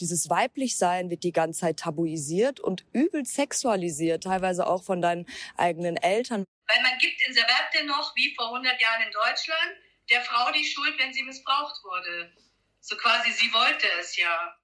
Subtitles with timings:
[0.00, 5.26] Dieses Weiblichsein wird die ganze Zeit tabuisiert und übel sexualisiert, teilweise auch von deinen
[5.56, 6.44] eigenen Eltern.
[6.68, 9.76] Weil man gibt in Serbien noch, wie vor 100 Jahren in Deutschland,
[10.10, 12.32] der Frau die Schuld, wenn sie missbraucht wurde.
[12.80, 14.56] So quasi, sie wollte es ja.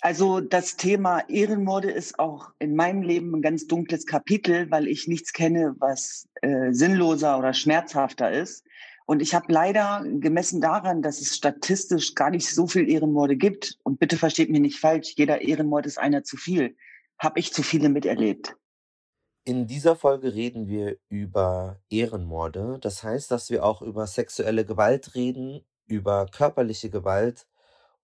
[0.00, 5.08] Also das Thema Ehrenmorde ist auch in meinem Leben ein ganz dunkles Kapitel, weil ich
[5.08, 8.64] nichts kenne, was äh, sinnloser oder schmerzhafter ist.
[9.06, 13.78] Und ich habe leider gemessen daran, dass es statistisch gar nicht so viel Ehrenmorde gibt,
[13.82, 16.76] und bitte versteht mich nicht falsch, jeder Ehrenmord ist einer zu viel,
[17.18, 18.56] habe ich zu viele miterlebt.
[19.46, 22.78] In dieser Folge reden wir über Ehrenmorde.
[22.80, 27.46] Das heißt, dass wir auch über sexuelle Gewalt reden, über körperliche Gewalt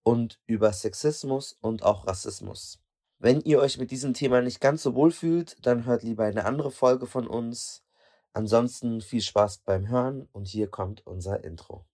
[0.02, 2.78] und über Sexismus und auch Rassismus.
[3.18, 6.44] Wenn ihr euch mit diesem Thema nicht ganz so wohl fühlt, dann hört lieber eine
[6.44, 7.84] andere Folge von uns.
[8.32, 11.84] Ansonsten viel Spaß beim Hören und hier kommt unser Intro.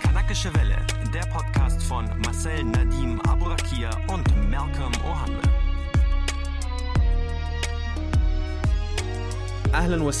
[0.00, 5.43] Kanakische Welle, der Podcast von Marcel Nadim Aburakia und Malcolm Ohanwe.
[9.74, 10.12] Ahlan wa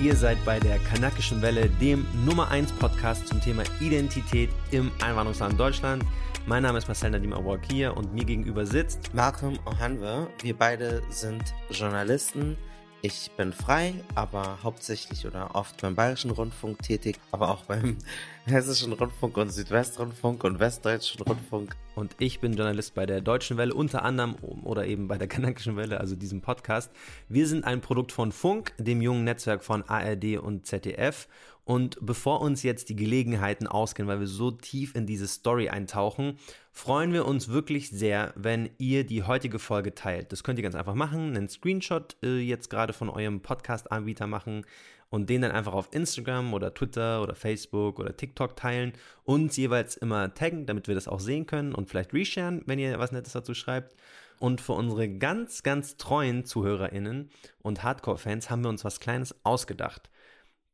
[0.00, 5.58] ihr seid bei der Kanakischen Welle, dem Nummer 1 Podcast zum Thema Identität im Einwanderungsland
[5.58, 6.04] Deutschland.
[6.46, 10.28] Mein Name ist Marcel Nadim Awakia und mir gegenüber sitzt Malcolm Ohanwe.
[10.40, 12.56] Wir beide sind Journalisten.
[13.04, 17.98] Ich bin frei, aber hauptsächlich oder oft beim Bayerischen Rundfunk tätig, aber auch beim
[18.44, 21.74] Hessischen Rundfunk und Südwestrundfunk und Westdeutschen Rundfunk.
[21.96, 25.74] Und ich bin Journalist bei der Deutschen Welle, unter anderem oder eben bei der Kanakischen
[25.74, 26.92] Welle, also diesem Podcast.
[27.28, 31.26] Wir sind ein Produkt von Funk, dem jungen Netzwerk von ARD und ZDF.
[31.64, 36.38] Und bevor uns jetzt die Gelegenheiten ausgehen, weil wir so tief in diese Story eintauchen,
[36.72, 40.32] freuen wir uns wirklich sehr, wenn ihr die heutige Folge teilt.
[40.32, 44.66] Das könnt ihr ganz einfach machen, einen Screenshot äh, jetzt gerade von eurem Podcast-Anbieter machen
[45.08, 49.96] und den dann einfach auf Instagram oder Twitter oder Facebook oder TikTok teilen, uns jeweils
[49.96, 53.34] immer taggen, damit wir das auch sehen können und vielleicht resharen, wenn ihr was Nettes
[53.34, 53.94] dazu schreibt.
[54.40, 57.30] Und für unsere ganz, ganz treuen ZuhörerInnen
[57.60, 60.10] und Hardcore-Fans haben wir uns was Kleines ausgedacht.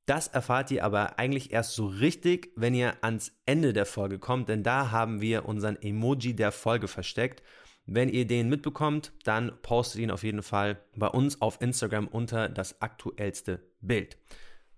[0.08, 4.48] Das erfahrt ihr aber eigentlich erst so richtig, wenn ihr ans Ende der Folge kommt,
[4.48, 7.42] denn da haben wir unseren Emoji der Folge versteckt.
[7.84, 12.48] Wenn ihr den mitbekommt, dann postet ihn auf jeden Fall bei uns auf Instagram unter
[12.48, 14.16] das aktuellste Bild.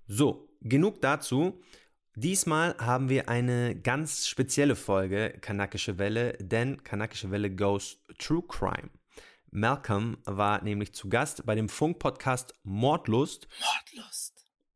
[0.08, 1.62] So, genug dazu.
[2.16, 8.90] Diesmal haben wir eine ganz spezielle Folge Kanakische Welle, denn Kanakische Welle goes True Crime.
[9.52, 13.46] Malcolm war nämlich zu Gast bei dem Funk-Podcast Mordlust.
[13.60, 14.29] Mordlust.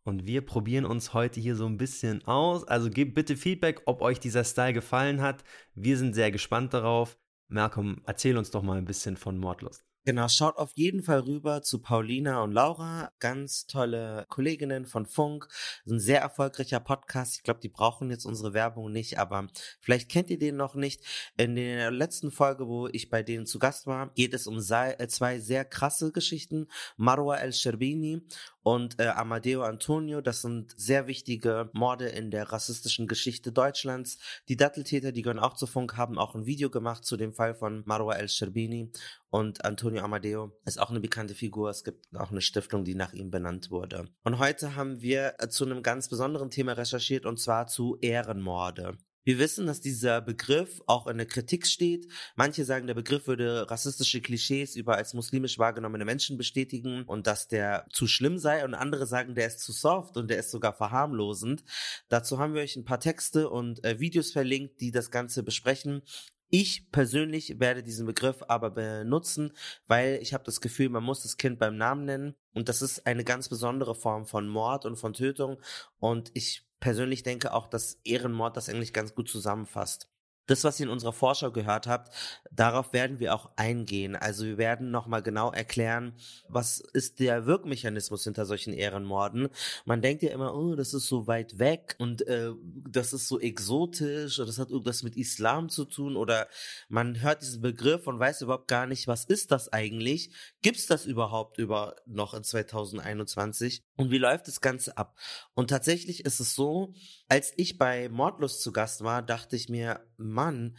[0.04, 2.64] Und wir probieren uns heute hier so ein bisschen aus.
[2.64, 5.44] Also gebt bitte Feedback, ob euch dieser Style gefallen hat.
[5.74, 7.18] Wir sind sehr gespannt darauf.
[7.48, 9.84] Malcolm, erzähl uns doch mal ein bisschen von Mordlust.
[10.06, 15.48] Genau, schaut auf jeden Fall rüber zu Paulina und Laura, ganz tolle Kolleginnen von Funk,
[15.86, 17.36] ein sehr erfolgreicher Podcast.
[17.36, 19.46] Ich glaube, die brauchen jetzt unsere Werbung nicht, aber
[19.80, 21.00] vielleicht kennt ihr den noch nicht.
[21.38, 25.08] In der letzten Folge, wo ich bei denen zu Gast war, geht es um äh,
[25.08, 26.66] zwei sehr krasse Geschichten.
[26.98, 28.20] Marwa El-Sherbini
[28.64, 30.20] und äh, Amadeo Antonio.
[30.20, 34.18] Das sind sehr wichtige Morde in der rassistischen Geschichte Deutschlands.
[34.48, 37.54] Die Datteltäter, die gehören auch zu Funk, haben auch ein Video gemacht zu dem Fall
[37.54, 38.90] von Marwa El-Sherbini
[39.30, 41.68] und Antonio Amadeo ist auch eine bekannte Figur.
[41.68, 44.06] Es gibt auch eine Stiftung, die nach ihm benannt wurde.
[44.22, 48.96] Und heute haben wir äh, zu einem ganz besonderen Thema recherchiert und zwar zu Ehrenmorde.
[49.24, 52.06] Wir wissen, dass dieser Begriff auch in der Kritik steht.
[52.36, 57.48] Manche sagen, der Begriff würde rassistische Klischees über als muslimisch wahrgenommene Menschen bestätigen und dass
[57.48, 58.64] der zu schlimm sei.
[58.64, 61.64] Und andere sagen, der ist zu soft und der ist sogar verharmlosend.
[62.08, 66.02] Dazu haben wir euch ein paar Texte und äh, Videos verlinkt, die das Ganze besprechen.
[66.50, 69.52] Ich persönlich werde diesen Begriff aber benutzen,
[69.86, 73.06] weil ich habe das Gefühl, man muss das Kind beim Namen nennen und das ist
[73.06, 75.60] eine ganz besondere Form von Mord und von Tötung
[75.98, 80.10] und ich persönlich denke auch, dass Ehrenmord das eigentlich ganz gut zusammenfasst
[80.46, 82.12] das, was ihr in unserer Vorschau gehört habt,
[82.50, 84.16] darauf werden wir auch eingehen.
[84.16, 86.14] Also wir werden nochmal genau erklären,
[86.48, 89.48] was ist der Wirkmechanismus hinter solchen Ehrenmorden.
[89.84, 92.50] Man denkt ja immer, oh, das ist so weit weg und äh,
[92.88, 96.48] das ist so exotisch oder das hat irgendwas mit Islam zu tun oder
[96.88, 100.30] man hört diesen Begriff und weiß überhaupt gar nicht, was ist das eigentlich?
[100.62, 103.82] Gibt es das überhaupt über noch in 2021?
[103.96, 105.16] Und wie läuft das Ganze ab?
[105.54, 106.94] Und tatsächlich ist es so,
[107.28, 110.76] als ich bei Mordlust zu Gast war, dachte ich mir, Mann,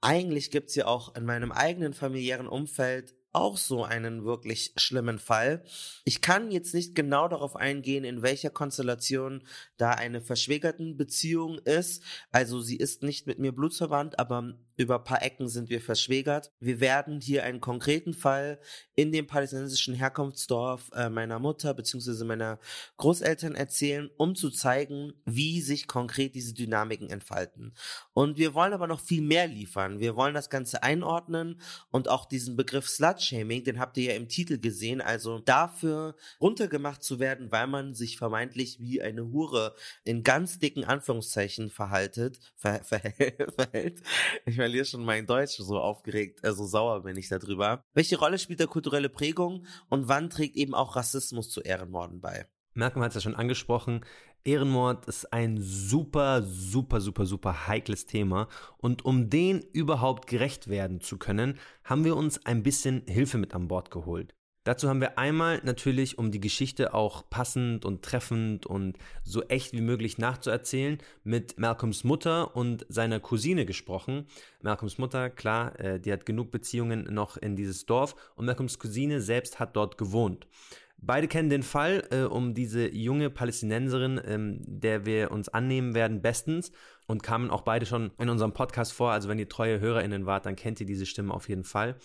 [0.00, 5.64] eigentlich gibt's ja auch in meinem eigenen familiären Umfeld auch so einen wirklich schlimmen Fall.
[6.04, 9.44] Ich kann jetzt nicht genau darauf eingehen, in welcher Konstellation
[9.78, 12.02] da eine verschwägerten Beziehung ist.
[12.30, 16.52] Also sie ist nicht mit mir blutsverwandt, aber über ein paar Ecken sind wir verschwägert.
[16.60, 18.60] Wir werden hier einen konkreten Fall
[18.94, 22.24] in dem palästinensischen Herkunftsdorf äh, meiner Mutter bzw.
[22.24, 22.58] meiner
[22.98, 27.74] Großeltern erzählen, um zu zeigen, wie sich konkret diese Dynamiken entfalten.
[28.12, 30.00] Und wir wollen aber noch viel mehr liefern.
[30.00, 34.28] Wir wollen das Ganze einordnen und auch diesen Begriff Slut-Shaming, den habt ihr ja im
[34.28, 39.74] Titel gesehen, also dafür runtergemacht zu werden, weil man sich vermeintlich wie eine Hure
[40.04, 43.00] in ganz dicken Anführungszeichen verhaltet, ver, ver,
[43.56, 44.02] verhält.
[44.44, 47.84] Ich verliere schon mein Deutsch, so aufgeregt, äh, so sauer bin ich darüber.
[47.92, 52.46] Welche Rolle spielt der kulturelle Prägung und wann trägt eben auch Rassismus zu Ehrenmorden bei?
[52.72, 54.02] Malcolm hat es ja schon angesprochen.
[54.44, 58.48] Ehrenmord ist ein super, super, super, super heikles Thema.
[58.78, 63.54] Und um den überhaupt gerecht werden zu können, haben wir uns ein bisschen Hilfe mit
[63.54, 64.34] an Bord geholt.
[64.64, 69.72] Dazu haben wir einmal natürlich, um die Geschichte auch passend und treffend und so echt
[69.72, 74.26] wie möglich nachzuerzählen, mit Malcolms Mutter und seiner Cousine gesprochen.
[74.60, 79.20] Malcolms Mutter, klar, äh, die hat genug Beziehungen noch in dieses Dorf und Malcolms Cousine
[79.20, 80.46] selbst hat dort gewohnt.
[81.04, 86.22] Beide kennen den Fall äh, um diese junge Palästinenserin, ähm, der wir uns annehmen werden,
[86.22, 86.70] bestens
[87.08, 89.10] und kamen auch beide schon in unserem Podcast vor.
[89.10, 91.96] Also wenn ihr treue HörerInnen wart, dann kennt ihr diese Stimme auf jeden Fall.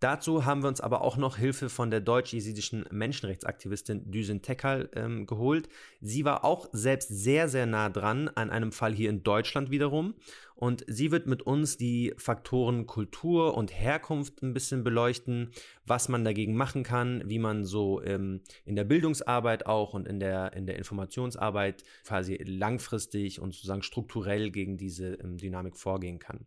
[0.00, 5.26] Dazu haben wir uns aber auch noch Hilfe von der deutsch-jesidischen Menschenrechtsaktivistin Düsen Tekal ähm,
[5.26, 5.70] geholt.
[6.02, 10.14] Sie war auch selbst sehr, sehr nah dran an einem Fall hier in Deutschland wiederum.
[10.54, 15.50] Und sie wird mit uns die Faktoren Kultur und Herkunft ein bisschen beleuchten,
[15.84, 20.18] was man dagegen machen kann, wie man so ähm, in der Bildungsarbeit auch und in
[20.18, 26.46] der, in der Informationsarbeit quasi langfristig und sozusagen strukturell gegen diese ähm, Dynamik vorgehen kann.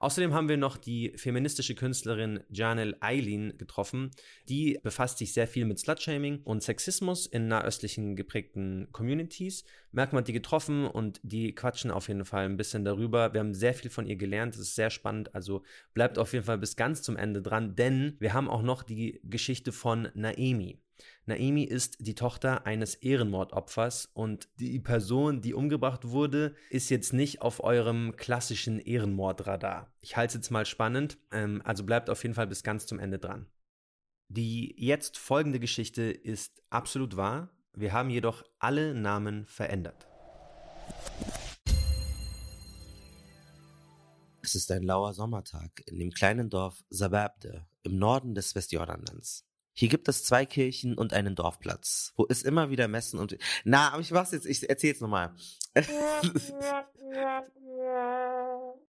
[0.00, 4.10] Außerdem haben wir noch die feministische Künstlerin Janel Eileen getroffen.
[4.48, 9.64] Die befasst sich sehr viel mit Slutshaming und Sexismus in nahöstlichen geprägten Communities.
[9.92, 13.32] Malcolm hat die getroffen und die quatschen auf jeden Fall ein bisschen darüber.
[13.32, 14.54] Wir haben sehr viel von ihr gelernt.
[14.54, 15.34] Das ist sehr spannend.
[15.34, 15.62] Also
[15.94, 19.20] bleibt auf jeden Fall bis ganz zum Ende dran, denn wir haben auch noch die
[19.24, 20.80] Geschichte von Naemi.
[21.28, 27.42] Naemi ist die Tochter eines Ehrenmordopfers und die Person, die umgebracht wurde, ist jetzt nicht
[27.42, 29.92] auf eurem klassischen Ehrenmordradar.
[30.00, 32.98] Ich halte es jetzt mal spannend, ähm, also bleibt auf jeden Fall bis ganz zum
[32.98, 33.46] Ende dran.
[34.28, 40.08] Die jetzt folgende Geschichte ist absolut wahr, wir haben jedoch alle Namen verändert.
[44.40, 49.47] Es ist ein lauer Sommertag in dem kleinen Dorf Sababde im Norden des Westjordanlands.
[49.78, 53.38] Hier gibt es zwei Kirchen und einen Dorfplatz, wo es immer wieder Messen und...
[53.62, 55.36] Na, aber ich mach's jetzt, ich erzähl's nochmal.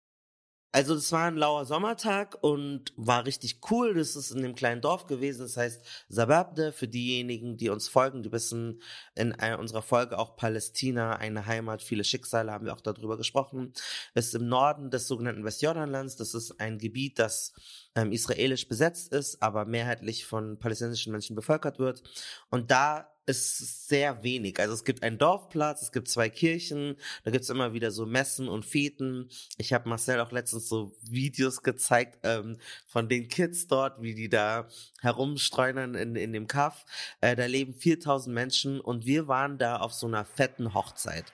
[0.71, 3.95] Also das war ein lauer Sommertag und war richtig cool.
[3.95, 5.41] Das ist in dem kleinen Dorf gewesen.
[5.41, 8.21] Das heißt Sababde für diejenigen, die uns folgen.
[8.21, 8.79] Die wissen
[9.15, 13.73] in unserer Folge auch Palästina, eine Heimat, viele Schicksale, haben wir auch darüber gesprochen.
[14.13, 16.17] Ist im Norden des sogenannten Westjordanlands.
[16.17, 17.53] Das ist ein Gebiet, das
[17.95, 22.03] ähm, israelisch besetzt ist, aber mehrheitlich von palästinensischen Menschen bevölkert wird.
[22.51, 24.59] Und da ist sehr wenig.
[24.59, 28.47] Also es gibt einen Dorfplatz, es gibt zwei Kirchen, da gibt's immer wieder so Messen
[28.47, 29.29] und Feten.
[29.57, 34.29] Ich habe Marcel auch letztens so Videos gezeigt ähm, von den Kids dort, wie die
[34.29, 34.67] da
[35.01, 36.85] herumstreunern in, in dem Kaff.
[37.21, 41.31] Äh, da leben 4000 Menschen und wir waren da auf so einer fetten Hochzeit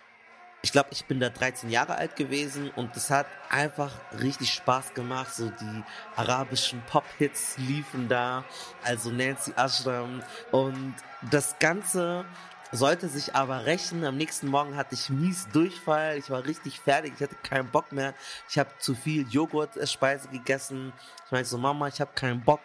[0.65, 4.95] ich glaube, ich bin da 13 Jahre alt gewesen und es hat einfach richtig Spaß
[4.95, 5.31] gemacht.
[5.31, 5.83] So die
[6.15, 8.43] arabischen Pop-Hits liefen da,
[8.83, 10.95] also Nancy Ashram und
[11.29, 12.25] das Ganze
[12.71, 14.03] sollte sich aber rächen.
[14.03, 16.17] Am nächsten Morgen hatte ich mies Durchfall.
[16.17, 17.13] Ich war richtig fertig.
[17.15, 18.13] Ich hatte keinen Bock mehr.
[18.49, 20.93] Ich habe zu viel Joghurtspeise gegessen.
[21.25, 22.61] Ich meinte so, Mama, ich habe keinen Bock.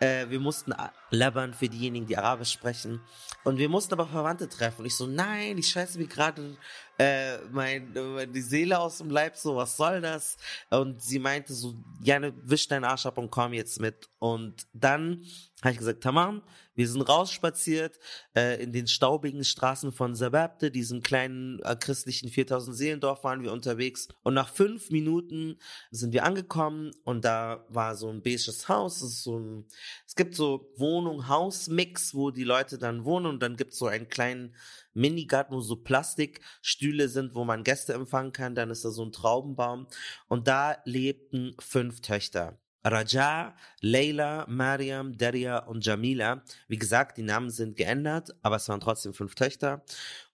[0.00, 0.72] Äh, wir mussten
[1.10, 3.00] labern für diejenigen, die Arabisch sprechen.
[3.44, 4.80] Und wir mussten aber Verwandte treffen.
[4.80, 6.56] Und ich so, nein, ich scheiße mir gerade
[6.98, 10.36] äh, mein, äh, die Seele aus dem Leib, so, was soll das?
[10.70, 14.08] Und sie meinte so, gerne wisch deinen Arsch ab und komm jetzt mit.
[14.18, 15.24] Und dann
[15.62, 16.42] habe ich gesagt, Tamam,
[16.78, 17.98] wir sind rausspaziert
[18.36, 23.52] äh, in den staubigen Straßen von Sababte, diesem kleinen äh, christlichen 4000 Seelendorf waren wir
[23.52, 24.06] unterwegs.
[24.22, 25.58] Und nach fünf Minuten
[25.90, 29.02] sind wir angekommen und da war so ein beiges Haus.
[29.02, 29.66] Es, so ein,
[30.06, 34.08] es gibt so Wohnung-Haus-Mix, wo die Leute dann wohnen und dann gibt es so einen
[34.08, 34.54] kleinen
[34.94, 38.54] Minigarten, wo so Plastikstühle sind, wo man Gäste empfangen kann.
[38.54, 39.88] Dann ist da so ein Traubenbaum.
[40.28, 42.56] Und da lebten fünf Töchter.
[42.88, 46.42] Raja, Leila, Mariam, Daria und Jamila.
[46.68, 49.84] Wie gesagt, die Namen sind geändert, aber es waren trotzdem fünf Töchter.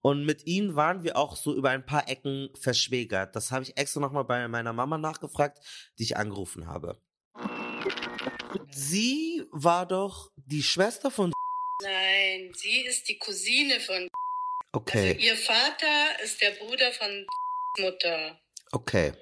[0.01, 3.35] Und mit ihnen waren wir auch so über ein paar Ecken verschwägert.
[3.37, 5.59] Das habe ich extra nochmal bei meiner Mama nachgefragt,
[5.99, 7.01] die ich angerufen habe.
[8.71, 11.33] Sie war doch die Schwester von.
[11.83, 14.09] Nein, sie ist die Cousine von.
[14.73, 15.15] Okay.
[15.15, 17.27] Also ihr Vater ist der Bruder von
[17.79, 18.41] Mutter.
[18.73, 19.13] Okay.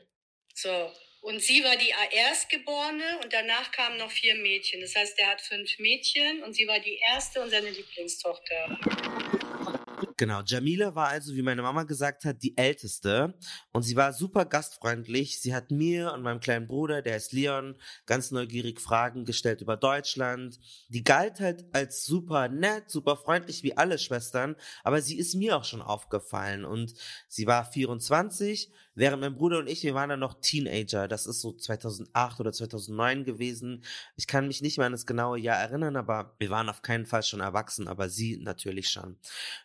[0.54, 0.90] So.
[1.22, 4.80] Und sie war die Erstgeborene und danach kamen noch vier Mädchen.
[4.80, 8.78] Das heißt, er hat fünf Mädchen und sie war die erste und seine Lieblingstochter.
[10.22, 13.34] Genau, Jamila war also, wie meine Mama gesagt hat, die älteste
[13.72, 15.40] und sie war super gastfreundlich.
[15.40, 17.74] Sie hat mir und meinem kleinen Bruder, der ist Leon,
[18.06, 20.60] ganz neugierig Fragen gestellt über Deutschland.
[20.90, 25.56] Die galt halt als super nett, super freundlich wie alle Schwestern, aber sie ist mir
[25.56, 26.94] auch schon aufgefallen und
[27.26, 31.08] sie war 24, während mein Bruder und ich, wir waren dann noch Teenager.
[31.08, 33.84] Das ist so 2008 oder 2009 gewesen.
[34.16, 37.06] Ich kann mich nicht mehr an das genaue Jahr erinnern, aber wir waren auf keinen
[37.06, 39.16] Fall schon erwachsen, aber sie natürlich schon.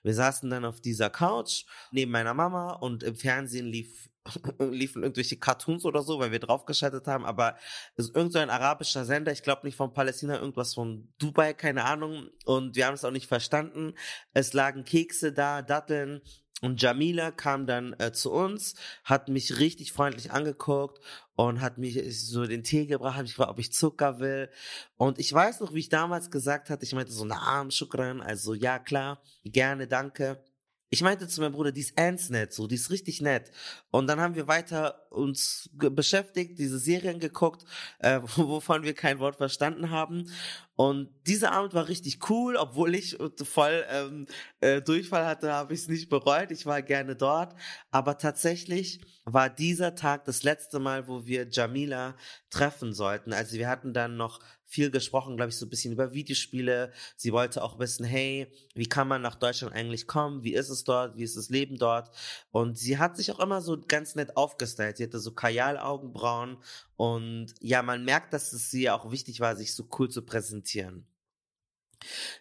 [0.03, 4.09] Wir saßen dann auf dieser Couch neben meiner Mama und im Fernsehen lief
[4.59, 7.55] liefen irgendwelche Cartoons oder so, weil wir draufgeschaltet haben, aber
[7.95, 11.53] es ist irgend so ein arabischer Sender, ich glaube nicht von Palästina, irgendwas von Dubai,
[11.53, 13.93] keine Ahnung, und wir haben es auch nicht verstanden.
[14.33, 16.21] Es lagen Kekse da, Datteln,
[16.61, 18.73] und Jamila kam dann äh, zu uns,
[19.03, 20.99] hat mich richtig freundlich angeguckt
[21.35, 24.49] und hat mich so den Tee gebracht, hat mich gefragt, ob ich Zucker will.
[24.95, 28.55] Und ich weiß noch, wie ich damals gesagt hatte, ich meinte so, na, Shukran, also
[28.55, 30.43] ja, klar, gerne, danke.
[30.89, 33.51] Ich meinte zu meinem Bruder, die ist ernst nett, so, die ist richtig nett.
[33.91, 37.65] Und dann haben wir weiter uns beschäftigt, diese Serien geguckt,
[37.99, 40.31] äh, wovon wir kein Wort verstanden haben.
[40.77, 44.27] Und dieser Abend war richtig cool, obwohl ich voll ähm,
[44.61, 46.51] äh, Durchfall hatte, habe ich es nicht bereut.
[46.51, 47.55] Ich war gerne dort.
[47.89, 52.15] Aber tatsächlich war dieser Tag das letzte Mal, wo wir Jamila
[52.51, 53.33] treffen sollten.
[53.33, 56.91] Also wir hatten dann noch viel gesprochen, glaube ich, so ein bisschen über Videospiele.
[57.15, 60.43] Sie wollte auch wissen, hey, wie kann man nach Deutschland eigentlich kommen?
[60.43, 61.17] Wie ist es dort?
[61.17, 62.11] Wie ist das Leben dort?
[62.51, 64.97] Und sie hat sich auch immer so ganz nett aufgestylt.
[64.97, 66.57] Sie hatte so Kajal-Augenbrauen
[66.97, 71.07] und ja, man merkt, dass es ihr auch wichtig war, sich so cool zu präsentieren.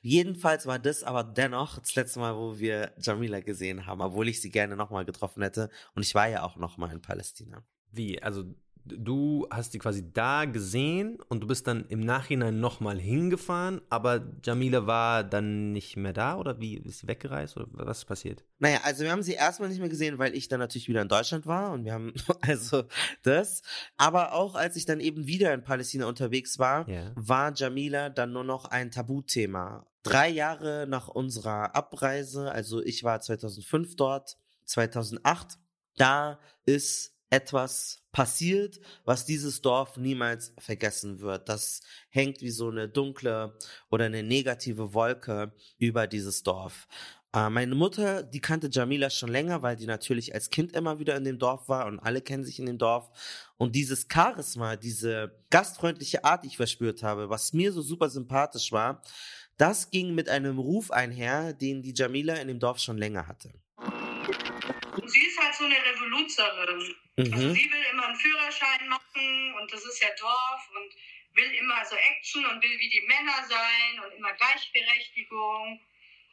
[0.03, 4.41] Jedenfalls war das aber dennoch das letzte Mal, wo wir Jamila gesehen haben, obwohl ich
[4.41, 5.71] sie gerne nochmal getroffen hätte.
[5.95, 7.65] Und ich war ja auch nochmal in Palästina.
[7.91, 8.23] Wie?
[8.23, 8.45] Also
[8.87, 14.27] du hast die quasi da gesehen und du bist dann im Nachhinein nochmal hingefahren, aber
[14.43, 18.45] Jamila war dann nicht mehr da oder wie ist sie weggereist oder was ist passiert?
[18.59, 21.09] Naja, also wir haben sie erstmal nicht mehr gesehen, weil ich dann natürlich wieder in
[21.09, 22.13] Deutschland war und wir haben
[22.43, 22.85] also
[23.23, 23.63] das.
[23.97, 27.13] Aber auch als ich dann eben wieder in Palästina unterwegs war, yeah.
[27.17, 29.87] war Jamila dann nur noch ein Tabuthema.
[30.03, 35.59] Drei Jahre nach unserer Abreise, also ich war 2005 dort, 2008,
[35.97, 41.49] da ist etwas passiert, was dieses Dorf niemals vergessen wird.
[41.49, 43.57] Das hängt wie so eine dunkle
[43.91, 46.87] oder eine negative Wolke über dieses Dorf.
[47.35, 51.17] Äh, meine Mutter, die kannte Jamila schon länger, weil die natürlich als Kind immer wieder
[51.17, 53.11] in dem Dorf war und alle kennen sich in dem Dorf.
[53.59, 58.73] Und dieses Charisma, diese gastfreundliche Art, die ich verspürt habe, was mir so super sympathisch
[58.73, 59.03] war,
[59.59, 63.53] das ging mit einem Ruf einher, den die Jamila in dem Dorf schon länger hatte.
[65.05, 66.97] Sie ist halt so eine Revoluzerin.
[67.17, 67.33] Mhm.
[67.33, 70.93] Also sie will immer einen Führerschein machen und das ist ja Dorf und
[71.37, 75.81] will immer so Action und will wie die Männer sein und immer Gleichberechtigung.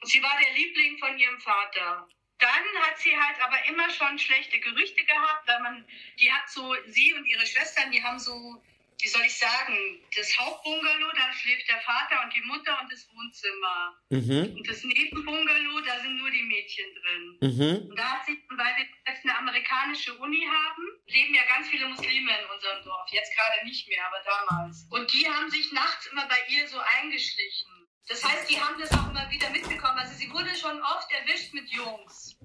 [0.02, 2.08] Und sie war der Liebling von ihrem Vater.
[2.40, 5.88] Dann hat sie halt aber immer schon schlechte Gerüchte gehabt, weil man,
[6.20, 8.62] die hat so, sie und ihre Schwestern, die haben so
[9.04, 13.06] wie soll ich sagen, das Hauptbungalow, da schläft der Vater und die Mutter und das
[13.12, 14.00] Wohnzimmer.
[14.10, 14.56] Mhm.
[14.56, 17.26] Und das Nebenbungalow, da sind nur die Mädchen drin.
[17.42, 17.90] Mhm.
[17.90, 21.90] Und da hat sich, weil wir jetzt eine amerikanische Uni haben, leben ja ganz viele
[21.90, 23.10] Muslime in unserem Dorf.
[23.12, 24.88] Jetzt gerade nicht mehr, aber damals.
[24.90, 27.72] Und die haben sich nachts immer bei ihr so eingeschlichen.
[28.08, 30.00] Das heißt, die haben das auch immer wieder mitbekommen.
[30.00, 32.38] Also sie wurde schon oft erwischt mit Jungs.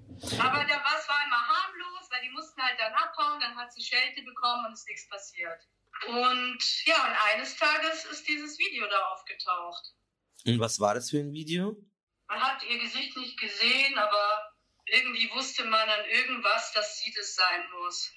[0.43, 3.73] Aber da war es war immer harmlos, weil die mussten halt dann abhauen, dann hat
[3.73, 5.61] sie Schelte bekommen und es ist nichts passiert.
[6.07, 9.95] Und ja, und eines Tages ist dieses Video da aufgetaucht.
[10.47, 11.77] Und was war das für ein Video?
[12.29, 14.53] Man hat ihr Gesicht nicht gesehen, aber
[14.87, 18.13] irgendwie wusste man an irgendwas, dass sie das sein muss.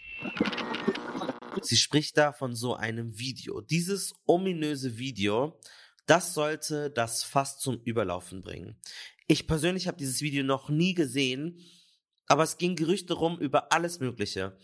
[1.62, 3.62] Sie spricht da von so einem Video.
[3.62, 5.60] Dieses ominöse Video,
[6.06, 8.80] das sollte das fast zum Überlaufen bringen.
[9.28, 11.60] Ich persönlich habe dieses Video noch nie gesehen,
[12.28, 14.58] aber es ging Gerüchte rum über alles Mögliche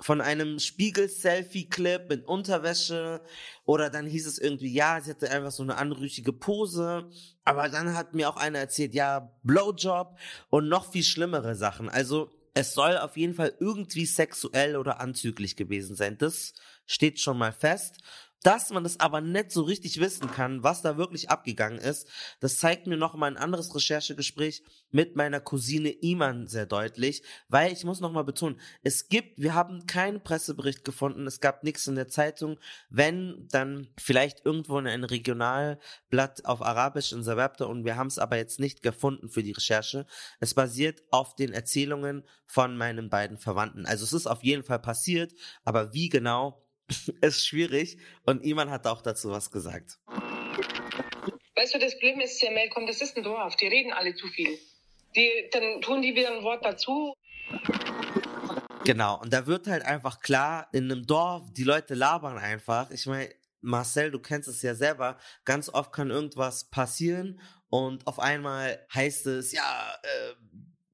[0.00, 3.20] von einem Spiegel-Selfie-Clip mit Unterwäsche
[3.64, 7.08] oder dann hieß es irgendwie, ja, sie hatte einfach so eine anrüchige Pose,
[7.44, 11.88] aber dann hat mir auch einer erzählt, ja, Blowjob und noch viel schlimmere Sachen.
[11.88, 16.18] Also es soll auf jeden Fall irgendwie sexuell oder anzüglich gewesen sein.
[16.18, 16.54] Das
[16.86, 17.98] steht schon mal fest.
[18.42, 22.08] Dass man das aber nicht so richtig wissen kann, was da wirklich abgegangen ist,
[22.40, 27.72] das zeigt mir noch mal ein anderes Recherchegespräch mit meiner Cousine Iman sehr deutlich, weil
[27.72, 31.86] ich muss noch mal betonen, es gibt, wir haben keinen Pressebericht gefunden, es gab nichts
[31.86, 37.84] in der Zeitung, wenn, dann vielleicht irgendwo in einem Regionalblatt auf Arabisch in Zawabta und
[37.84, 40.06] wir haben es aber jetzt nicht gefunden für die Recherche.
[40.40, 43.84] Es basiert auf den Erzählungen von meinen beiden Verwandten.
[43.84, 46.64] Also es ist auf jeden Fall passiert, aber wie genau
[47.20, 49.98] ist schwierig und Iman hat auch dazu was gesagt.
[51.56, 54.26] Weißt du, das Problem ist, Mel, komm, das ist ein Dorf, die reden alle zu
[54.28, 54.58] viel.
[55.14, 57.14] Die, dann tun die wieder ein Wort dazu.
[58.84, 62.90] Genau, und da wird halt einfach klar, in einem Dorf, die Leute labern einfach.
[62.90, 63.28] Ich meine,
[63.60, 69.26] Marcel, du kennst es ja selber, ganz oft kann irgendwas passieren und auf einmal heißt
[69.26, 70.34] es, ja, äh,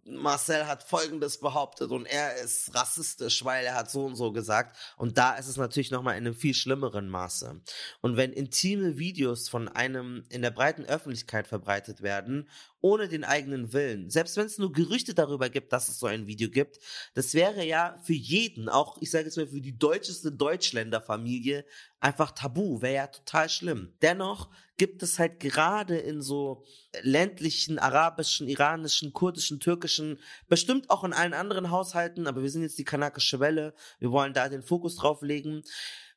[0.08, 4.76] Marcel hat Folgendes behauptet und er ist rassistisch, weil er hat so und so gesagt.
[4.96, 7.60] Und da ist es natürlich nochmal in einem viel schlimmeren Maße.
[8.00, 12.48] Und wenn intime Videos von einem in der breiten Öffentlichkeit verbreitet werden
[12.86, 14.10] ohne den eigenen Willen.
[14.10, 16.78] Selbst wenn es nur Gerüchte darüber gibt, dass es so ein Video gibt,
[17.14, 21.64] das wäre ja für jeden, auch ich sage jetzt mal für die deutscheste Deutschländerfamilie,
[21.98, 23.92] einfach tabu, wäre ja total schlimm.
[24.02, 26.64] Dennoch gibt es halt gerade in so
[27.02, 32.78] ländlichen, arabischen, iranischen, kurdischen, türkischen, bestimmt auch in allen anderen Haushalten, aber wir sind jetzt
[32.78, 35.64] die kanakische Welle, wir wollen da den Fokus drauf legen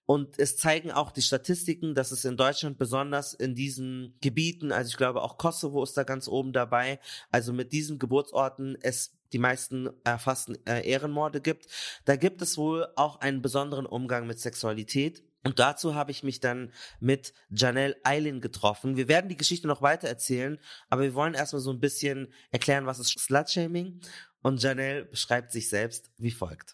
[0.10, 4.90] und es zeigen auch die Statistiken, dass es in Deutschland besonders in diesen Gebieten, also
[4.90, 7.00] ich glaube auch Kosovo ist da ganz oben dabei,
[7.30, 11.68] also mit diesen Geburtsorten es die meisten erfassten äh, Ehrenmorde gibt.
[12.06, 15.22] Da gibt es wohl auch einen besonderen Umgang mit Sexualität.
[15.44, 18.98] Und dazu habe ich mich dann mit Janelle Eilin getroffen.
[18.98, 20.58] Wir werden die Geschichte noch weiter erzählen,
[20.90, 24.02] aber wir wollen erstmal so ein bisschen erklären, was ist Slutshaming.
[24.42, 26.74] Und Janelle beschreibt sich selbst wie folgt.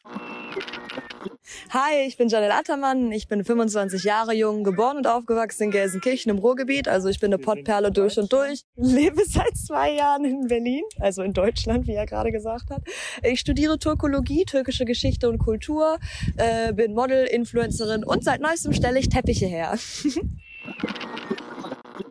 [1.69, 3.11] Hi, ich bin Janelle Attermann.
[3.11, 6.87] Ich bin 25 Jahre jung, geboren und aufgewachsen in Gelsenkirchen im Ruhrgebiet.
[6.87, 8.61] Also ich bin eine Pottperle durch und durch.
[8.75, 12.81] Lebe seit zwei Jahren in Berlin, also in Deutschland, wie er gerade gesagt hat.
[13.23, 15.99] Ich studiere Turkologie, türkische Geschichte und Kultur,
[16.37, 19.77] äh, bin Model, Influencerin und seit neuestem stelle ich Teppiche her.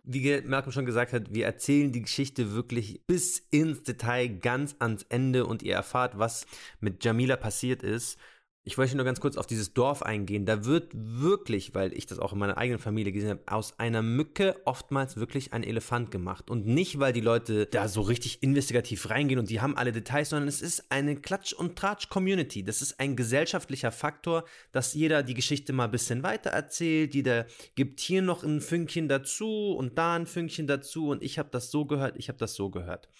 [0.06, 5.04] wie Malcolm schon gesagt hat, wir erzählen die Geschichte wirklich bis ins Detail, ganz ans
[5.08, 6.46] Ende und ihr erfahrt, was
[6.80, 8.18] mit Jamila passiert ist.
[8.66, 10.46] Ich wollte nur ganz kurz auf dieses Dorf eingehen.
[10.46, 14.00] Da wird wirklich, weil ich das auch in meiner eigenen Familie gesehen habe, aus einer
[14.00, 16.48] Mücke oftmals wirklich ein Elefant gemacht.
[16.48, 20.30] Und nicht, weil die Leute da so richtig investigativ reingehen und die haben alle Details,
[20.30, 22.64] sondern es ist eine Klatsch- und Tratsch-Community.
[22.64, 27.14] Das ist ein gesellschaftlicher Faktor, dass jeder die Geschichte mal ein bisschen weiter erzählt.
[27.14, 31.50] Jeder gibt hier noch ein Fünkchen dazu und da ein Fünkchen dazu und ich habe
[31.52, 33.10] das so gehört, ich habe das so gehört.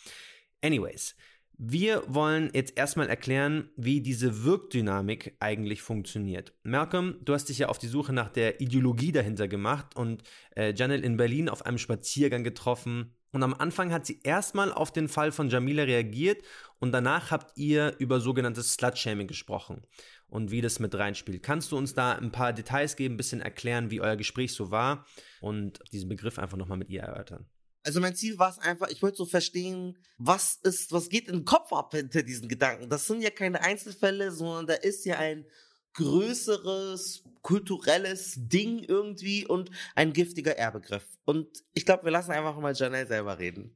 [0.62, 1.16] Anyways,
[1.57, 6.53] wir wollen jetzt erstmal erklären, wie diese Wirkdynamik eigentlich funktioniert.
[6.64, 10.23] Malcolm, du hast dich ja auf die Suche nach der Ideologie dahinter gemacht und
[10.57, 13.14] äh, Janelle in Berlin auf einem Spaziergang getroffen.
[13.31, 16.43] Und am Anfang hat sie erstmal auf den Fall von Jamila reagiert
[16.79, 19.83] und danach habt ihr über sogenanntes Slutshaming gesprochen
[20.29, 21.43] und wie das mit reinspielt.
[21.43, 24.71] Kannst du uns da ein paar Details geben, ein bisschen erklären, wie euer Gespräch so
[24.71, 25.07] war
[25.40, 27.47] und diesen Begriff einfach nochmal mit ihr erörtern?
[27.85, 31.44] Also mein Ziel war es einfach, ich wollte so verstehen, was ist, was geht den
[31.44, 32.88] Kopf ab hinter diesen Gedanken.
[32.88, 35.44] Das sind ja keine Einzelfälle, sondern da ist ja ein
[35.92, 41.05] größeres kulturelles Ding irgendwie und ein giftiger Erbegriff.
[41.27, 43.75] Und ich glaube, wir lassen einfach mal Janelle selber reden.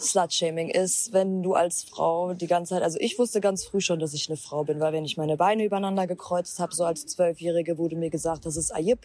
[0.00, 3.98] Slutshaming ist, wenn du als Frau die ganze Zeit, also ich wusste ganz früh schon,
[3.98, 7.06] dass ich eine Frau bin, weil wenn ich meine Beine übereinander gekreuzt habe, so als
[7.06, 9.00] Zwölfjährige wurde mir gesagt, das ist Ayib.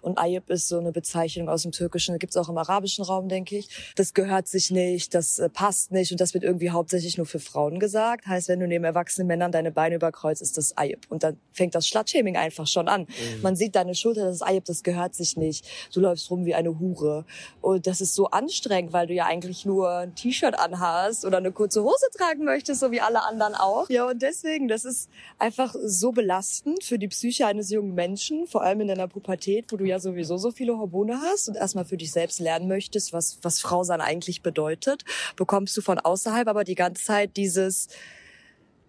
[0.00, 3.28] Und Ayib ist so eine Bezeichnung aus dem Türkischen, gibt es auch im arabischen Raum,
[3.28, 3.92] denke ich.
[3.96, 7.40] Das gehört sich nicht, das äh, passt nicht und das wird irgendwie hauptsächlich nur für
[7.40, 8.26] Frauen gesagt.
[8.26, 11.06] Heißt, wenn du neben erwachsenen Männern deine Beine überkreuzt, ist das Ayib.
[11.10, 13.02] Und dann fängt das Slutshaming einfach schon an.
[13.02, 13.42] Mhm.
[13.42, 15.66] Man sieht deine Schulter, das ist Ayib, das gehört sich nicht.
[15.92, 17.24] Du läufst rum wie eine Hure.
[17.60, 21.38] Und das ist so anstrengend, weil du ja eigentlich nur ein T T-Shirt anhast oder
[21.38, 23.88] eine kurze Hose tragen möchtest, so wie alle anderen auch.
[23.90, 28.62] Ja, und deswegen, das ist einfach so belastend für die Psyche eines jungen Menschen, vor
[28.62, 31.96] allem in deiner Pubertät, wo du ja sowieso so viele Hormone hast und erstmal für
[31.96, 36.74] dich selbst lernen möchtest, was, was Frau eigentlich bedeutet, bekommst du von außerhalb aber die
[36.74, 37.88] ganze Zeit dieses,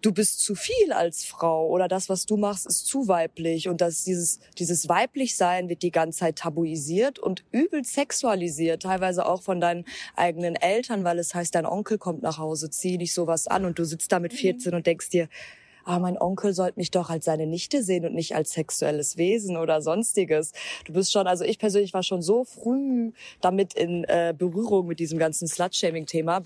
[0.02, 3.80] du bist zu viel als Frau oder das, was du machst, ist zu weiblich und
[3.80, 9.60] dass dieses, dieses Weiblichsein wird die ganze Zeit tabuisiert und übel sexualisiert, teilweise auch von
[9.60, 9.84] deinen
[10.16, 13.78] eigenen Eltern, weil es heißt, dein Onkel kommt nach Hause, zieh dich sowas an und
[13.78, 15.28] du sitzt da mit 14 und denkst dir,
[15.84, 19.56] ah, mein Onkel sollte mich doch als seine Nichte sehen und nicht als sexuelles Wesen
[19.56, 20.52] oder sonstiges.
[20.84, 25.00] Du bist schon, also ich persönlich war schon so früh damit in äh, Berührung mit
[25.00, 26.42] diesem ganzen Slut-Shaming-Thema.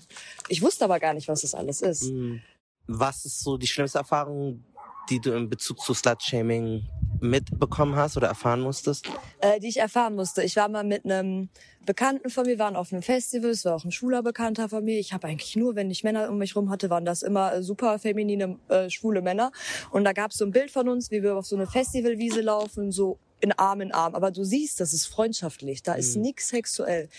[0.49, 2.11] Ich wusste aber gar nicht, was das alles ist.
[2.11, 2.41] Mhm.
[2.87, 4.63] Was ist so die schlimmste Erfahrung,
[5.09, 6.87] die du in Bezug zu Slut-Shaming
[7.19, 9.09] mitbekommen hast oder erfahren musstest?
[9.39, 10.43] Äh, die ich erfahren musste.
[10.43, 11.49] Ich war mal mit einem
[11.85, 14.99] Bekannten von mir, waren auf einem Festival, es war auch ein schwuler Bekannter von mir.
[14.99, 17.97] Ich habe eigentlich nur, wenn ich Männer um mich rum hatte, waren das immer super
[17.99, 19.51] feminine, äh, schwule Männer.
[19.91, 22.41] Und da gab es so ein Bild von uns, wie wir auf so eine Festivalwiese
[22.41, 24.15] laufen, so in Arm in Arm.
[24.15, 26.23] Aber du siehst, das ist freundschaftlich, da ist mhm.
[26.23, 27.09] nix sexuell.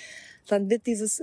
[0.49, 1.23] Dann wird dieses,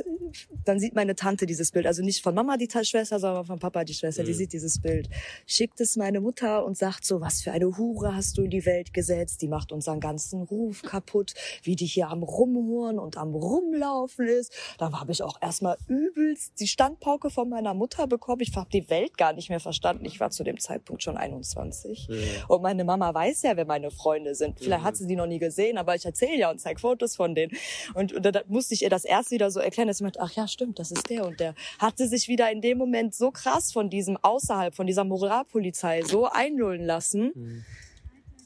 [0.63, 3.83] dann sieht meine Tante dieses Bild, also nicht von Mama die Schwester, sondern von Papa
[3.83, 4.27] die Schwester, mhm.
[4.27, 5.09] die sieht dieses Bild,
[5.45, 8.65] schickt es meine Mutter und sagt so, was für eine Hure hast du in die
[8.65, 11.33] Welt gesetzt, die macht unseren ganzen Ruf kaputt,
[11.63, 14.53] wie die hier am Rumhuren und am Rumlaufen ist.
[14.77, 18.41] Da habe ich auch erstmal übelst die Standpauke von meiner Mutter bekommen.
[18.41, 20.05] Ich habe die Welt gar nicht mehr verstanden.
[20.05, 22.07] Ich war zu dem Zeitpunkt schon 21.
[22.09, 22.15] Mhm.
[22.47, 24.59] Und meine Mama weiß ja, wer meine Freunde sind.
[24.59, 24.87] Vielleicht mhm.
[24.87, 27.53] hat sie die noch nie gesehen, aber ich erzähle ja und zeige Fotos von denen.
[27.93, 30.31] Und, und da musste ich ihr das erst wieder so erklären, dass ich meinte, ach
[30.31, 31.55] ja, stimmt, das ist der und der.
[31.79, 36.27] Hatte sich wieder in dem Moment so krass von diesem außerhalb, von dieser Moralpolizei so
[36.27, 37.31] einlullen lassen.
[37.33, 37.65] Mhm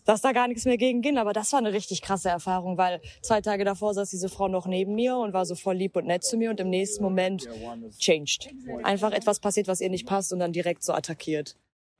[0.06, 1.20] dass da gar nichts mehr gegen ging.
[1.20, 4.66] Aber das war eine richtig krasse Erfahrung, weil zwei Tage davor saß diese Frau noch
[4.66, 7.48] neben mir und war so voll lieb und nett zu mir und im nächsten Moment
[8.00, 8.50] changed.
[8.82, 11.56] Einfach etwas passiert, was ihr nicht passt und dann direkt so attackiert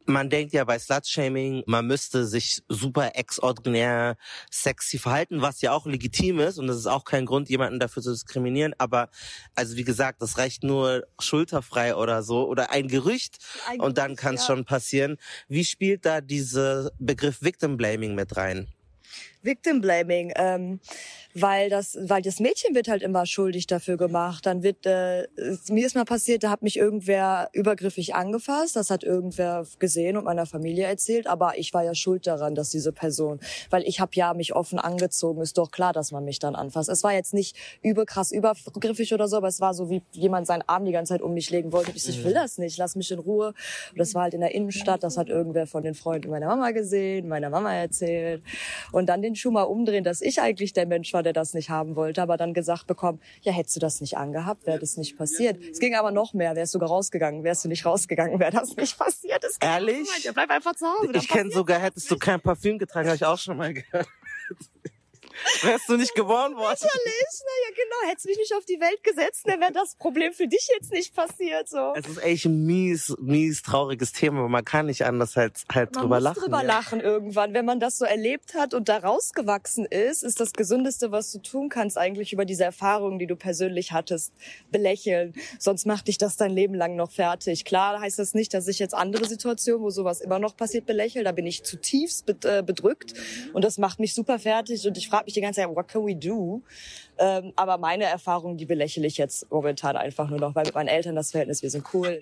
[0.10, 4.18] man denkt ja bei Slutshaming, man müsste sich super exordinär
[4.52, 8.04] sexy verhalten, was ja auch legitim ist und das ist auch kein Grund, jemanden dafür
[8.04, 8.74] zu diskriminieren.
[8.78, 9.10] Aber
[9.56, 14.16] also wie gesagt, das reicht nur schulterfrei oder so oder ein Gerücht ein und dann
[14.16, 14.48] kann es ja.
[14.48, 15.18] schon passieren.
[15.48, 18.68] Wie spielt da dieser Begriff Victim Blaming mit rein?
[19.42, 20.80] Victim Blaming, ähm,
[21.34, 24.46] weil das, weil das Mädchen wird halt immer schuldig dafür gemacht.
[24.46, 25.28] Dann wird, äh,
[25.70, 30.24] mir ist mal passiert, da hat mich irgendwer übergriffig angefasst, das hat irgendwer gesehen und
[30.24, 33.40] meiner Familie erzählt, aber ich war ja schuld daran, dass diese Person,
[33.70, 36.90] weil ich habe ja mich offen angezogen, ist doch klar, dass man mich dann anfasst.
[36.90, 40.64] Es war jetzt nicht überkrass übergriffig oder so, aber es war so, wie jemand seinen
[40.68, 41.92] Arm die ganze Zeit um mich legen wollte.
[41.96, 43.54] Ich, so, ich will das nicht, lass mich in Ruhe.
[43.92, 46.72] Und das war halt in der Innenstadt, das hat irgendwer von den Freunden meiner Mama
[46.72, 48.42] gesehen, meiner Mama erzählt
[48.92, 51.70] und dann den Schuh mal umdrehen, dass ich eigentlich der Mensch war, der das nicht
[51.70, 55.18] haben wollte, aber dann gesagt bekommen, ja, hättest du das nicht angehabt, wäre das nicht
[55.18, 55.62] passiert.
[55.64, 58.76] Es ging aber noch mehr, wärst du sogar rausgegangen, wärst du nicht rausgegangen, wäre das
[58.76, 59.44] nicht passiert.
[59.44, 60.08] Das Ehrlich?
[60.24, 61.12] Ja, bleib einfach zu Hause.
[61.14, 64.08] Ich kenne sogar, hättest du kein Parfüm getragen, habe ich auch schon mal gehört.
[65.62, 66.78] Wärst du nicht geboren worden?
[66.78, 68.10] Sicherlich, naja, genau.
[68.10, 70.92] Hättest du mich nicht auf die Welt gesetzt, dann wäre das Problem für dich jetzt
[70.92, 71.94] nicht passiert, so.
[71.96, 75.94] Es ist echt ein mies, mies trauriges Thema, aber man kann nicht anders halt, halt
[75.96, 76.44] man drüber muss lachen.
[76.44, 76.68] drüber ja.
[76.68, 77.54] lachen irgendwann.
[77.54, 81.40] Wenn man das so erlebt hat und da rausgewachsen ist, ist das Gesündeste, was du
[81.40, 84.34] tun kannst, eigentlich über diese Erfahrungen, die du persönlich hattest,
[84.72, 85.34] belächeln.
[85.58, 87.66] Sonst macht dich das dein Leben lang noch fertig.
[87.66, 91.24] Klar heißt das nicht, dass ich jetzt andere Situationen, wo sowas immer noch passiert, belächle.
[91.24, 93.14] Da bin ich zutiefst äh, bedrückt
[93.54, 96.06] und das macht mich super fertig und ich frage mich die ganze Zeit, what can
[96.06, 96.62] we do?
[97.18, 100.88] Ähm, aber meine Erfahrungen, die belächle ich jetzt momentan einfach nur noch, weil mit meinen
[100.88, 102.22] Eltern das Verhältnis, wir sind cool.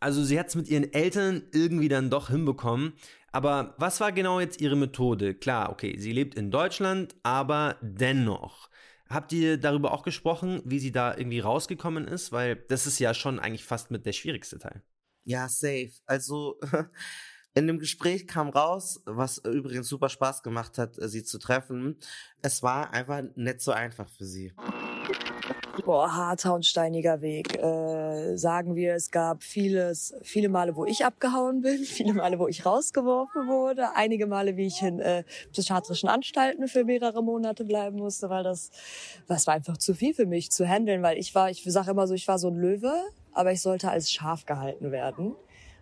[0.00, 2.94] Also sie hat es mit ihren Eltern irgendwie dann doch hinbekommen.
[3.32, 5.34] Aber was war genau jetzt ihre Methode?
[5.34, 8.70] Klar, okay, sie lebt in Deutschland, aber dennoch.
[9.08, 12.32] Habt ihr darüber auch gesprochen, wie sie da irgendwie rausgekommen ist?
[12.32, 14.82] Weil das ist ja schon eigentlich fast mit der schwierigste Teil.
[15.24, 15.92] Ja, safe.
[16.06, 16.58] Also
[17.56, 21.96] In dem Gespräch kam raus, was übrigens super Spaß gemacht hat, sie zu treffen.
[22.42, 24.52] Es war einfach nicht so einfach für sie.
[25.86, 27.56] Boah, harter und steiniger Weg.
[27.56, 32.46] Äh, sagen wir, es gab vieles, viele Male, wo ich abgehauen bin, viele Male, wo
[32.46, 37.96] ich rausgeworfen wurde, einige Male, wie ich in äh, psychiatrischen Anstalten für mehrere Monate bleiben
[37.96, 38.70] musste, weil das,
[39.28, 42.06] das war einfach zu viel für mich zu handeln, weil ich war, ich sage immer
[42.06, 42.92] so, ich war so ein Löwe,
[43.32, 45.34] aber ich sollte als Schaf gehalten werden.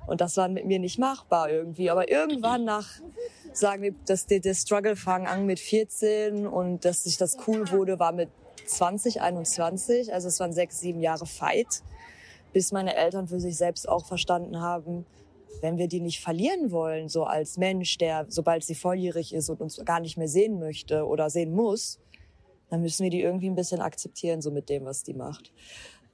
[0.07, 1.91] Und das war mit mir nicht machbar irgendwie.
[1.91, 2.89] Aber irgendwann nach,
[3.53, 7.71] sagen wir, dass der, der Struggle fang an mit 14 und dass sich das cool
[7.71, 8.29] wurde, war mit
[8.67, 10.13] 20, 21.
[10.13, 11.83] Also es waren sechs, sieben Jahre Fight,
[12.53, 15.07] bis meine Eltern für sich selbst auch verstanden haben,
[15.61, 19.61] wenn wir die nicht verlieren wollen, so als Mensch, der, sobald sie volljährig ist und
[19.61, 22.01] uns gar nicht mehr sehen möchte oder sehen muss,
[22.69, 25.53] dann müssen wir die irgendwie ein bisschen akzeptieren, so mit dem, was die macht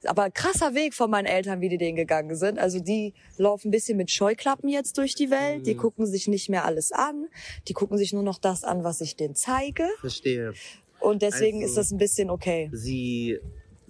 [0.05, 2.59] aber krasser Weg von meinen Eltern, wie die den gegangen sind.
[2.59, 5.65] Also die laufen ein bisschen mit Scheuklappen jetzt durch die Welt.
[5.67, 5.79] Die mhm.
[5.79, 7.27] gucken sich nicht mehr alles an.
[7.67, 9.87] Die gucken sich nur noch das an, was ich denen zeige.
[9.99, 10.53] Verstehe.
[10.99, 12.69] Und deswegen also, ist das ein bisschen okay.
[12.73, 13.39] Sie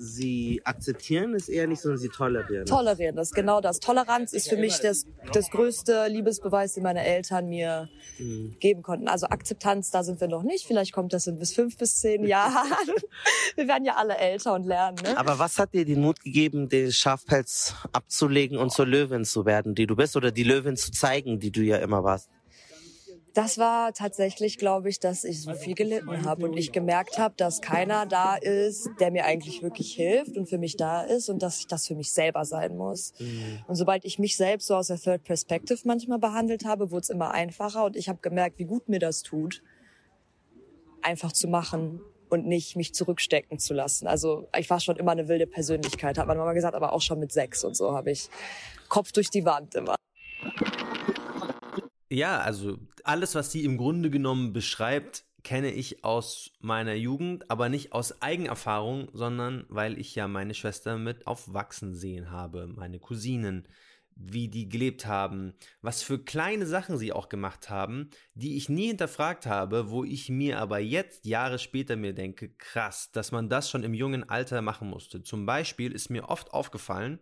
[0.02, 2.66] sie akzeptieren es eher nicht, sondern sie tolerieren.
[2.66, 3.80] Tolerieren, das ist genau das.
[3.80, 7.88] Toleranz ist für mich das, das größte Liebesbeweis, den meine Eltern mir
[8.18, 8.56] mhm.
[8.60, 9.08] geben konnten.
[9.08, 10.66] Also Akzeptanz, da sind wir noch nicht.
[10.66, 12.72] Vielleicht kommt das in bis fünf bis zehn Jahren.
[13.56, 14.98] wir werden ja alle älter und lernen.
[15.04, 15.18] Ne?
[15.18, 19.76] Aber was hat dir den Mut gegeben, den Schafpelz abzulegen und zur Löwin zu werden,
[19.76, 22.30] die du bist, oder die Löwin zu zeigen, die du ja immer warst?
[23.34, 27.34] Das war tatsächlich, glaube ich, dass ich so viel gelitten habe und ich gemerkt habe,
[27.38, 31.42] dass keiner da ist, der mir eigentlich wirklich hilft und für mich da ist und
[31.42, 33.14] dass ich das für mich selber sein muss.
[33.20, 33.60] Mhm.
[33.68, 37.10] Und sobald ich mich selbst so aus der Third Perspective manchmal behandelt habe, wurde es
[37.10, 39.64] immer einfacher und ich habe gemerkt, wie gut mir das tut,
[41.02, 44.08] einfach zu machen und nicht mich zurückstecken zu lassen.
[44.08, 47.20] Also ich war schon immer eine wilde Persönlichkeit, hat man mal gesagt, aber auch schon
[47.20, 48.30] mit sechs und so habe ich
[48.90, 49.96] Kopf durch die Wand immer.
[52.12, 57.70] Ja, also alles, was sie im Grunde genommen beschreibt, kenne ich aus meiner Jugend, aber
[57.70, 63.66] nicht aus Eigenerfahrung, sondern weil ich ja meine Schwester mit aufwachsen sehen habe, meine Cousinen,
[64.14, 68.88] wie die gelebt haben, was für kleine Sachen sie auch gemacht haben, die ich nie
[68.88, 73.70] hinterfragt habe, wo ich mir aber jetzt, Jahre später, mir denke, krass, dass man das
[73.70, 75.24] schon im jungen Alter machen musste.
[75.24, 77.20] Zum Beispiel ist mir oft aufgefallen,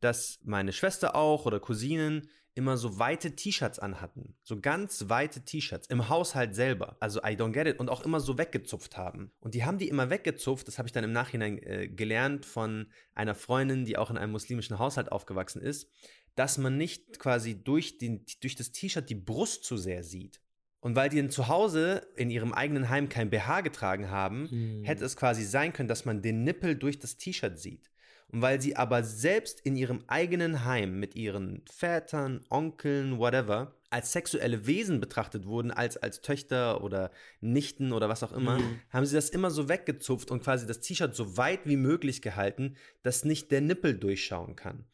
[0.00, 4.34] dass meine Schwester auch oder Cousinen immer so weite T-Shirts anhatten.
[4.42, 6.96] So ganz weite T-Shirts im Haushalt selber.
[7.00, 7.78] Also I don't get it.
[7.78, 9.30] Und auch immer so weggezupft haben.
[9.40, 10.66] Und die haben die immer weggezupft.
[10.66, 14.32] Das habe ich dann im Nachhinein äh, gelernt von einer Freundin, die auch in einem
[14.32, 15.90] muslimischen Haushalt aufgewachsen ist,
[16.34, 20.40] dass man nicht quasi durch, den, durch das T-Shirt die Brust zu sehr sieht.
[20.80, 24.84] Und weil die zu Hause in ihrem eigenen Heim kein BH getragen haben, hm.
[24.84, 27.90] hätte es quasi sein können, dass man den Nippel durch das T-Shirt sieht.
[28.32, 34.12] Und weil sie aber selbst in ihrem eigenen Heim mit ihren Vätern, Onkeln, whatever, als
[34.12, 38.80] sexuelle Wesen betrachtet wurden, als als Töchter oder Nichten oder was auch immer, mhm.
[38.90, 42.76] haben sie das immer so weggezupft und quasi das T-Shirt so weit wie möglich gehalten,
[43.02, 44.84] dass nicht der Nippel durchschauen kann.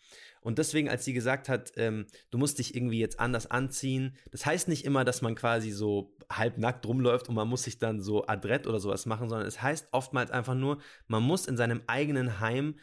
[0.43, 4.45] Und deswegen, als sie gesagt hat, ähm, du musst dich irgendwie jetzt anders anziehen, das
[4.45, 8.27] heißt nicht immer, dass man quasi so halbnackt rumläuft und man muss sich dann so
[8.27, 12.41] adrett oder sowas machen, sondern es heißt oftmals einfach nur, man muss in seinem eigenen
[12.41, 12.75] Heim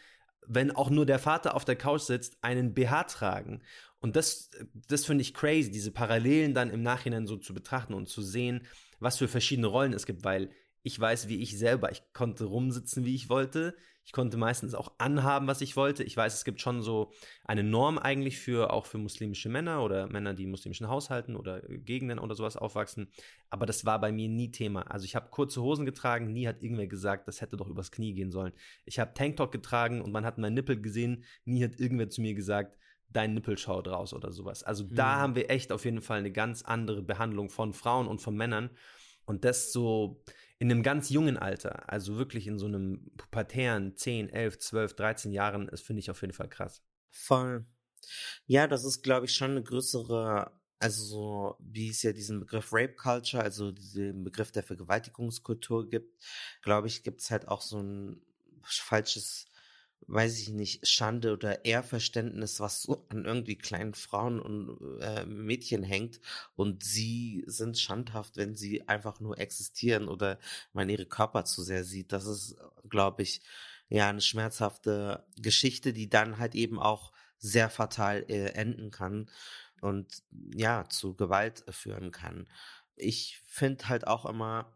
[0.50, 3.62] wenn auch nur der Vater auf der Couch sitzt, einen BH tragen.
[4.00, 4.50] Und das,
[4.88, 8.66] das finde ich crazy, diese Parallelen dann im Nachhinein so zu betrachten und zu sehen,
[9.00, 10.50] was für verschiedene Rollen es gibt, weil
[10.82, 13.76] ich weiß, wie ich selber, ich konnte rumsitzen, wie ich wollte.
[14.06, 16.04] Ich konnte meistens auch anhaben, was ich wollte.
[16.04, 17.12] Ich weiß, es gibt schon so
[17.46, 21.62] eine Norm eigentlich für auch für muslimische Männer oder Männer, die in muslimischen Haushalten oder
[21.62, 23.12] Gegenden oder sowas aufwachsen.
[23.52, 24.82] Aber das war bei mir nie Thema.
[24.90, 28.14] Also ich habe kurze Hosen getragen, nie hat irgendwer gesagt, das hätte doch übers Knie
[28.14, 28.54] gehen sollen.
[28.86, 32.34] Ich habe Tanktop getragen und man hat meinen Nippel gesehen, nie hat irgendwer zu mir
[32.34, 32.78] gesagt,
[33.12, 34.64] dein Nippel schaut raus oder sowas.
[34.64, 34.96] Also mhm.
[34.96, 38.36] da haben wir echt auf jeden Fall eine ganz andere Behandlung von Frauen und von
[38.36, 38.70] Männern.
[39.26, 40.24] Und das so
[40.60, 45.32] in einem ganz jungen Alter, also wirklich in so einem pubertären 10, 11, 12, 13
[45.32, 46.84] Jahren, das finde ich auf jeden Fall krass.
[47.10, 47.66] Voll.
[48.46, 52.74] Ja, das ist, glaube ich, schon eine größere, also so, wie es ja diesen Begriff
[52.74, 56.22] Rape Culture, also diesen Begriff der Vergewaltigungskultur gibt,
[56.62, 58.22] glaube ich, gibt es halt auch so ein
[58.64, 59.49] falsches
[60.08, 65.84] weiß ich nicht, Schande oder Ehrverständnis, was so an irgendwie kleinen Frauen und äh, Mädchen
[65.84, 66.20] hängt
[66.56, 70.40] und sie sind schandhaft, wenn sie einfach nur existieren oder
[70.74, 72.12] man ihre Körper zu sehr sieht.
[72.12, 72.56] Das ist,
[72.90, 73.42] glaube ich,
[73.90, 79.30] ja eine schmerzhafte Geschichte, die dann halt eben auch sehr fatal äh, enden kann
[79.82, 82.48] und ja zu Gewalt führen kann.
[82.96, 84.76] Ich finde halt auch immer,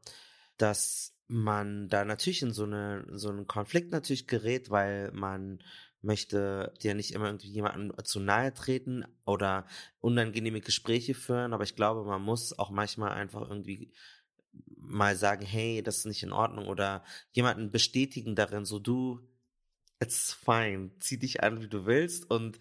[0.57, 5.59] dass man da natürlich in so eine so einen Konflikt natürlich gerät, weil man
[6.01, 9.65] möchte dir nicht immer irgendwie jemandem zu nahe treten oder
[9.99, 13.93] unangenehme Gespräche führen, aber ich glaube, man muss auch manchmal einfach irgendwie
[14.77, 19.21] mal sagen, hey, das ist nicht in Ordnung oder jemanden bestätigen darin, so du,
[19.99, 22.29] it's fine, zieh dich an, wie du willst.
[22.29, 22.59] Und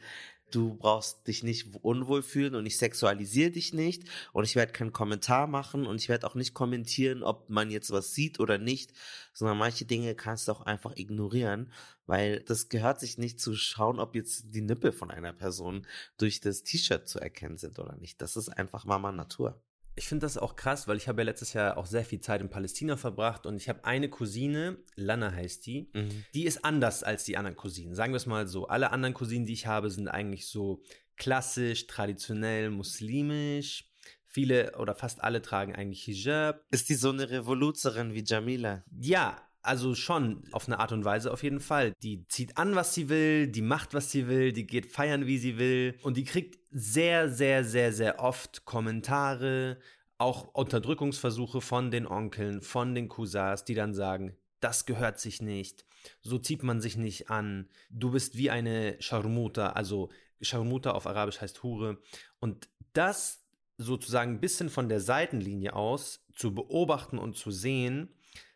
[0.54, 4.92] du brauchst dich nicht unwohl fühlen und ich sexualisiere dich nicht und ich werde keinen
[4.92, 8.92] Kommentar machen und ich werde auch nicht kommentieren, ob man jetzt was sieht oder nicht,
[9.32, 11.72] sondern manche Dinge kannst du auch einfach ignorieren,
[12.06, 15.86] weil das gehört sich nicht zu schauen, ob jetzt die Nippel von einer Person
[16.18, 18.20] durch das T-Shirt zu erkennen sind oder nicht.
[18.22, 19.60] Das ist einfach Mama Natur
[19.94, 22.40] ich finde das auch krass, weil ich habe ja letztes Jahr auch sehr viel Zeit
[22.40, 26.24] in Palästina verbracht und ich habe eine Cousine, Lana heißt die, mhm.
[26.34, 27.94] die ist anders als die anderen Cousinen.
[27.94, 28.68] Sagen wir es mal so.
[28.68, 30.82] Alle anderen Cousinen, die ich habe, sind eigentlich so
[31.16, 33.88] klassisch, traditionell, muslimisch.
[34.24, 36.64] Viele oder fast alle tragen eigentlich Hijab.
[36.70, 38.82] Ist die so eine Revoluzerin wie Jamila?
[38.98, 41.92] Ja, also schon auf eine Art und Weise auf jeden Fall.
[42.02, 45.38] Die zieht an, was sie will, die macht, was sie will, die geht feiern, wie
[45.38, 45.96] sie will.
[46.02, 49.78] Und die kriegt sehr, sehr, sehr, sehr oft Kommentare,
[50.18, 55.84] auch Unterdrückungsversuche von den Onkeln, von den Cousins, die dann sagen, das gehört sich nicht,
[56.20, 61.40] so zieht man sich nicht an, du bist wie eine Sharmuta, also Sharmuta auf Arabisch
[61.40, 61.98] heißt Hure.
[62.40, 63.44] Und das
[63.78, 68.14] sozusagen ein bisschen von der Seitenlinie aus zu beobachten und zu sehen,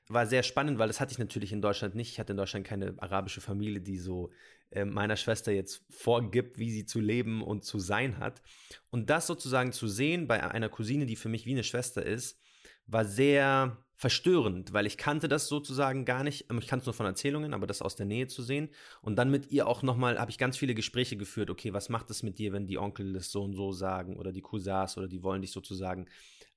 [0.09, 2.11] war sehr spannend, weil das hatte ich natürlich in Deutschland nicht.
[2.13, 4.31] Ich hatte in Deutschland keine arabische Familie, die so
[4.71, 8.43] äh, meiner Schwester jetzt vorgibt, wie sie zu leben und zu sein hat.
[8.91, 12.39] Und das sozusagen zu sehen bei einer Cousine, die für mich wie eine Schwester ist,
[12.87, 16.43] war sehr verstörend, weil ich kannte das sozusagen gar nicht.
[16.43, 18.69] Ich kannte es nur von Erzählungen, aber das aus der Nähe zu sehen.
[19.01, 21.51] Und dann mit ihr auch nochmal, habe ich ganz viele Gespräche geführt.
[21.51, 24.33] Okay, was macht es mit dir, wenn die Onkel das so und so sagen oder
[24.33, 26.07] die Cousins oder die wollen dich sozusagen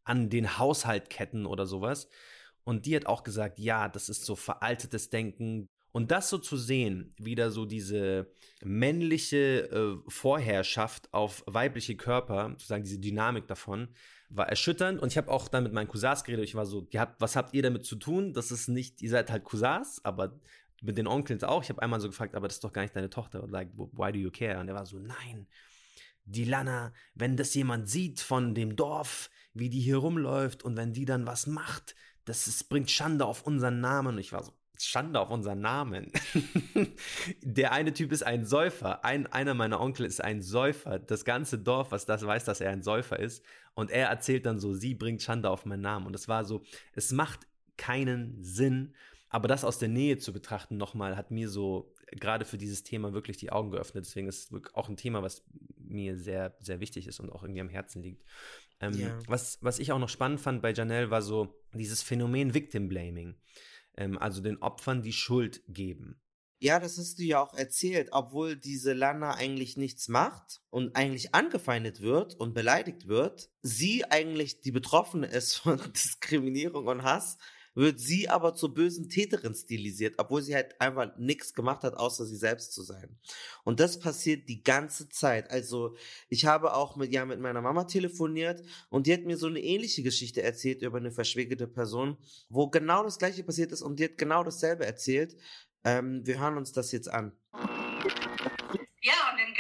[0.03, 2.09] an den Haushalt ketten oder sowas.
[2.69, 5.69] Und die hat auch gesagt, ja, das ist so veraltetes Denken.
[5.91, 8.31] Und das so zu sehen, wieder so diese
[8.63, 13.87] männliche äh, Vorherrschaft auf weibliche Körper, sozusagen diese Dynamik davon,
[14.29, 15.01] war erschütternd.
[15.01, 16.45] Und ich habe auch dann mit meinen Cousins geredet.
[16.45, 18.33] Ich war so, habt, was habt ihr damit zu tun?
[18.33, 20.39] Das ist nicht, ihr seid halt Cousins, aber
[20.83, 21.63] mit den Onkels auch.
[21.63, 23.47] Ich habe einmal so gefragt, aber das ist doch gar nicht deine Tochter.
[23.47, 24.59] Like, why do you care?
[24.59, 25.47] Und er war so, nein,
[26.25, 30.93] die Lana, wenn das jemand sieht von dem Dorf, wie die hier rumläuft und wenn
[30.93, 31.95] die dann was macht,
[32.29, 34.15] das ist, bringt Schande auf unseren Namen.
[34.15, 36.11] Und ich war so, Schande auf unseren Namen.
[37.41, 39.03] der eine Typ ist ein Säufer.
[39.03, 40.99] Ein, einer meiner Onkel ist ein Säufer.
[40.99, 43.43] Das ganze Dorf, was das weiß, dass er ein Säufer ist.
[43.73, 46.07] Und er erzählt dann so, sie bringt Schande auf meinen Namen.
[46.07, 46.63] Und es war so,
[46.93, 47.41] es macht
[47.77, 48.93] keinen Sinn.
[49.29, 53.13] Aber das aus der Nähe zu betrachten nochmal, hat mir so gerade für dieses Thema
[53.13, 54.05] wirklich die Augen geöffnet.
[54.05, 55.43] Deswegen ist es auch ein Thema, was
[55.77, 58.23] mir sehr, sehr wichtig ist und auch irgendwie am Herzen liegt.
[58.81, 59.19] Ähm, ja.
[59.27, 63.35] was, was ich auch noch spannend fand bei Janelle war so dieses Phänomen Victim Blaming
[63.99, 66.19] ähm, also den Opfern die Schuld geben.
[66.61, 71.33] Ja, das hast du ja auch erzählt, obwohl diese Lana eigentlich nichts macht und eigentlich
[71.33, 77.37] angefeindet wird und beleidigt wird, sie eigentlich die Betroffene ist von Diskriminierung und Hass,
[77.79, 82.25] wird sie aber zur bösen Täterin stilisiert, obwohl sie halt einfach nichts gemacht hat, außer
[82.25, 83.17] sie selbst zu sein.
[83.63, 85.49] Und das passiert die ganze Zeit.
[85.49, 85.95] Also
[86.27, 89.61] ich habe auch mit, ja, mit meiner Mama telefoniert und die hat mir so eine
[89.61, 92.17] ähnliche Geschichte erzählt über eine verschwägerte Person,
[92.49, 95.37] wo genau das gleiche passiert ist und die hat genau dasselbe erzählt.
[95.85, 97.31] Ähm, wir hören uns das jetzt an.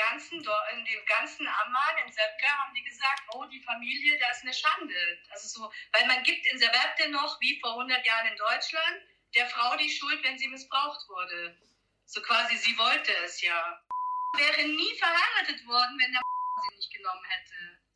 [0.09, 4.43] Ganzen, in dem ganzen Amman, in Sepka, haben die gesagt, oh, die Familie, das ist
[4.43, 5.19] eine Schande.
[5.29, 9.01] Also so, weil man gibt in Sepka noch, wie vor 100 Jahren in Deutschland,
[9.35, 11.57] der Frau die Schuld, wenn sie missbraucht wurde.
[12.05, 13.79] So quasi, sie wollte es ja.
[14.37, 16.21] Wäre nie verheiratet worden, wenn der
[16.69, 17.55] sie nicht genommen hätte.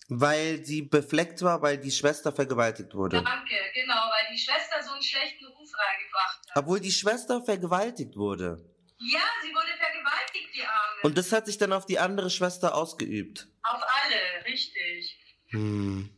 [0.09, 3.23] Weil sie befleckt war, weil die Schwester vergewaltigt wurde.
[3.23, 6.57] Danke, genau, weil die Schwester so einen schlechten Ruf reingebracht hat.
[6.57, 8.72] Obwohl die Schwester vergewaltigt wurde.
[9.11, 11.01] Ja, sie wurde vergewaltigt, die Arme.
[11.03, 13.49] Und das hat sich dann auf die andere Schwester ausgeübt.
[13.63, 15.19] Auf alle, richtig.
[15.47, 16.09] Hm.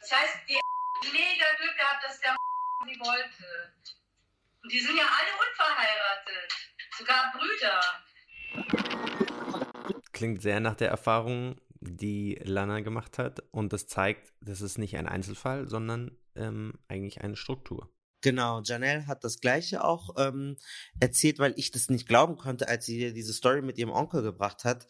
[0.00, 0.58] Das heißt, die
[1.12, 2.34] mega Glück gehabt, dass der
[2.86, 3.74] sie wollte.
[4.62, 6.54] Und die sind ja alle unverheiratet.
[6.96, 7.80] Sogar Brüder.
[10.12, 13.42] Klingt sehr nach der Erfahrung, die Lana gemacht hat.
[13.50, 17.92] Und das zeigt, das ist nicht ein Einzelfall, sondern ähm, eigentlich eine Struktur.
[18.22, 20.56] Genau, Janelle hat das gleiche auch ähm,
[20.98, 24.64] erzählt, weil ich das nicht glauben konnte, als sie diese Story mit ihrem Onkel gebracht
[24.64, 24.86] hat,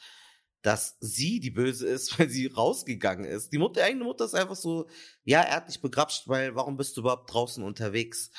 [0.63, 3.53] dass sie die Böse ist, weil sie rausgegangen ist.
[3.53, 4.89] Die Mutter, eigene Mutter ist einfach so,
[5.25, 8.31] ja, er hat dich begrapscht, weil warum bist du überhaupt draußen unterwegs?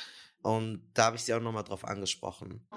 [0.42, 2.68] Und da habe ich sie auch nochmal drauf angesprochen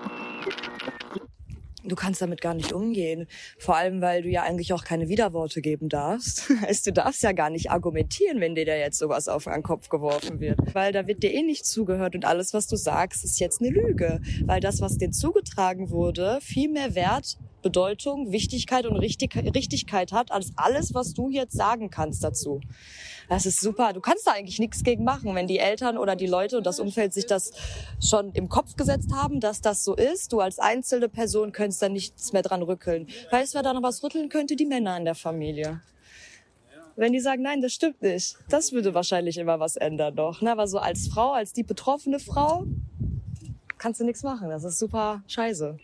[1.85, 3.27] du kannst damit gar nicht umgehen.
[3.59, 6.51] Vor allem, weil du ja eigentlich auch keine Widerworte geben darfst.
[6.85, 10.41] Du darfst ja gar nicht argumentieren, wenn dir da jetzt sowas auf den Kopf geworfen
[10.41, 10.59] wird.
[10.75, 13.71] Weil da wird dir eh nicht zugehört und alles, was du sagst, ist jetzt eine
[13.71, 14.21] Lüge.
[14.45, 20.53] Weil das, was dir zugetragen wurde, viel mehr Wert Bedeutung, Wichtigkeit und Richtigkeit hat als
[20.55, 22.61] alles, was du jetzt sagen kannst dazu.
[23.29, 23.95] Das ist super.
[23.95, 26.79] Du kannst da eigentlich nichts gegen machen, wenn die Eltern oder die Leute und das
[26.79, 27.53] Umfeld sich das
[28.01, 30.33] schon im Kopf gesetzt haben, dass das so ist.
[30.33, 33.09] Du als einzelne Person könntest da nichts mehr dran rückeln.
[33.31, 34.57] Weißt du, wer da noch was rütteln könnte?
[34.57, 35.81] Die Männer in der Familie.
[36.97, 40.43] Wenn die sagen, nein, das stimmt nicht, das würde wahrscheinlich immer was ändern doch.
[40.43, 40.53] Ne?
[40.53, 42.67] Aber so als Frau, als die betroffene Frau,
[43.79, 44.51] kannst du nichts machen.
[44.51, 45.79] Das ist super scheiße.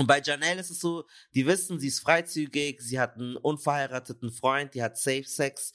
[0.00, 4.32] Und bei Janelle ist es so, die wissen, sie ist freizügig, sie hat einen unverheirateten
[4.32, 5.74] Freund, die hat Safe Sex,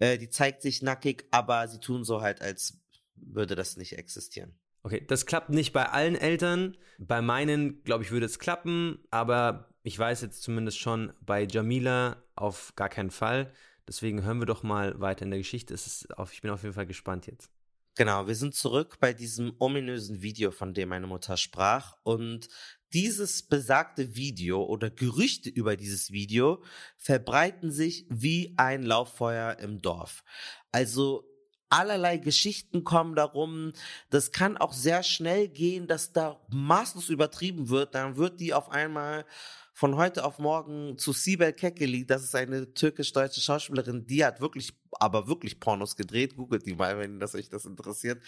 [0.00, 2.80] äh, die zeigt sich nackig, aber sie tun so halt, als
[3.14, 4.58] würde das nicht existieren.
[4.82, 6.76] Okay, das klappt nicht bei allen Eltern.
[6.98, 12.24] Bei meinen, glaube ich, würde es klappen, aber ich weiß jetzt zumindest schon bei Jamila
[12.34, 13.52] auf gar keinen Fall.
[13.86, 15.76] Deswegen hören wir doch mal weiter in der Geschichte.
[16.16, 17.50] Auf, ich bin auf jeden Fall gespannt jetzt.
[17.96, 21.96] Genau, wir sind zurück bei diesem ominösen Video, von dem meine Mutter sprach.
[22.02, 22.48] Und
[22.92, 26.62] dieses besagte Video oder Gerüchte über dieses Video
[26.96, 30.24] verbreiten sich wie ein Lauffeuer im Dorf.
[30.72, 31.24] Also
[31.68, 33.72] allerlei Geschichten kommen darum.
[34.10, 37.94] Das kann auch sehr schnell gehen, dass da maßlos übertrieben wird.
[37.94, 39.24] Dann wird die auf einmal
[39.72, 44.74] von heute auf morgen zu Sibel Kekeli, das ist eine türkisch-deutsche Schauspielerin, die hat wirklich,
[44.92, 46.36] aber wirklich Pornos gedreht.
[46.36, 48.22] Googelt die mal, wenn das euch das interessiert.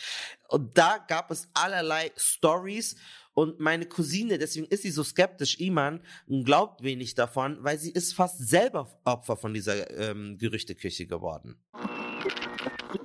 [0.49, 2.97] Und da gab es allerlei Stories
[3.35, 6.05] und meine Cousine, deswegen ist sie so skeptisch, Iman,
[6.45, 11.63] glaubt wenig davon, weil sie ist fast selber Opfer von dieser ähm, Gerüchteküche geworden.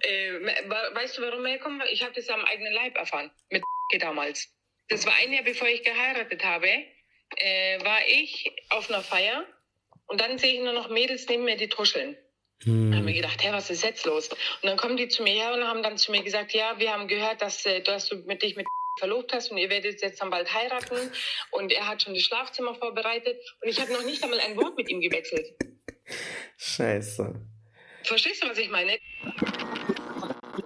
[0.02, 0.34] Äh,
[0.94, 1.82] weißt du, warum er kommt?
[1.92, 3.32] Ich habe das am eigenen Leib erfahren.
[3.50, 3.64] Mit
[4.00, 4.50] damals.
[4.90, 6.68] Das war ein Jahr, bevor ich geheiratet habe.
[7.38, 9.46] Äh, war ich auf einer Feier
[10.08, 12.18] und dann sehe ich nur noch Mädels neben mir, die tuscheln.
[12.64, 12.92] Hm.
[12.92, 14.30] Dann haben wir gedacht, hä, was ist jetzt los?
[14.30, 16.94] Und dann kommen die zu mir her und haben dann zu mir gesagt, ja, wir
[16.94, 18.66] haben gehört, dass, äh, dass du mit dich mit
[19.00, 21.12] verlobt hast und ihr werdet jetzt dann bald heiraten
[21.52, 24.78] und er hat schon das Schlafzimmer vorbereitet und ich habe noch nicht einmal ein Wort
[24.78, 25.48] mit ihm gewechselt.
[26.58, 27.34] Scheiße.
[28.04, 28.98] Verstehst du, was ich meine?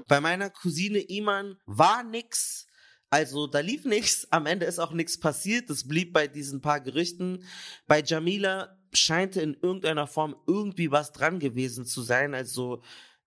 [0.08, 2.68] Bei meiner Cousine Iman war nix.
[3.10, 6.80] Also da lief nichts, am Ende ist auch nichts passiert, das blieb bei diesen paar
[6.80, 7.46] Gerüchten.
[7.86, 12.82] Bei Jamila scheinte in irgendeiner Form irgendwie was dran gewesen zu sein, also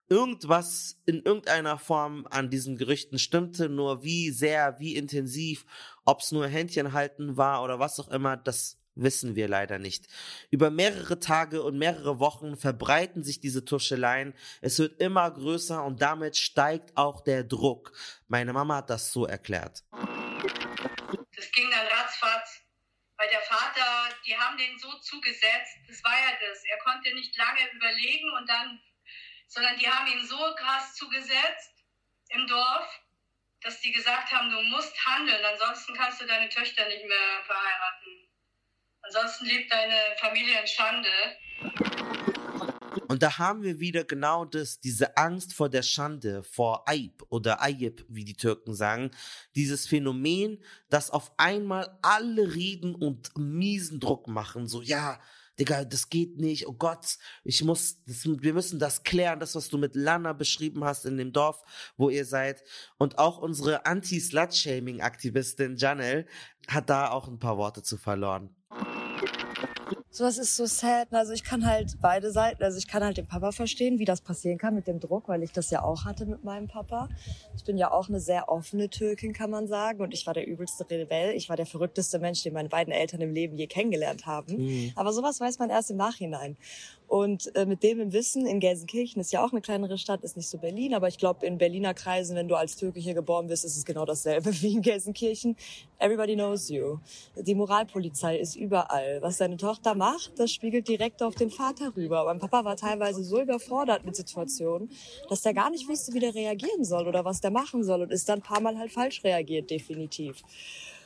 [0.09, 5.65] irgendwas in irgendeiner Form an diesen Gerüchten stimmte, nur wie sehr, wie intensiv,
[6.05, 10.07] ob es nur Händchen halten war oder was auch immer, das wissen wir leider nicht.
[10.49, 14.33] Über mehrere Tage und mehrere Wochen verbreiten sich diese Tuscheleien.
[14.61, 17.91] Es wird immer größer und damit steigt auch der Druck.
[18.27, 19.83] Meine Mama hat das so erklärt.
[19.91, 22.61] Das ging dann ratzfatz,
[23.17, 26.63] weil der Vater, die haben den so zugesetzt, das war ja das.
[26.63, 28.79] Er konnte nicht lange überlegen und dann,
[29.47, 31.73] sondern die haben ihn so krass zugesetzt
[32.29, 33.01] im Dorf,
[33.61, 38.29] dass die gesagt haben, du musst handeln, ansonsten kannst du deine Töchter nicht mehr verheiraten.
[39.01, 41.09] Ansonsten lebt deine Familie in Schande.
[43.07, 47.61] Und da haben wir wieder genau das, diese Angst vor der Schande, vor Aib oder
[47.61, 49.11] Ayib, wie die Türken sagen.
[49.55, 54.67] Dieses Phänomen, dass auf einmal alle reden und miesen Druck machen.
[54.67, 55.19] So, ja,
[55.59, 59.69] Digga, das geht nicht, oh Gott, ich muss, das, wir müssen das klären, das, was
[59.69, 61.61] du mit Lana beschrieben hast in dem Dorf,
[61.97, 62.63] wo ihr seid.
[62.97, 66.25] Und auch unsere Anti-Slut-Shaming-Aktivistin Janelle
[66.67, 68.55] hat da auch ein paar Worte zu verloren.
[70.15, 71.09] Sowas ist so sad.
[71.11, 74.21] Also ich kann halt beide Seiten, also ich kann halt den Papa verstehen, wie das
[74.21, 77.09] passieren kann mit dem Druck, weil ich das ja auch hatte mit meinem Papa.
[77.57, 79.99] Ich bin ja auch eine sehr offene Türkin, kann man sagen.
[79.99, 81.35] Und ich war der übelste Rebell.
[81.35, 84.55] Ich war der verrückteste Mensch, den meine beiden Eltern im Leben je kennengelernt haben.
[84.55, 84.93] Mhm.
[84.95, 86.55] Aber sowas weiß man erst im Nachhinein.
[87.07, 90.37] Und äh, mit dem im Wissen, in Gelsenkirchen ist ja auch eine kleinere Stadt, ist
[90.37, 93.47] nicht so Berlin, aber ich glaube, in Berliner Kreisen, wenn du als Türke hier geboren
[93.47, 95.55] bist, ist es genau dasselbe wie in Gelsenkirchen.
[95.99, 96.97] Everybody knows you.
[97.35, 99.21] Die Moralpolizei ist überall.
[99.21, 102.25] Was deine Tochter macht, das spiegelt direkt auf den Vater rüber.
[102.25, 104.89] Mein Papa war teilweise so überfordert mit Situationen,
[105.29, 108.11] dass der gar nicht wusste, wie der reagieren soll oder was der machen soll und
[108.11, 110.43] ist dann ein paar Mal halt falsch reagiert, definitiv.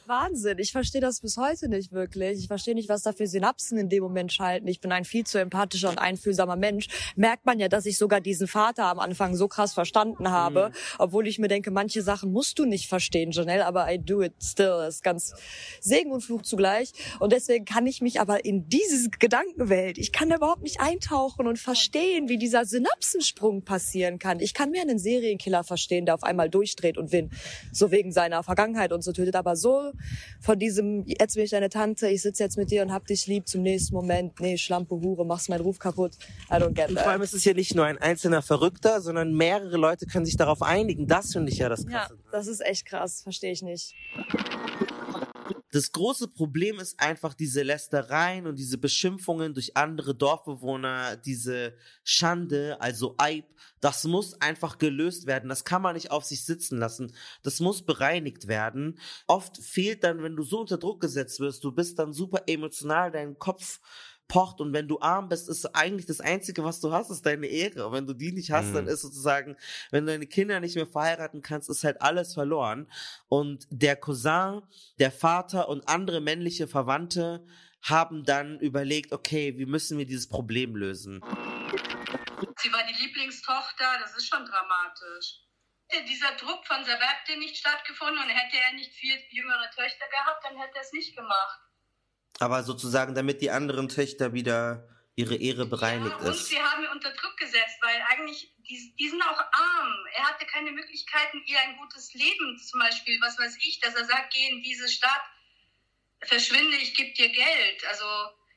[0.09, 0.57] Wahnsinn.
[0.57, 2.39] Ich verstehe das bis heute nicht wirklich.
[2.39, 4.67] Ich verstehe nicht, was da für Synapsen in dem Moment schalten.
[4.67, 6.87] Ich bin ein viel zu empathischer und einfühlsamer Mensch.
[7.15, 10.73] Merkt man ja, dass ich sogar diesen Vater am Anfang so krass verstanden habe, mhm.
[10.97, 14.33] obwohl ich mir denke, manche Sachen musst du nicht verstehen, Janelle, aber I do it
[14.41, 14.79] still.
[14.79, 15.33] Das ist ganz
[15.79, 16.91] Segen und Fluch zugleich.
[17.19, 21.45] Und deswegen kann ich mich aber in diese Gedankenwelt, ich kann da überhaupt nicht eintauchen
[21.45, 24.39] und verstehen, wie dieser Synapsensprung passieren kann.
[24.39, 27.29] Ich kann mehr einen Serienkiller verstehen, der auf einmal durchdreht und Win,
[27.71, 29.91] so wegen seiner Vergangenheit und so tötet, aber so
[30.39, 33.27] von diesem, jetzt bin ich deine Tante, ich sitze jetzt mit dir und hab dich
[33.27, 36.13] lieb zum nächsten Moment, nee, Schlampe, Hure, machst meinen Ruf kaputt.
[36.49, 36.99] I don't get that.
[36.99, 40.37] Vor allem ist es ja nicht nur ein einzelner Verrückter, sondern mehrere Leute können sich
[40.37, 41.07] darauf einigen.
[41.07, 42.13] Das finde ich ja das Krasse.
[42.13, 43.93] Ja, das ist echt krass, verstehe ich nicht.
[45.71, 52.77] Das große Problem ist einfach diese Lästereien und diese Beschimpfungen durch andere Dorfbewohner, diese Schande,
[52.81, 53.45] also Eib,
[53.79, 55.47] das muss einfach gelöst werden.
[55.47, 57.13] Das kann man nicht auf sich sitzen lassen.
[57.43, 58.99] Das muss bereinigt werden.
[59.27, 63.11] Oft fehlt dann, wenn du so unter Druck gesetzt wirst, du bist dann super emotional,
[63.11, 63.79] dein Kopf
[64.29, 67.47] pocht und wenn du arm bist, ist eigentlich das Einzige, was du hast, ist deine
[67.47, 67.87] Ehre.
[67.87, 68.75] Und wenn du die nicht hast, mhm.
[68.75, 69.57] dann ist sozusagen,
[69.91, 72.89] wenn du deine Kinder nicht mehr verheiraten kannst, ist halt alles verloren.
[73.27, 74.61] Und der Cousin,
[74.99, 77.45] der Vater und andere männliche Verwandte
[77.81, 81.21] haben dann überlegt, okay, wie müssen wir dieses Problem lösen?
[82.57, 85.41] Sie war die Lieblingstochter, das ist schon dramatisch.
[85.87, 90.45] Hätte dieser Druck von Saverte nicht stattgefunden und hätte er nicht vier jüngere Töchter gehabt,
[90.45, 91.59] dann hätte er es nicht gemacht.
[92.39, 96.39] Aber sozusagen, damit die anderen Töchter wieder ihre Ehre bereinigt ja, und ist.
[96.39, 100.05] Und sie haben ihn unter Druck gesetzt, weil eigentlich, die, die sind auch arm.
[100.15, 104.05] Er hatte keine Möglichkeiten, ihr ein gutes Leben, zum Beispiel, was weiß ich, dass er
[104.05, 105.23] sagt, geh in diese Stadt,
[106.23, 107.85] verschwinde, ich gebe dir Geld.
[107.89, 108.05] Also,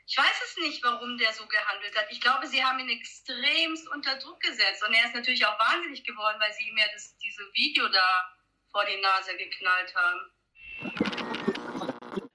[0.07, 2.07] ich weiß es nicht, warum der so gehandelt hat.
[2.11, 4.85] Ich glaube, sie haben ihn extremst unter Druck gesetzt.
[4.87, 8.37] Und er ist natürlich auch wahnsinnig geworden, weil sie ihm ja das, diese Video da
[8.70, 11.61] vor die Nase geknallt haben.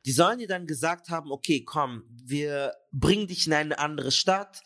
[0.08, 4.64] Die sollen dir dann gesagt haben, okay, komm, wir bringen dich in eine andere Stadt,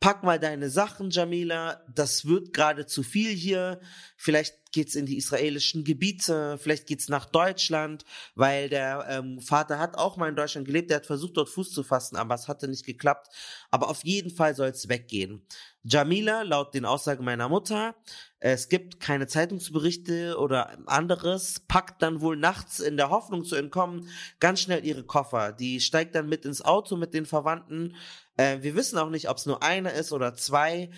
[0.00, 3.80] pack mal deine Sachen, Jamila, das wird gerade zu viel hier,
[4.16, 9.98] vielleicht geht's in die israelischen Gebiete, vielleicht geht's nach Deutschland, weil der ähm, Vater hat
[9.98, 12.66] auch mal in Deutschland gelebt, der hat versucht, dort Fuß zu fassen, aber es hatte
[12.66, 13.28] nicht geklappt.
[13.70, 15.46] Aber auf jeden Fall soll es weggehen.
[15.90, 17.94] Jamila, laut den Aussagen meiner Mutter,
[18.40, 24.08] es gibt keine Zeitungsberichte oder anderes, packt dann wohl nachts in der Hoffnung zu entkommen
[24.38, 25.52] ganz schnell ihre Koffer.
[25.52, 27.96] Die steigt dann mit ins Auto mit den Verwandten.
[28.36, 30.90] Äh, wir wissen auch nicht, ob es nur einer ist oder zwei.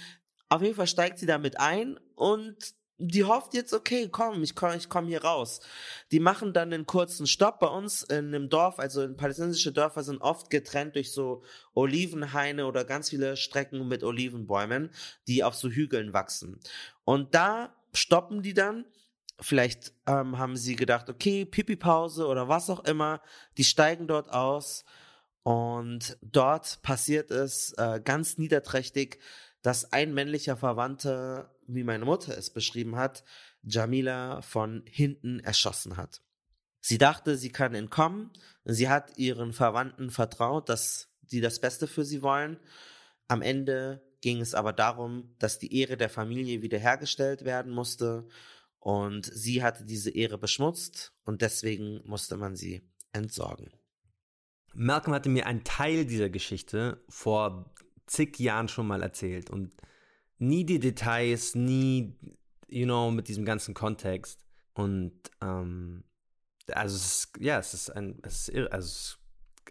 [0.48, 2.56] Auf jeden Fall steigt sie damit ein und
[3.00, 5.60] die hofft jetzt, okay, komm, ich komme ich komm hier raus.
[6.12, 10.02] Die machen dann einen kurzen Stopp bei uns in einem Dorf, also in palästinensische Dörfer
[10.02, 11.42] sind oft getrennt durch so
[11.74, 14.90] Olivenhaine oder ganz viele Strecken mit Olivenbäumen,
[15.26, 16.60] die auf so Hügeln wachsen.
[17.04, 18.84] Und da stoppen die dann.
[19.42, 23.22] Vielleicht ähm, haben sie gedacht, okay, Pipi-Pause oder was auch immer.
[23.56, 24.84] Die steigen dort aus
[25.42, 29.18] und dort passiert es äh, ganz niederträchtig,
[29.62, 33.24] dass ein männlicher Verwandter, wie meine Mutter es beschrieben hat,
[33.62, 36.22] Jamila von hinten erschossen hat.
[36.80, 38.30] Sie dachte, sie kann entkommen.
[38.64, 42.58] Sie hat ihren Verwandten vertraut, dass die das Beste für sie wollen.
[43.28, 48.26] Am Ende ging es aber darum, dass die Ehre der Familie wiederhergestellt werden musste
[48.78, 53.70] und sie hatte diese Ehre beschmutzt und deswegen musste man sie entsorgen.
[54.72, 57.74] Malcolm hatte mir einen Teil dieser Geschichte vor
[58.06, 59.72] zig Jahren schon mal erzählt und
[60.40, 62.14] nie die Details, nie,
[62.68, 64.44] you know, mit diesem ganzen Kontext.
[64.74, 66.02] Und ähm,
[66.72, 69.16] also es ist, ja, es ist ein, es ist, irre, also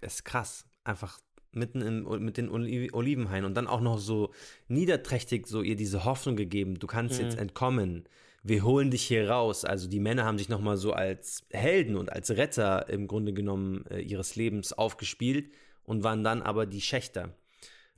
[0.01, 0.65] es ist krass.
[0.83, 1.19] Einfach
[1.51, 4.31] mitten in, mit den Olivenhainen und dann auch noch so
[4.67, 7.25] niederträchtig so ihr diese Hoffnung gegeben, du kannst mhm.
[7.25, 8.07] jetzt entkommen.
[8.43, 9.65] Wir holen dich hier raus.
[9.65, 13.85] Also die Männer haben sich nochmal so als Helden und als Retter im Grunde genommen
[13.89, 15.51] äh, ihres Lebens aufgespielt
[15.83, 17.35] und waren dann aber die Schächter.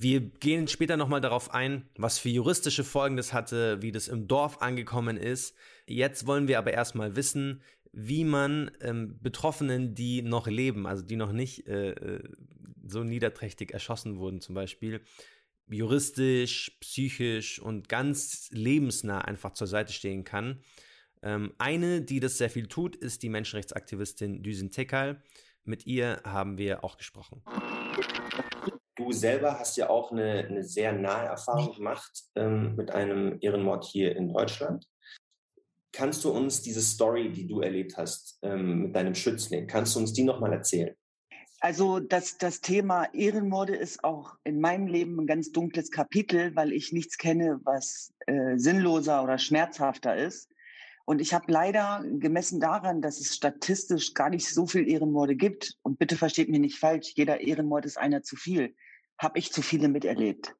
[0.02, 4.28] Wir gehen später nochmal darauf ein, was für juristische Folgen das hatte, wie das im
[4.28, 5.56] Dorf angekommen ist.
[5.86, 11.18] Jetzt wollen wir aber erstmal wissen, wie man ähm, Betroffenen, die noch leben, also die
[11.18, 12.24] noch nicht äh, äh,
[12.84, 15.02] so niederträchtig erschossen wurden zum Beispiel,
[15.70, 20.64] juristisch, psychisch und ganz lebensnah einfach zur Seite stehen kann.
[21.22, 25.22] Ähm, eine, die das sehr viel tut, ist die Menschenrechtsaktivistin Düsen Tekal.
[25.64, 27.44] Mit ihr haben wir auch gesprochen.
[29.04, 33.84] Du selber hast ja auch eine, eine sehr nahe Erfahrung gemacht ähm, mit einem Ehrenmord
[33.84, 34.86] hier in Deutschland.
[35.92, 40.00] Kannst du uns diese Story, die du erlebt hast ähm, mit deinem Schützling, kannst du
[40.02, 40.96] uns die nochmal erzählen?
[41.62, 46.72] Also das, das Thema Ehrenmorde ist auch in meinem Leben ein ganz dunkles Kapitel, weil
[46.72, 50.48] ich nichts kenne, was äh, sinnloser oder schmerzhafter ist.
[51.06, 55.78] Und ich habe leider gemessen daran, dass es statistisch gar nicht so viel Ehrenmorde gibt,
[55.82, 58.76] und bitte versteht mich nicht falsch, jeder Ehrenmord ist einer zu viel
[59.18, 60.56] habe ich zu viele miterlebt.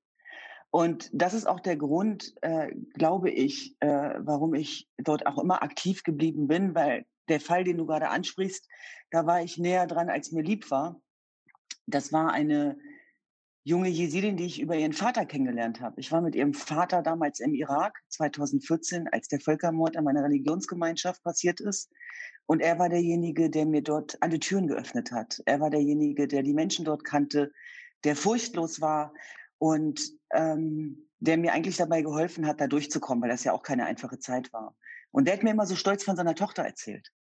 [0.72, 5.64] Und das ist auch der Grund, äh, glaube ich, äh, warum ich dort auch immer
[5.64, 8.68] aktiv geblieben bin, weil der Fall, den du gerade ansprichst,
[9.10, 11.02] da war ich näher dran, als mir lieb war.
[11.88, 12.78] Das war eine
[13.64, 16.00] junge Jesidin, die ich über ihren Vater kennengelernt habe.
[16.00, 21.22] Ich war mit ihrem Vater damals im Irak 2014, als der Völkermord an meiner Religionsgemeinschaft
[21.24, 21.92] passiert ist.
[22.48, 25.42] Und er war derjenige, der mir dort alle Türen geöffnet hat.
[25.46, 27.52] Er war derjenige, der die Menschen dort kannte,
[28.04, 29.14] der furchtlos war
[29.58, 30.02] und
[30.34, 34.20] ähm, der mir eigentlich dabei geholfen hat, da durchzukommen, weil das ja auch keine einfache
[34.20, 34.76] Zeit war.
[35.12, 37.12] Und der hat mir immer so stolz von seiner Tochter erzählt.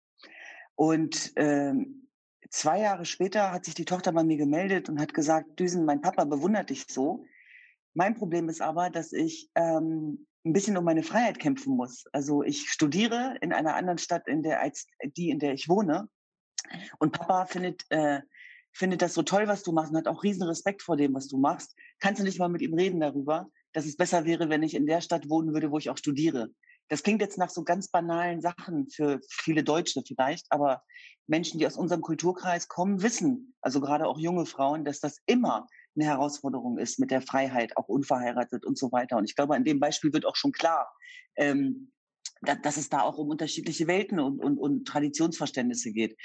[0.74, 2.08] Und ähm,
[2.48, 6.00] zwei Jahre später hat sich die Tochter bei mir gemeldet und hat gesagt, Düsen, mein
[6.00, 7.26] Papa bewundert dich so.
[7.92, 12.04] Mein Problem ist aber, dass ich ähm, ein bisschen um meine Freiheit kämpfen muss.
[12.12, 16.08] Also ich studiere in einer anderen Stadt, in der als die, in der ich wohne.
[16.98, 18.20] Und Papa findet äh,
[18.72, 21.28] findet das so toll, was du machst und hat auch riesen Respekt vor dem, was
[21.28, 21.74] du machst.
[21.98, 24.86] Kannst du nicht mal mit ihm reden darüber, dass es besser wäre, wenn ich in
[24.86, 26.50] der Stadt wohnen würde, wo ich auch studiere?
[26.88, 30.82] Das klingt jetzt nach so ganz banalen Sachen für viele Deutsche vielleicht, aber
[31.28, 35.68] Menschen, die aus unserem Kulturkreis kommen, wissen, also gerade auch junge Frauen, dass das immer
[35.94, 39.16] eine Herausforderung ist mit der Freiheit, auch unverheiratet und so weiter.
[39.16, 40.92] Und ich glaube, an dem Beispiel wird auch schon klar,
[41.36, 41.92] ähm,
[42.40, 46.16] dass es da auch um unterschiedliche Welten und, und, und Traditionsverständnisse geht.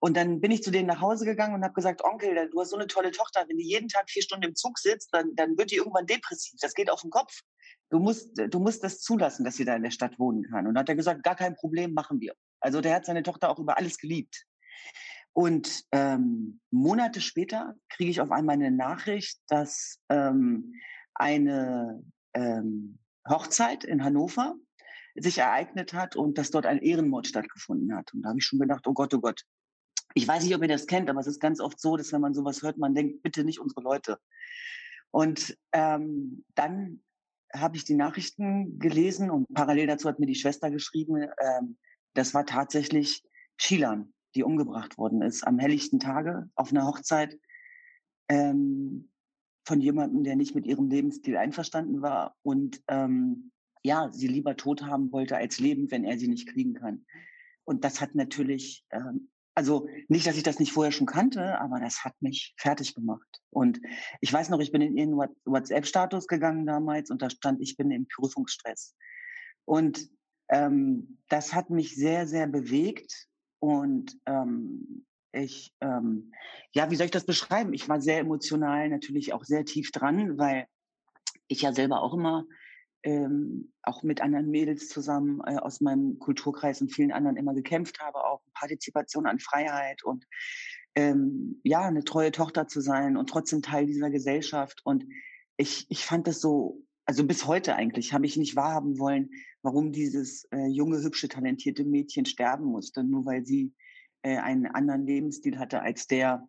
[0.00, 2.70] Und dann bin ich zu denen nach Hause gegangen und habe gesagt, Onkel, du hast
[2.70, 5.56] so eine tolle Tochter, wenn die jeden Tag vier Stunden im Zug sitzt, dann, dann
[5.56, 6.58] wird die irgendwann depressiv.
[6.60, 7.40] Das geht auf den Kopf.
[7.88, 10.66] Du musst, du musst das zulassen, dass sie da in der Stadt wohnen kann.
[10.66, 12.34] Und dann hat er gesagt, gar kein Problem, machen wir.
[12.60, 14.44] Also der hat seine Tochter auch über alles geliebt.
[15.32, 20.74] Und ähm, Monate später kriege ich auf einmal eine Nachricht, dass ähm,
[21.14, 22.02] eine
[22.34, 22.98] ähm,
[23.28, 24.56] Hochzeit in Hannover
[25.16, 28.12] sich ereignet hat und dass dort ein Ehrenmord stattgefunden hat.
[28.14, 29.42] Und da habe ich schon gedacht, oh Gott, oh Gott.
[30.14, 32.20] Ich weiß nicht, ob ihr das kennt, aber es ist ganz oft so, dass wenn
[32.20, 34.18] man sowas hört, man denkt, bitte nicht unsere Leute.
[35.10, 37.02] Und ähm, dann
[37.54, 41.78] habe ich die Nachrichten gelesen und parallel dazu hat mir die Schwester geschrieben, ähm,
[42.14, 43.22] das war tatsächlich
[43.58, 47.38] Shilan, die umgebracht worden ist am helllichten Tage auf einer Hochzeit
[48.28, 49.10] ähm,
[49.64, 53.52] von jemandem, der nicht mit ihrem Lebensstil einverstanden war und ähm,
[53.82, 57.04] ja, sie lieber tot haben wollte als lebend, wenn er sie nicht kriegen kann.
[57.64, 61.78] Und das hat natürlich, ähm, also nicht, dass ich das nicht vorher schon kannte, aber
[61.80, 63.40] das hat mich fertig gemacht.
[63.50, 63.80] Und
[64.20, 67.90] ich weiß noch, ich bin in ihren WhatsApp-Status gegangen damals und da stand, ich bin
[67.90, 68.94] im Prüfungsstress.
[69.64, 70.08] Und
[70.48, 73.28] ähm, das hat mich sehr, sehr bewegt
[73.58, 76.32] und ähm, ich, ähm,
[76.72, 77.72] ja, wie soll ich das beschreiben?
[77.72, 80.66] Ich war sehr emotional, natürlich auch sehr tief dran, weil
[81.48, 82.44] ich ja selber auch immer
[83.02, 88.00] ähm, auch mit anderen Mädels zusammen äh, aus meinem Kulturkreis und vielen anderen immer gekämpft
[88.00, 90.26] habe, auch Partizipation an Freiheit und
[90.94, 94.82] ähm, ja, eine treue Tochter zu sein und trotzdem Teil dieser Gesellschaft.
[94.84, 95.06] Und
[95.56, 99.30] ich, ich fand das so, also bis heute eigentlich, habe ich nicht wahrhaben wollen,
[99.62, 103.72] warum dieses äh, junge, hübsche, talentierte Mädchen sterben musste, nur weil sie
[104.22, 106.46] äh, einen anderen Lebensstil hatte als der,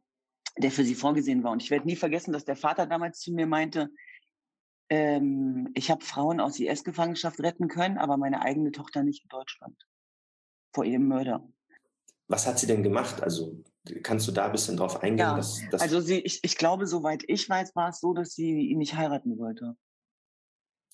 [0.58, 1.52] der für sie vorgesehen war.
[1.52, 3.90] Und ich werde nie vergessen, dass der Vater damals zu mir meinte,
[4.94, 9.76] ähm, ich habe Frauen aus IS-Gefangenschaft retten können, aber meine eigene Tochter nicht in Deutschland
[10.72, 11.48] vor ihrem Mörder.
[12.28, 13.22] Was hat sie denn gemacht?
[13.22, 13.64] Also
[14.04, 15.20] kannst du da ein bisschen drauf eingehen?
[15.20, 18.34] Ja, dass, dass also sie, ich, ich glaube, soweit ich weiß, war es so, dass
[18.34, 19.76] sie ihn nicht heiraten wollte.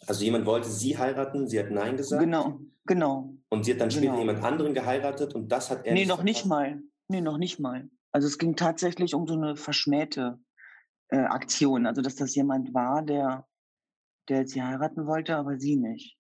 [0.08, 2.22] Also jemand wollte sie heiraten, sie hat Nein gesagt?
[2.22, 3.34] Genau, genau.
[3.50, 4.20] Und sie hat dann später genau.
[4.20, 6.38] jemand anderen geheiratet und das hat er Nee, nicht noch verpasst?
[6.38, 6.82] nicht mal.
[7.10, 7.90] Nee, noch nicht mal.
[8.12, 10.40] Also es ging tatsächlich um so eine verschmähte
[11.10, 11.86] äh, Aktion.
[11.86, 13.46] Also dass das jemand war, der
[14.30, 16.18] der sie heiraten wollte, aber sie nicht.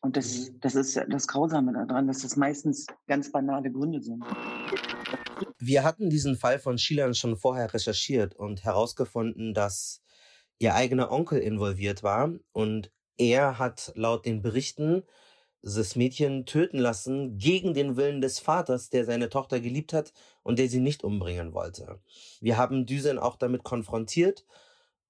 [0.00, 0.60] Und das, mhm.
[0.60, 4.24] das ist das Grausame daran, dass das meistens ganz banale Gründe sind.
[5.58, 10.02] Wir hatten diesen Fall von Shilan schon vorher recherchiert und herausgefunden, dass
[10.58, 15.02] ihr eigener Onkel involviert war und er hat laut den Berichten
[15.62, 20.12] das Mädchen töten lassen gegen den Willen des Vaters, der seine Tochter geliebt hat
[20.42, 22.00] und der sie nicht umbringen wollte.
[22.40, 24.46] Wir haben Düsen auch damit konfrontiert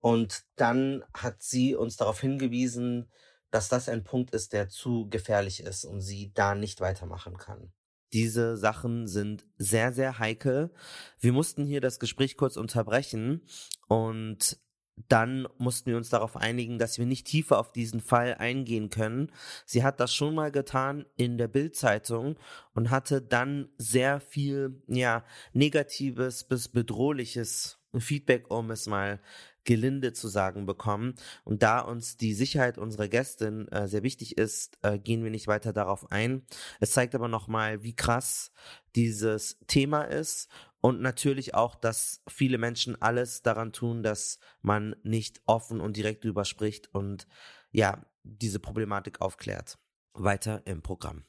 [0.07, 3.11] und dann hat sie uns darauf hingewiesen,
[3.51, 7.73] dass das ein Punkt ist, der zu gefährlich ist und sie da nicht weitermachen kann.
[8.13, 10.73] Diese Sachen sind sehr, sehr heikel.
[11.19, 13.49] Wir mussten hier das Gespräch kurz unterbrechen
[13.89, 14.61] und
[15.09, 19.33] dann mussten wir uns darauf einigen, dass wir nicht tiefer auf diesen Fall eingehen können.
[19.65, 22.39] Sie hat das schon mal getan in der Bildzeitung
[22.75, 29.21] und hatte dann sehr viel, ja, negatives bis bedrohliches Feedback, um es mal
[29.67, 31.14] gelinde zu sagen bekommen.
[31.45, 35.47] Und da uns die Sicherheit unserer Gästin äh, sehr wichtig ist, äh, gehen wir nicht
[35.49, 36.47] weiter darauf ein.
[36.81, 38.51] Es zeigt aber nochmal, wie krass
[38.95, 40.49] dieses Thema ist
[40.81, 46.25] und natürlich auch, dass viele Menschen alles daran tun, dass man nicht offen und direkt
[46.25, 47.27] drüber spricht und
[47.73, 49.79] ja, diese Problematik aufklärt.
[50.14, 51.25] Weiter im Programm.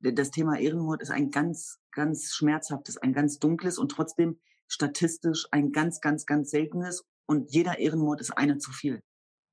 [0.00, 4.38] Das Thema Ehrenmord ist ein ganz, ganz schmerzhaftes, ein ganz dunkles und trotzdem
[4.68, 9.02] statistisch ein ganz, ganz, ganz seltenes und jeder Ehrenmord ist einer zu viel.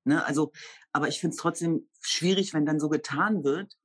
[0.03, 0.25] Ne?
[0.25, 0.51] Also,
[0.91, 3.77] aber ich finde es trotzdem schwierig, wenn dann so getan wird,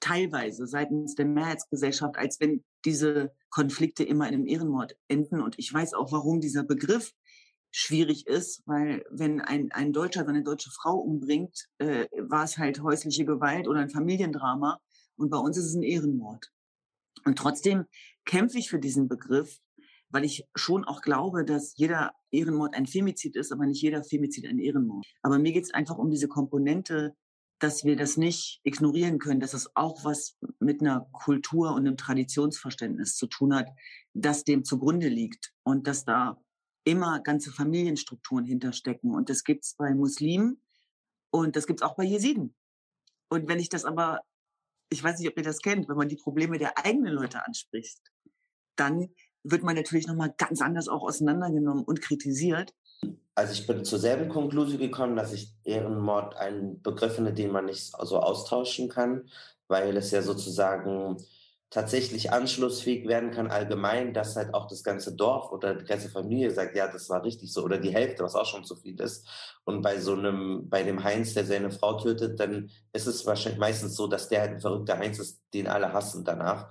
[0.00, 5.40] teilweise seitens der Mehrheitsgesellschaft, als wenn diese Konflikte immer in einem Ehrenmord enden.
[5.40, 7.12] Und ich weiß auch, warum dieser Begriff
[7.70, 12.82] schwierig ist, weil wenn ein, ein Deutscher seine deutsche Frau umbringt, äh, war es halt
[12.82, 14.78] häusliche Gewalt oder ein Familiendrama.
[15.16, 16.52] Und bei uns ist es ein Ehrenmord.
[17.24, 17.86] Und trotzdem
[18.26, 19.58] kämpfe ich für diesen Begriff,
[20.10, 24.46] weil ich schon auch glaube, dass jeder Ehrenmord ein Femizid ist, aber nicht jeder Femizid
[24.46, 25.04] ein Ehrenmord.
[25.22, 27.14] Aber mir geht es einfach um diese Komponente,
[27.58, 31.96] dass wir das nicht ignorieren können, dass es auch was mit einer Kultur und einem
[31.96, 33.68] Traditionsverständnis zu tun hat,
[34.12, 36.38] das dem zugrunde liegt und dass da
[36.84, 39.14] immer ganze Familienstrukturen hinterstecken.
[39.14, 40.62] Und das gibt's bei Muslimen
[41.30, 42.54] und das gibt's auch bei Jesiden.
[43.30, 44.20] Und wenn ich das aber,
[44.90, 48.00] ich weiß nicht, ob ihr das kennt, wenn man die Probleme der eigenen Leute anspricht,
[48.76, 49.08] dann
[49.44, 52.74] wird man natürlich nochmal ganz anders auch auseinandergenommen und kritisiert.
[53.34, 57.66] Also ich bin zur selben Konklusion gekommen, dass ich Ehrenmord ein Begriff finde, den man
[57.66, 59.28] nicht so austauschen kann,
[59.68, 61.18] weil es ja sozusagen
[61.74, 66.52] tatsächlich anschlussfähig werden kann allgemein, dass halt auch das ganze Dorf oder die ganze Familie
[66.52, 69.26] sagt, ja, das war richtig so oder die Hälfte, was auch schon zu viel ist.
[69.64, 73.58] Und bei so einem, bei dem Heinz, der seine Frau tötet, dann ist es wahrscheinlich
[73.58, 76.70] meistens so, dass der halt ein verrückter Heinz ist, den alle hassen danach.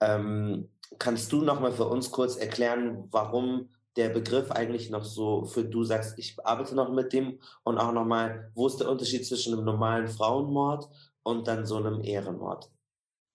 [0.00, 0.68] Ähm,
[0.98, 5.84] kannst du nochmal für uns kurz erklären, warum der Begriff eigentlich noch so, für du
[5.84, 9.64] sagst, ich arbeite noch mit dem und auch nochmal, wo ist der Unterschied zwischen einem
[9.64, 10.88] normalen Frauenmord
[11.22, 12.70] und dann so einem Ehrenmord?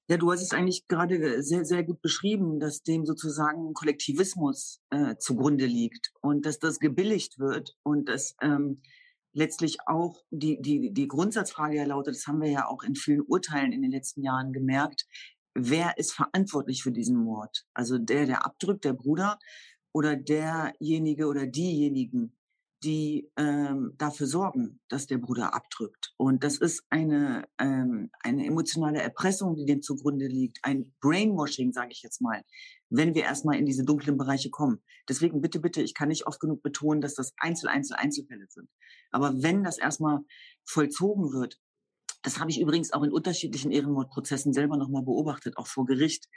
[0.10, 5.16] Ja, du hast es eigentlich gerade sehr, sehr gut beschrieben, dass dem sozusagen Kollektivismus äh,
[5.18, 8.82] zugrunde liegt und dass das gebilligt wird und dass ähm,
[9.34, 13.22] letztlich auch die, die, die Grundsatzfrage ja lautet, das haben wir ja auch in vielen
[13.22, 15.06] Urteilen in den letzten Jahren gemerkt,
[15.68, 17.66] wer ist verantwortlich für diesen Mord?
[17.74, 19.40] Also der, der abdrückt, der Bruder
[19.92, 22.36] oder derjenige oder diejenigen,
[22.84, 26.14] die ähm, dafür sorgen, dass der Bruder abdrückt.
[26.18, 31.90] Und das ist eine, ähm, eine emotionale Erpressung, die dem zugrunde liegt, ein Brainwashing, sage
[31.92, 32.42] ich jetzt mal,
[32.90, 34.82] wenn wir erstmal in diese dunklen Bereiche kommen.
[35.10, 38.70] Deswegen bitte, bitte, ich kann nicht oft genug betonen, dass das Einzel, Einzel, Einzelfälle sind.
[39.12, 40.20] Aber wenn das erstmal
[40.64, 41.60] vollzogen wird,
[42.30, 46.28] Das habe ich übrigens auch in unterschiedlichen Ehrenmordprozessen selber nochmal beobachtet, auch vor Gericht,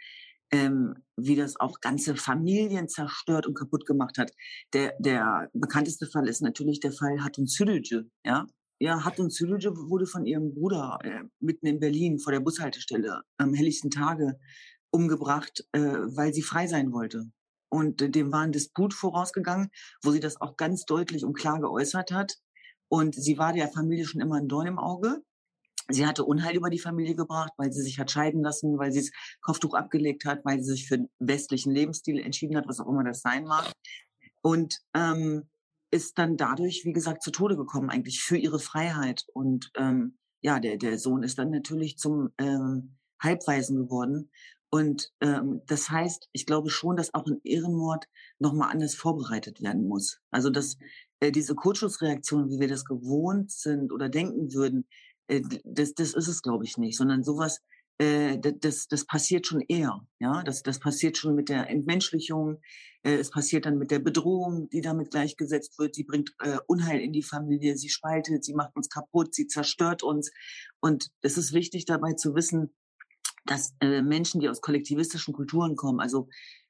[0.51, 4.31] ähm, wie das auch ganze Familien zerstört und kaputt gemacht hat.
[4.73, 8.47] Der, der bekannteste Fall ist natürlich der Fall Hatun Sürücü, ja.
[8.81, 13.53] Ja, Hatun Sürücü wurde von ihrem Bruder äh, mitten in Berlin vor der Bushaltestelle am
[13.53, 14.39] helllichten Tage
[14.91, 17.25] umgebracht, äh, weil sie frei sein wollte.
[17.69, 19.69] Und äh, dem war ein Disput vorausgegangen,
[20.03, 22.39] wo sie das auch ganz deutlich und klar geäußert hat.
[22.89, 25.23] Und sie war der Familie schon immer ein Dorn im Auge.
[25.89, 29.01] Sie hatte Unheil über die Familie gebracht, weil sie sich hat scheiden lassen, weil sie
[29.01, 29.11] das
[29.41, 33.05] Kopftuch abgelegt hat, weil sie sich für einen westlichen Lebensstil entschieden hat, was auch immer
[33.05, 33.71] das sein mag.
[34.43, 35.49] Und ähm,
[35.91, 39.25] ist dann dadurch, wie gesagt, zu Tode gekommen, eigentlich für ihre Freiheit.
[39.35, 44.31] Und ähm, ja, der, der Sohn ist dann natürlich zum ähm, Halbwaisen geworden.
[44.71, 48.07] Und ähm, das heißt, ich glaube schon, dass auch ein Ehrenmord
[48.39, 50.21] nochmal anders vorbereitet werden muss.
[50.31, 50.79] Also dass
[51.21, 54.89] äh, diese Kurzschussreaktion, wie wir das gewohnt sind oder denken würden,
[55.29, 57.61] äh, das, das ist es, glaube ich, nicht, sondern sowas,
[57.99, 60.01] äh, das, das passiert schon eher.
[60.19, 62.61] Ja, das, das passiert schon mit der Entmenschlichung.
[63.03, 65.95] Äh, es passiert dann mit der Bedrohung, die damit gleichgesetzt wird.
[65.95, 70.03] Sie bringt äh, Unheil in die Familie, sie spaltet, sie macht uns kaputt, sie zerstört
[70.03, 70.33] uns.
[70.81, 72.75] Und es ist wichtig dabei zu wissen,
[73.45, 76.29] dass äh, Menschen, die aus kollektivistischen Kulturen kommen, also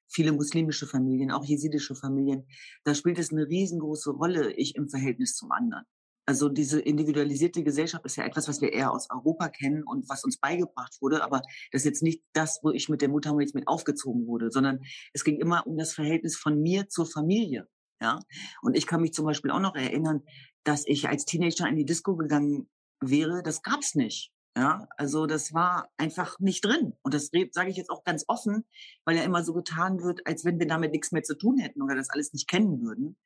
[0.09, 2.47] viele muslimische Familien, auch jesidische Familien,
[2.85, 5.85] da spielt es eine riesengroße Rolle, ich im Verhältnis zum anderen.
[6.33, 10.25] Also diese individualisierte Gesellschaft ist ja etwas, was wir eher aus Europa kennen und was
[10.25, 11.23] uns beigebracht wurde.
[11.23, 14.81] Aber das ist jetzt nicht das, wo ich mit der Muttermilch mit aufgezogen wurde, sondern
[15.13, 17.69] es ging immer um das Verhältnis von mir zur Familie.
[18.01, 18.19] Ja,
[18.63, 20.23] und ich kann mich zum Beispiel auch noch erinnern,
[20.65, 22.67] dass ich als Teenager in die Disco gegangen
[23.03, 23.43] wäre.
[23.43, 24.33] Das gab's nicht.
[24.57, 26.95] Ja, also das war einfach nicht drin.
[27.03, 28.65] Und das sage ich jetzt auch ganz offen,
[29.05, 31.83] weil ja immer so getan wird, als wenn wir damit nichts mehr zu tun hätten
[31.83, 33.19] oder das alles nicht kennen würden.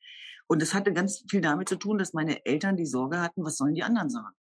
[0.48, 3.56] Und es hatte ganz viel damit zu tun, dass meine Eltern die Sorge hatten, was
[3.56, 4.34] sollen die anderen sagen?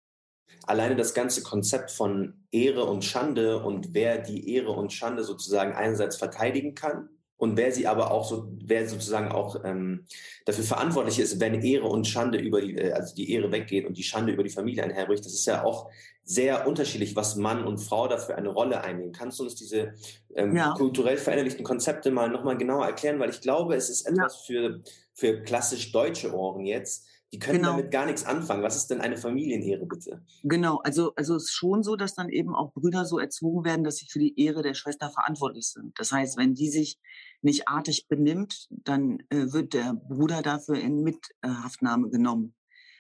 [0.67, 5.73] Alleine das ganze Konzept von Ehre und Schande und wer die Ehre und Schande sozusagen
[5.73, 10.07] einerseits verteidigen kann und wer sie aber auch so, wer sozusagen auch ähm,
[10.45, 13.97] dafür verantwortlich ist, wenn Ehre und Schande über die, äh, also die Ehre weggeht und
[13.99, 15.91] die Schande über die Familie einherbricht, das ist ja auch
[16.23, 19.13] sehr unterschiedlich, was Mann und Frau dafür eine Rolle einnehmen.
[19.13, 19.95] Kannst du uns diese
[20.35, 20.73] ähm, ja.
[20.73, 23.19] kulturell verinnerlichten Konzepte mal nochmal genauer erklären?
[23.19, 24.71] Weil ich glaube, es ist etwas ja.
[24.71, 24.81] für,
[25.13, 27.07] für klassisch deutsche Ohren jetzt.
[27.35, 27.71] Die können genau.
[27.73, 28.63] damit gar nichts anfangen.
[28.63, 30.25] Was ist denn eine Familienehre, bitte?
[30.45, 33.83] Genau, also, also es ist schon so, dass dann eben auch Brüder so erzogen werden,
[33.83, 35.99] dass sie für die Ehre der Schwester verantwortlich sind.
[35.99, 37.01] Das heißt, wenn die sich
[37.43, 42.55] nicht artig benimmt, dann äh, wird der Bruder dafür in Mithaftnahme genommen.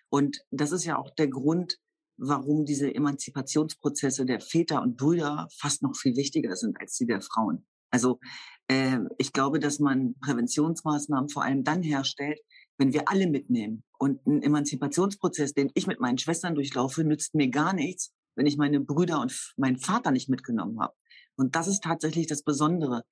[0.09, 1.79] Und das ist ja auch der Grund,
[2.17, 7.23] warum diese Emanzipationsprozesse der Väter und Brüder fast noch viel wichtiger sind als die der
[7.23, 7.69] Frauen.
[7.93, 8.19] Also
[8.67, 12.41] äh, ich glaube, dass man Präventionsmaßnahmen vor allem dann herstellt,
[12.79, 13.85] wenn wir alle mitnehmen.
[13.99, 18.57] Und ein Emanzipationsprozess, den ich mit meinen Schwestern durchlaufe, nützt mir gar nichts, wenn ich
[18.57, 20.95] meine Brüder und meinen Vater nicht mitgenommen habe.
[21.37, 23.05] Und das ist tatsächlich das Besondere.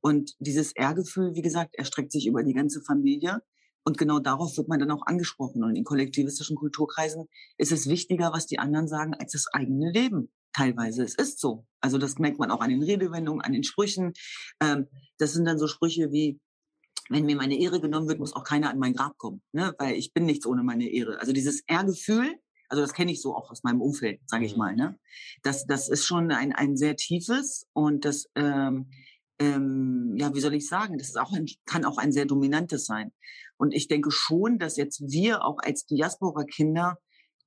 [0.00, 3.42] Und dieses Ehrgefühl, wie gesagt, erstreckt sich über die ganze Familie.
[3.84, 5.64] Und genau darauf wird man dann auch angesprochen.
[5.64, 10.30] Und in kollektivistischen Kulturkreisen ist es wichtiger, was die anderen sagen, als das eigene Leben.
[10.52, 11.04] Teilweise.
[11.04, 11.66] Es ist so.
[11.80, 14.12] Also das merkt man auch an den Redewendungen, an den Sprüchen.
[14.60, 14.88] Ähm,
[15.18, 16.40] das sind dann so Sprüche wie,
[17.08, 19.74] wenn mir meine Ehre genommen wird, muss auch keiner an mein Grab kommen, ne?
[19.78, 21.20] weil ich bin nichts ohne meine Ehre.
[21.20, 22.34] Also dieses Ehrgefühl,
[22.68, 24.58] also das kenne ich so auch aus meinem Umfeld, sage ich mhm.
[24.58, 24.76] mal.
[24.76, 24.98] Ne?
[25.42, 28.90] Das, das ist schon ein, ein sehr tiefes und das, ähm,
[29.38, 32.86] ähm, ja, wie soll ich sagen, das ist auch ein, kann auch ein sehr dominantes
[32.86, 33.12] sein.
[33.56, 36.98] Und ich denke schon, dass jetzt wir auch als Diaspora-Kinder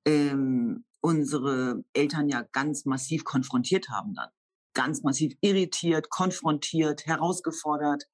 [0.05, 4.29] ähm, unsere Eltern ja ganz massiv konfrontiert haben dann.
[4.73, 8.05] Ganz massiv irritiert, konfrontiert, herausgefordert,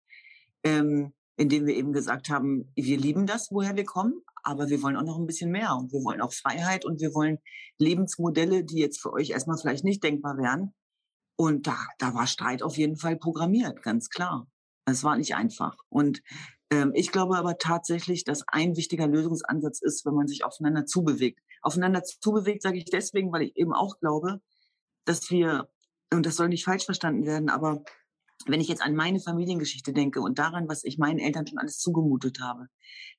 [0.63, 4.97] ähm, indem wir eben gesagt haben, wir lieben das, woher wir kommen, aber wir wollen
[4.97, 7.37] auch noch ein bisschen mehr und wir wollen auch Freiheit und wir wollen
[7.77, 10.73] Lebensmodelle, die jetzt für euch erstmal vielleicht nicht denkbar wären.
[11.35, 14.47] Und da, da war Streit auf jeden Fall programmiert, ganz klar.
[14.85, 15.77] Es war nicht einfach.
[15.89, 16.23] Und
[16.71, 21.39] ähm, ich glaube aber tatsächlich, dass ein wichtiger Lösungsansatz ist, wenn man sich aufeinander zubewegt.
[21.61, 24.41] Aufeinander zubewegt, sage ich deswegen, weil ich eben auch glaube,
[25.05, 25.69] dass wir,
[26.11, 27.83] und das soll nicht falsch verstanden werden, aber
[28.45, 31.79] wenn ich jetzt an meine Familiengeschichte denke und daran, was ich meinen Eltern schon alles
[31.79, 32.67] zugemutet habe,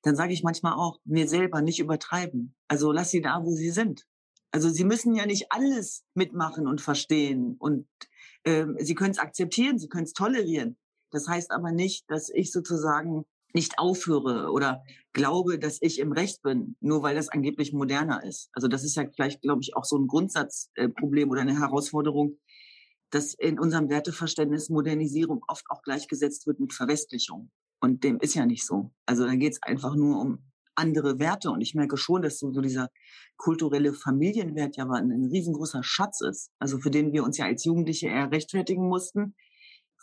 [0.01, 2.55] dann sage ich manchmal auch, mir selber nicht übertreiben.
[2.67, 4.05] Also lass sie da, wo sie sind.
[4.51, 7.87] Also sie müssen ja nicht alles mitmachen und verstehen und
[8.45, 10.77] ähm, sie können es akzeptieren, sie können es tolerieren.
[11.11, 16.41] Das heißt aber nicht, dass ich sozusagen nicht aufhöre oder glaube, dass ich im Recht
[16.43, 18.49] bin, nur weil das angeblich moderner ist.
[18.53, 22.37] Also das ist ja vielleicht, glaube ich, auch so ein Grundsatzproblem oder eine Herausforderung,
[23.11, 27.51] dass in unserem Werteverständnis Modernisierung oft auch gleichgesetzt wird mit Verwestlichung.
[27.81, 28.91] Und dem ist ja nicht so.
[29.05, 31.51] Also da geht es einfach nur um andere Werte.
[31.51, 32.89] Und ich merke schon, dass so, dieser
[33.37, 36.51] kulturelle Familienwert ja ein riesengroßer Schatz ist.
[36.59, 39.35] Also für den wir uns ja als Jugendliche eher rechtfertigen mussten,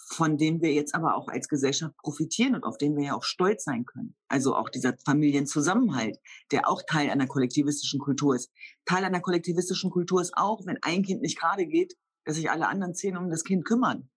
[0.08, 3.24] von dem wir jetzt aber auch als Gesellschaft profitieren und auf den wir ja auch
[3.24, 4.14] stolz sein können.
[4.28, 6.18] Also auch dieser Familienzusammenhalt,
[6.52, 8.52] der auch Teil einer kollektivistischen Kultur ist.
[8.84, 11.96] Teil einer kollektivistischen Kultur ist auch, wenn ein Kind nicht gerade geht,
[12.26, 14.10] dass sich alle anderen zehn um das Kind kümmern.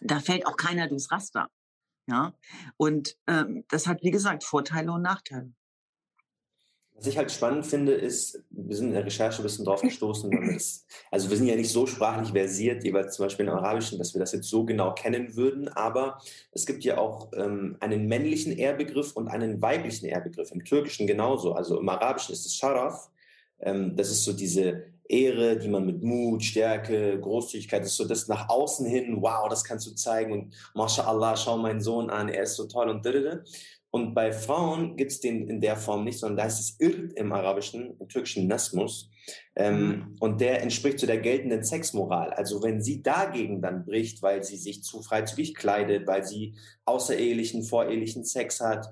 [0.00, 1.48] Da fällt auch keiner durchs Raster.
[2.08, 2.34] Ja,
[2.76, 5.52] und ähm, das hat, wie gesagt, Vorteile und Nachteile.
[6.94, 10.32] Was ich halt spannend finde, ist, wir sind in der Recherche ein bisschen drauf gestoßen,
[10.54, 14.14] es, also wir sind ja nicht so sprachlich versiert, jeweils zum Beispiel im Arabischen, dass
[14.14, 16.20] wir das jetzt so genau kennen würden, aber
[16.52, 21.54] es gibt ja auch ähm, einen männlichen Ehrbegriff und einen weiblichen Ehrbegriff, im Türkischen genauso.
[21.54, 23.10] Also im Arabischen ist es Sharaf,
[23.58, 28.04] ähm, das ist so diese Ehre, die man mit Mut, Stärke, Großzügigkeit, das ist so
[28.04, 32.28] das nach außen hin, wow, das kannst du zeigen und MashaAllah, schau meinen Sohn an,
[32.28, 33.38] er ist so toll und dödödö.
[33.90, 37.14] Und bei Frauen gibt es den in der Form nicht, sondern da ist es Irrt
[37.14, 39.10] im Arabischen, im Türkischen Nasmus.
[39.54, 40.16] Ähm, mhm.
[40.20, 42.30] Und der entspricht zu der geltenden Sexmoral.
[42.34, 46.54] Also wenn sie dagegen dann bricht, weil sie sich zu freizügig kleidet, weil sie
[46.84, 48.86] außerehelichen, vorehelichen Sex hat,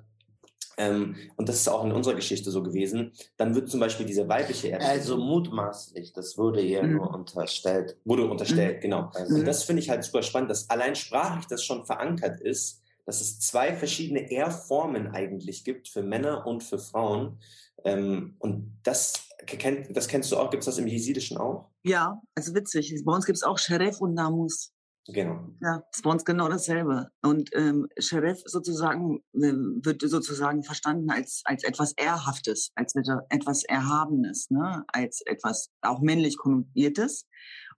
[0.76, 4.28] ähm, und das ist auch in unserer Geschichte so gewesen, dann wird zum Beispiel diese
[4.28, 4.92] weibliche Erbschaft.
[4.92, 6.96] Also mutmaßlich, das wurde ihr mhm.
[6.96, 7.96] nur unterstellt.
[8.04, 8.80] Wurde unterstellt, mhm.
[8.80, 9.10] genau.
[9.14, 12.82] Also und das finde ich halt super spannend, dass allein sprachlich das schon verankert ist,
[13.06, 17.38] dass es zwei verschiedene Ehrformen eigentlich gibt für Männer und für Frauen.
[17.84, 21.68] Ähm, und das, kenn, das kennst du auch, gibt es das im Jesidischen auch?
[21.82, 22.94] Ja, also witzig.
[23.04, 24.73] Bei uns gibt es auch Sheref und Namus.
[25.06, 25.50] Genau.
[25.60, 27.10] Ja, ist bei uns genau dasselbe.
[27.22, 29.52] Und ähm, Sheref sozusagen äh,
[29.82, 32.94] wird sozusagen verstanden als als etwas Ehrhaftes, als
[33.28, 34.84] etwas Erhabenes, ne?
[34.88, 37.26] als etwas auch männlich konnotiertes.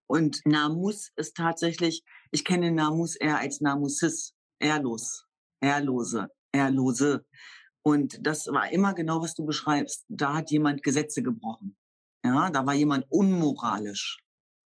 [0.07, 5.27] Und Namus ist tatsächlich, ich kenne Namus eher als Namusis, ehrlos,
[5.61, 7.27] ehrlose, ehrlose.
[7.83, 10.05] Und das war immer genau, was du beschreibst.
[10.09, 11.77] Da hat jemand Gesetze gebrochen.
[12.24, 14.18] Ja, da war jemand unmoralisch.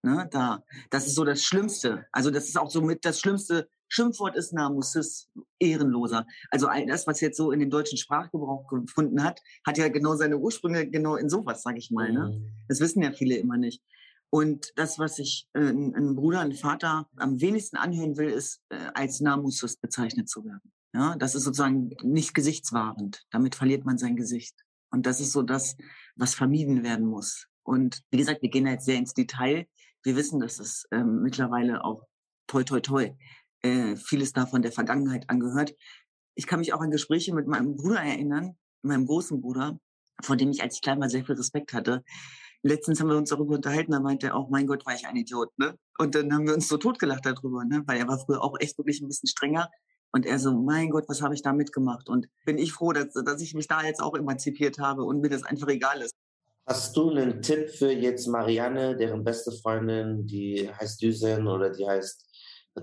[0.02, 2.06] Ne, da, das ist so das Schlimmste.
[2.12, 6.26] Also das ist auch so mit das schlimmste Schimpfwort ist Namusis, ehrenloser.
[6.52, 10.16] Also all das, was jetzt so in den deutschen Sprachgebrauch gefunden hat, hat ja genau
[10.16, 12.12] seine Ursprünge genau in sowas, sage ich mal.
[12.12, 12.30] Ne?
[12.30, 12.52] Mhm.
[12.68, 13.84] Das wissen ja viele immer nicht.
[14.30, 18.78] Und das, was ich äh, ein Bruder, ein Vater am wenigsten anhören will, ist, äh,
[18.93, 20.72] als Namusus bezeichnet zu werden.
[20.93, 23.26] Ja, das ist sozusagen nicht gesichtswahrend.
[23.32, 24.56] Damit verliert man sein Gesicht.
[24.91, 25.78] Und das ist so das,
[26.16, 27.47] was vermieden werden muss.
[27.64, 29.68] Und wie gesagt, wir gehen jetzt sehr ins Detail.
[30.04, 32.04] Wir wissen, dass es ähm, mittlerweile auch
[32.47, 33.16] toi toi toi
[33.62, 35.76] äh, vieles davon der Vergangenheit angehört.
[36.36, 39.80] Ich kann mich auch an Gespräche mit meinem Bruder erinnern, meinem großen Bruder,
[40.22, 42.04] vor dem ich als ich klein war sehr viel Respekt hatte,
[42.64, 45.16] letztens haben wir uns darüber unterhalten, da meinte er auch, mein Gott, war ich ein
[45.16, 45.76] Idiot, ne?
[45.97, 47.84] Und dann haben wir uns so totgelacht darüber, ne?
[47.86, 49.70] Weil er war früher auch echt wirklich ein bisschen strenger.
[50.12, 52.10] Und er so, mein Gott, was habe ich da mitgemacht?
[52.10, 55.30] Und bin ich froh, dass, dass ich mich da jetzt auch emanzipiert habe und mir
[55.30, 56.16] das einfach egal ist.
[56.70, 61.88] Hast du einen Tipp für jetzt Marianne, deren beste Freundin, die heißt Düsen oder die
[61.88, 62.29] heißt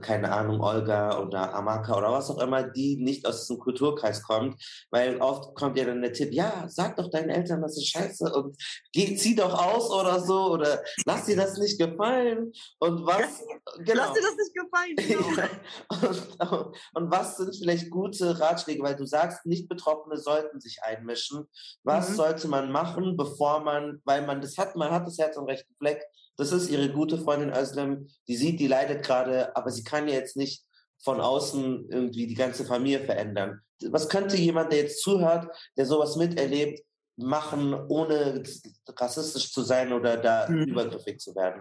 [0.01, 4.62] keine Ahnung, Olga oder Amaka oder was auch immer, die nicht aus diesem Kulturkreis kommt,
[4.91, 8.32] weil oft kommt ja dann der Tipp, ja, sag doch deinen Eltern, das ist scheiße
[8.32, 8.57] und
[8.93, 13.43] geh, zieh doch aus oder so oder lass dir das nicht gefallen und was,
[13.78, 14.03] genau.
[14.03, 14.97] Lass dir das nicht gefallen,
[16.39, 16.61] genau.
[16.61, 21.47] und, und, was sind vielleicht gute Ratschläge, weil du sagst, nicht Betroffene sollten sich einmischen.
[21.84, 22.14] Was mhm.
[22.14, 25.74] sollte man machen, bevor man, weil man das hat, man hat das Herz am rechten
[25.78, 26.03] Fleck,
[26.37, 30.37] das ist ihre gute Freundin Özlem, die sieht, die leidet gerade, aber sie kann jetzt
[30.37, 30.64] nicht
[31.03, 33.61] von außen irgendwie die ganze Familie verändern.
[33.91, 36.80] Was könnte jemand, der jetzt zuhört, der sowas miterlebt,
[37.16, 38.43] machen, ohne
[38.99, 40.64] rassistisch zu sein oder da mhm.
[40.64, 41.61] übergriffig zu werden?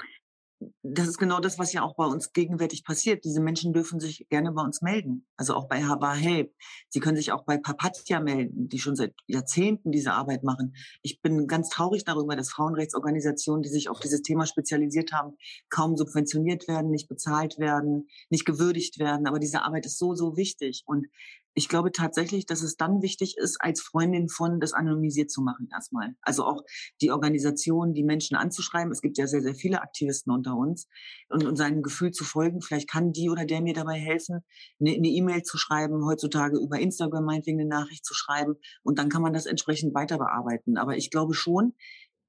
[0.83, 3.25] Das ist genau das, was ja auch bei uns gegenwärtig passiert.
[3.25, 5.25] Diese Menschen dürfen sich gerne bei uns melden.
[5.35, 6.53] Also auch bei Haba Help.
[6.89, 10.75] Sie können sich auch bei Papatja melden, die schon seit Jahrzehnten diese Arbeit machen.
[11.01, 15.35] Ich bin ganz traurig darüber, dass Frauenrechtsorganisationen, die sich auf dieses Thema spezialisiert haben,
[15.69, 19.27] kaum subventioniert werden, nicht bezahlt werden, nicht gewürdigt werden.
[19.27, 20.83] Aber diese Arbeit ist so, so wichtig.
[20.85, 21.07] Und
[21.55, 25.69] ich glaube tatsächlich, dass es dann wichtig ist, als Freundin von das anonymisiert zu machen
[25.71, 26.13] erstmal.
[26.21, 26.63] Also auch
[27.01, 28.91] die Organisation, die Menschen anzuschreiben.
[28.91, 30.87] Es gibt ja sehr, sehr viele Aktivisten unter uns
[31.29, 32.61] und, und seinem Gefühl zu folgen.
[32.61, 34.41] Vielleicht kann die oder der mir dabei helfen,
[34.81, 39.21] eine E-Mail zu schreiben, heutzutage über Instagram meinetwegen eine Nachricht zu schreiben und dann kann
[39.21, 40.77] man das entsprechend weiter bearbeiten.
[40.77, 41.73] Aber ich glaube schon,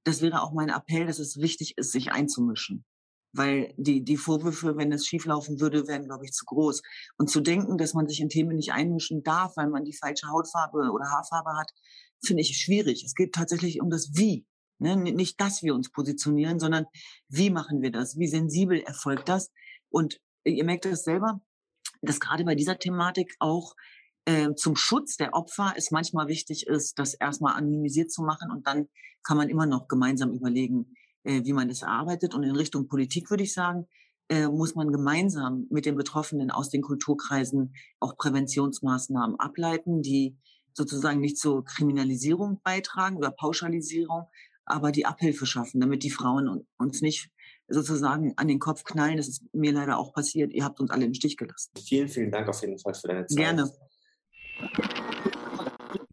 [0.05, 2.85] das wäre auch mein Appell, dass es wichtig ist, sich einzumischen
[3.37, 6.83] weil die, die Vorwürfe, wenn es schieflaufen würde, wären, glaube ich, zu groß.
[7.19, 10.29] Und zu denken, dass man sich in Themen nicht einmischen darf, weil man die falsche
[10.29, 11.71] Hautfarbe oder Haarfarbe hat,
[12.25, 13.05] finde ich schwierig.
[13.05, 14.47] Es geht tatsächlich um das Wie.
[14.79, 14.97] Ne?
[14.97, 16.87] Nicht, dass wir uns positionieren, sondern
[17.29, 18.19] wie machen wir das?
[18.19, 19.51] Wie sensibel erfolgt das?
[19.89, 21.41] Und ihr merkt das selber,
[22.03, 23.75] dass gerade bei dieser Thematik auch
[24.27, 28.67] äh, zum Schutz der Opfer es manchmal wichtig ist, das erstmal anonymisiert zu machen und
[28.67, 28.89] dann
[29.23, 30.95] kann man immer noch gemeinsam überlegen,
[31.27, 32.35] äh, wie man das erarbeitet.
[32.35, 33.87] Und in Richtung Politik würde ich sagen,
[34.29, 40.37] äh, muss man gemeinsam mit den Betroffenen aus den Kulturkreisen auch Präventionsmaßnahmen ableiten, die
[40.73, 44.27] sozusagen nicht zur Kriminalisierung beitragen oder Pauschalisierung,
[44.65, 47.31] aber die Abhilfe schaffen, damit die Frauen uns nicht
[47.69, 49.17] sozusagen an den Kopf knallen.
[49.17, 50.53] Das ist mir leider auch passiert.
[50.53, 51.73] Ihr habt uns alle im Stich gelassen.
[51.85, 53.39] Vielen, vielen Dank auf jeden Fall für deine Zeit.
[53.39, 53.71] Gerne.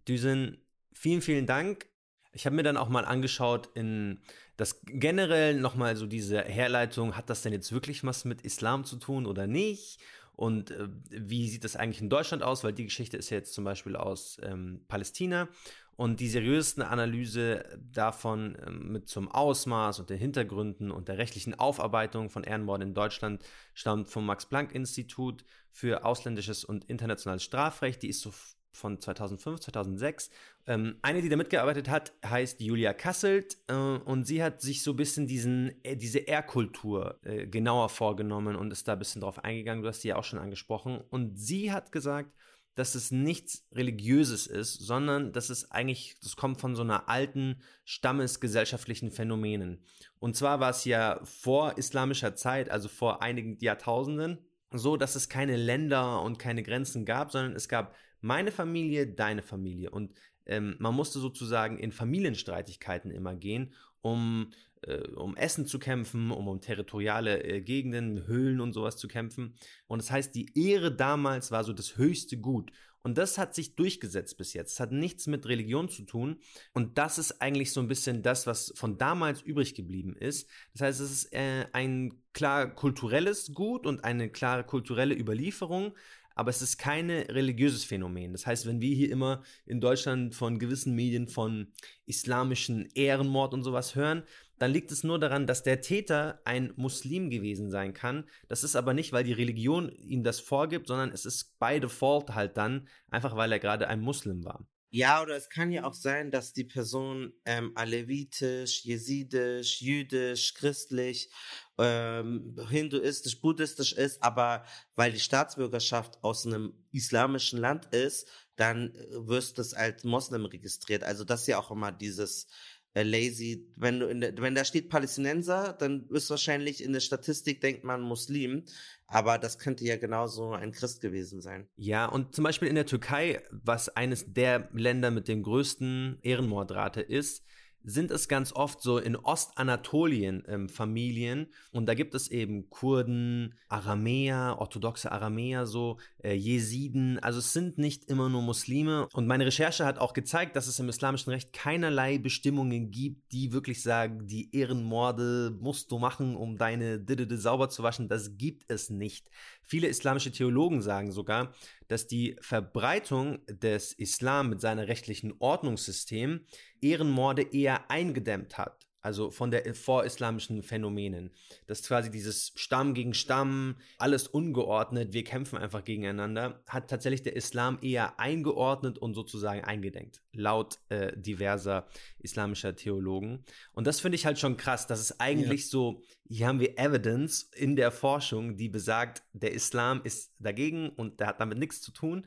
[0.08, 0.58] Düsen,
[0.94, 1.88] vielen, vielen Dank.
[2.32, 4.20] Ich habe mir dann auch mal angeschaut, in
[4.58, 8.98] das generell nochmal so diese Herleitung, hat das denn jetzt wirklich was mit Islam zu
[8.98, 10.00] tun oder nicht?
[10.36, 12.64] Und äh, wie sieht das eigentlich in Deutschland aus?
[12.64, 15.48] Weil die Geschichte ist ja jetzt zum Beispiel aus ähm, Palästina.
[15.96, 21.54] Und die seriöseste Analyse davon ähm, mit zum Ausmaß und den Hintergründen und der rechtlichen
[21.54, 23.44] Aufarbeitung von Ehrenmorden in Deutschland
[23.76, 28.02] stammt vom Max-Planck-Institut für ausländisches und internationales Strafrecht.
[28.02, 28.32] Die ist so
[28.74, 30.30] von 2005, 2006.
[30.66, 34.92] Ähm, eine, die da mitgearbeitet hat, heißt Julia Kasselt äh, und sie hat sich so
[34.92, 39.44] ein bisschen diesen, äh, diese R-Kultur äh, genauer vorgenommen und ist da ein bisschen drauf
[39.44, 39.84] eingegangen.
[39.84, 41.02] Du hast sie ja auch schon angesprochen.
[41.10, 42.34] Und sie hat gesagt,
[42.76, 47.62] dass es nichts Religiöses ist, sondern dass es eigentlich, das kommt von so einer alten
[47.86, 49.84] stammesgesellschaftlichen Phänomenen.
[50.20, 54.40] Und zwar war es ja vor islamischer Zeit, also vor einigen Jahrtausenden,
[54.72, 59.42] so, dass es keine Länder und keine Grenzen gab, sondern es gab meine Familie, deine
[59.42, 59.92] Familie.
[59.92, 60.14] Und
[60.46, 64.50] ähm, man musste sozusagen in Familienstreitigkeiten immer gehen, um,
[64.82, 69.56] äh, um Essen zu kämpfen, um um territoriale äh, Gegenden, Höhlen und sowas zu kämpfen.
[69.88, 72.72] Und das heißt, die Ehre damals war so das höchste Gut.
[73.06, 74.74] Und das hat sich durchgesetzt bis jetzt.
[74.74, 76.40] Es hat nichts mit Religion zu tun.
[76.74, 80.50] Und das ist eigentlich so ein bisschen das, was von damals übrig geblieben ist.
[80.72, 85.94] Das heißt, es ist äh, ein klar kulturelles Gut und eine klare kulturelle Überlieferung,
[86.36, 88.32] aber es ist kein religiöses Phänomen.
[88.32, 91.72] Das heißt, wenn wir hier immer in Deutschland von gewissen Medien von
[92.06, 94.24] islamischen Ehrenmord und sowas hören,
[94.60, 98.24] dann liegt es nur daran, dass der Täter ein Muslim gewesen sein kann.
[98.48, 102.34] Das ist aber nicht, weil die Religion ihm das vorgibt, sondern es ist by default
[102.34, 104.66] halt dann, einfach weil er gerade ein Muslim war.
[104.96, 111.32] Ja, oder es kann ja auch sein, dass die Person ähm, alevitisch, jesidisch, jüdisch, christlich,
[111.78, 114.64] ähm, hinduistisch, buddhistisch ist, aber
[114.96, 121.04] weil die Staatsbürgerschaft aus einem islamischen Land ist, dann äh, wirst du als Moslem registriert.
[121.04, 122.48] Also das ist ja auch immer dieses
[122.94, 127.00] äh, lazy, wenn du in der, wenn da steht Palästinenser, dann ist wahrscheinlich in der
[127.00, 128.66] Statistik denkt man Muslim,
[129.08, 131.68] aber das könnte ja genauso ein Christ gewesen sein.
[131.76, 137.02] Ja, und zum Beispiel in der Türkei, was eines der Länder mit dem größten Ehrenmordrate
[137.02, 137.44] ist,
[137.84, 143.56] sind es ganz oft so in Ostanatolien ähm, Familien und da gibt es eben Kurden,
[143.68, 147.20] Aramäer, orthodoxe Aramäer, so äh, Jesiden.
[147.20, 149.08] Also es sind nicht immer nur Muslime.
[149.14, 153.52] Und meine Recherche hat auch gezeigt, dass es im islamischen Recht keinerlei Bestimmungen gibt, die
[153.52, 158.08] wirklich sagen, die Ehrenmorde musst du machen, um deine Didede sauber zu waschen.
[158.08, 159.30] Das gibt es nicht.
[159.64, 161.54] Viele islamische Theologen sagen sogar,
[161.88, 166.46] dass die Verbreitung des Islam mit seinem rechtlichen Ordnungssystem
[166.82, 171.32] Ehrenmorde eher eingedämmt hat also von der vorislamischen Phänomenen.
[171.68, 177.22] Das ist quasi dieses Stamm gegen Stamm, alles ungeordnet, wir kämpfen einfach gegeneinander, hat tatsächlich
[177.22, 181.86] der Islam eher eingeordnet und sozusagen eingedenkt, laut äh, diverser
[182.20, 183.44] islamischer Theologen.
[183.74, 185.68] Und das finde ich halt schon krass, dass es eigentlich ja.
[185.68, 191.20] so, hier haben wir Evidence in der Forschung, die besagt, der Islam ist dagegen und
[191.20, 192.26] der hat damit nichts zu tun.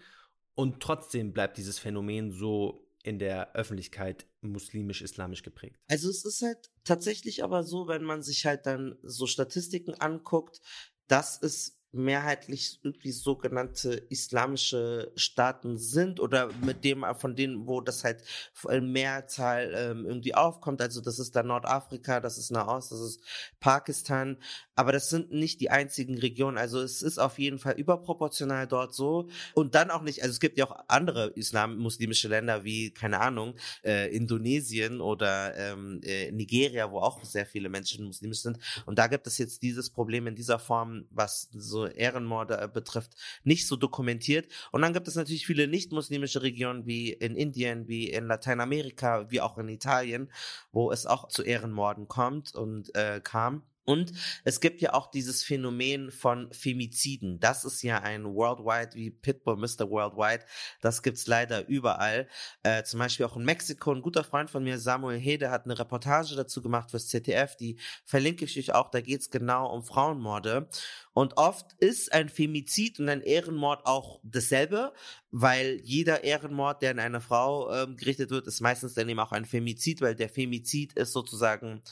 [0.55, 5.78] Und trotzdem bleibt dieses Phänomen so in der Öffentlichkeit muslimisch-islamisch geprägt.
[5.88, 10.61] Also es ist halt tatsächlich aber so, wenn man sich halt dann so Statistiken anguckt,
[11.07, 18.05] dass es mehrheitlich irgendwie sogenannte islamische Staaten sind oder mit dem von denen, wo das
[18.05, 18.22] halt
[18.68, 20.80] in Mehrzahl ähm, irgendwie aufkommt.
[20.80, 23.20] Also das ist dann Nordafrika, das ist Nahost, das ist
[23.61, 24.38] Pakistan.
[24.74, 26.59] Aber das sind nicht die einzigen Regionen.
[26.59, 29.28] Also es ist auf jeden Fall überproportional dort so.
[29.55, 33.55] Und dann auch nicht, also es gibt ja auch andere islam-muslimische Länder wie, keine Ahnung,
[33.82, 38.59] äh, Indonesien oder ähm, äh, Nigeria, wo auch sehr viele Menschen muslimisch sind.
[38.84, 43.12] Und da gibt es jetzt dieses Problem in dieser Form, was so Ehrenmorde äh, betrifft,
[43.45, 44.47] nicht so dokumentiert.
[44.72, 49.41] Und dann gibt es natürlich viele nicht-muslimische Regionen wie in Indien, wie in Lateinamerika, wie
[49.41, 50.30] auch in Italien,
[50.72, 53.62] wo es auch zu Ehrenmorden kommt und äh, kam.
[53.87, 54.12] Und
[54.45, 57.39] es gibt ja auch dieses Phänomen von Femiziden.
[57.39, 59.89] Das ist ja ein Worldwide, wie Pitbull Mr.
[59.89, 60.45] Worldwide.
[60.80, 62.28] Das gibt's leider überall.
[62.64, 63.93] Äh, zum Beispiel auch in Mexiko.
[63.93, 67.57] Ein guter Freund von mir, Samuel Hede, hat eine Reportage dazu gemacht fürs ZDF.
[67.57, 68.91] Die verlinke ich euch auch.
[68.91, 70.68] Da geht's genau um Frauenmorde.
[71.12, 74.93] Und oft ist ein Femizid und ein Ehrenmord auch dasselbe,
[75.30, 79.32] weil jeder Ehrenmord, der an eine Frau ähm, gerichtet wird, ist meistens dann eben auch
[79.32, 81.82] ein Femizid, weil der Femizid ist sozusagen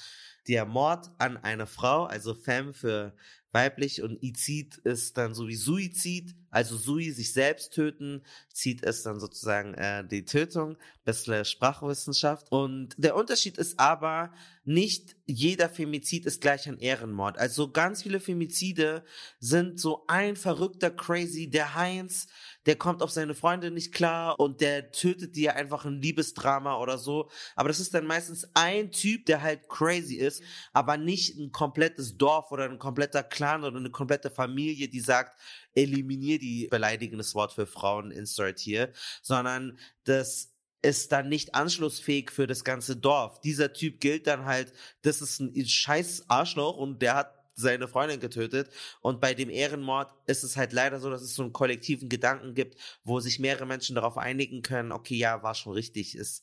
[0.48, 3.14] der Mord an eine Frau, also Femme für
[3.54, 9.06] weiblich und Izid ist dann so wie Suizid, also Sui sich selbst töten, Zid ist
[9.06, 12.50] dann sozusagen äh, die Tötung, bisschen Sprachwissenschaft.
[12.50, 14.32] Und der Unterschied ist aber,
[14.64, 17.38] nicht jeder Femizid ist gleich ein Ehrenmord.
[17.38, 19.04] Also ganz viele Femizide
[19.38, 22.28] sind so ein verrückter Crazy, der Heinz,
[22.66, 26.96] der kommt auf seine Freunde nicht klar und der tötet dir einfach ein Liebesdrama oder
[26.96, 27.30] so.
[27.56, 30.42] Aber das ist dann meistens ein Typ, der halt crazy ist,
[30.72, 35.38] aber nicht ein komplettes Dorf oder ein kompletter Clan oder eine komplette Familie, die sagt,
[35.74, 38.92] eliminier die beleidigendes Wort für Frauen, insert hier,
[39.22, 43.40] sondern das ist dann nicht anschlussfähig für das ganze Dorf.
[43.40, 44.72] Dieser Typ gilt dann halt,
[45.02, 48.70] das ist ein scheiß Arschloch und der hat seine Freundin getötet.
[49.00, 52.54] Und bei dem Ehrenmord ist es halt leider so, dass es so einen kollektiven Gedanken
[52.54, 56.42] gibt, wo sich mehrere Menschen darauf einigen können, okay, ja, war schon richtig, ist,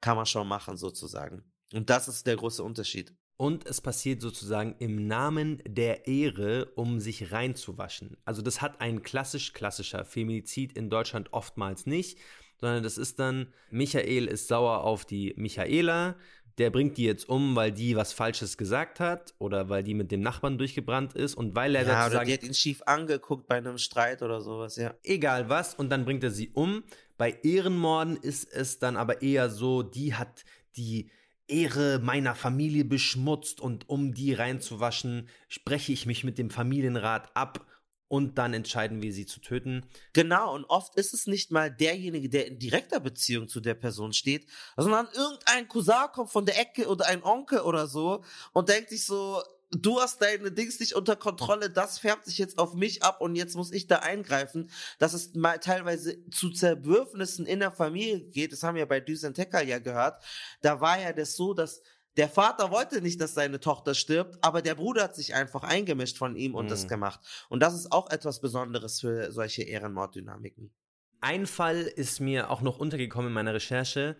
[0.00, 1.44] kann man schon machen, sozusagen.
[1.72, 3.14] Und das ist der große Unterschied.
[3.42, 8.16] Und es passiert sozusagen im Namen der Ehre, um sich reinzuwaschen.
[8.24, 12.20] Also das hat ein klassisch klassischer Femizid in Deutschland oftmals nicht,
[12.60, 16.14] sondern das ist dann, Michael ist sauer auf die Michaela,
[16.58, 20.12] der bringt die jetzt um, weil die was Falsches gesagt hat oder weil die mit
[20.12, 23.56] dem Nachbarn durchgebrannt ist und weil er ja, oder die hat ihn schief angeguckt bei
[23.56, 24.94] einem Streit oder sowas, ja.
[25.02, 26.84] Egal was und dann bringt er sie um.
[27.18, 30.44] Bei Ehrenmorden ist es dann aber eher so, die hat
[30.76, 31.10] die
[31.52, 37.66] Ehre meiner Familie beschmutzt und um die reinzuwaschen, spreche ich mich mit dem Familienrat ab
[38.08, 39.86] und dann entscheiden wir sie zu töten.
[40.12, 44.12] Genau, und oft ist es nicht mal derjenige, der in direkter Beziehung zu der Person
[44.12, 44.46] steht,
[44.76, 48.22] sondern irgendein Cousin kommt von der Ecke oder ein Onkel oder so
[48.52, 49.42] und denkt sich so,
[49.72, 53.36] du hast deine Dings nicht unter Kontrolle, das färbt sich jetzt auf mich ab und
[53.36, 58.52] jetzt muss ich da eingreifen, dass es mal teilweise zu Zerwürfnissen in der Familie geht,
[58.52, 60.22] das haben wir bei Düsen Tekal ja gehört,
[60.60, 61.82] da war ja das so, dass
[62.18, 66.18] der Vater wollte nicht, dass seine Tochter stirbt, aber der Bruder hat sich einfach eingemischt
[66.18, 66.70] von ihm und mhm.
[66.70, 67.20] das gemacht.
[67.48, 70.70] Und das ist auch etwas Besonderes für solche Ehrenmorddynamiken.
[71.22, 74.16] Ein Fall ist mir auch noch untergekommen in meiner Recherche,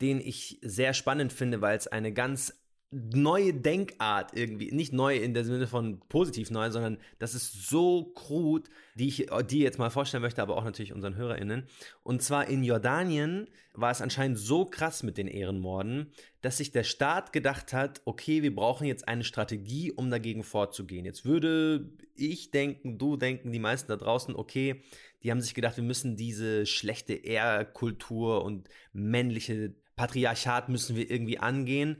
[0.00, 2.54] den ich sehr spannend finde, weil es eine ganz
[2.94, 8.12] neue Denkart irgendwie, nicht neu in der Sinne von positiv neu, sondern das ist so
[8.14, 11.66] krut, die ich die jetzt mal vorstellen möchte, aber auch natürlich unseren HörerInnen.
[12.04, 16.84] Und zwar in Jordanien war es anscheinend so krass mit den Ehrenmorden, dass sich der
[16.84, 21.04] Staat gedacht hat, okay, wir brauchen jetzt eine Strategie, um dagegen vorzugehen.
[21.04, 24.82] Jetzt würde ich denken, du denken, die meisten da draußen, okay,
[25.24, 31.38] die haben sich gedacht, wir müssen diese schlechte Ehrkultur und männliche Patriarchat müssen wir irgendwie
[31.38, 31.98] angehen.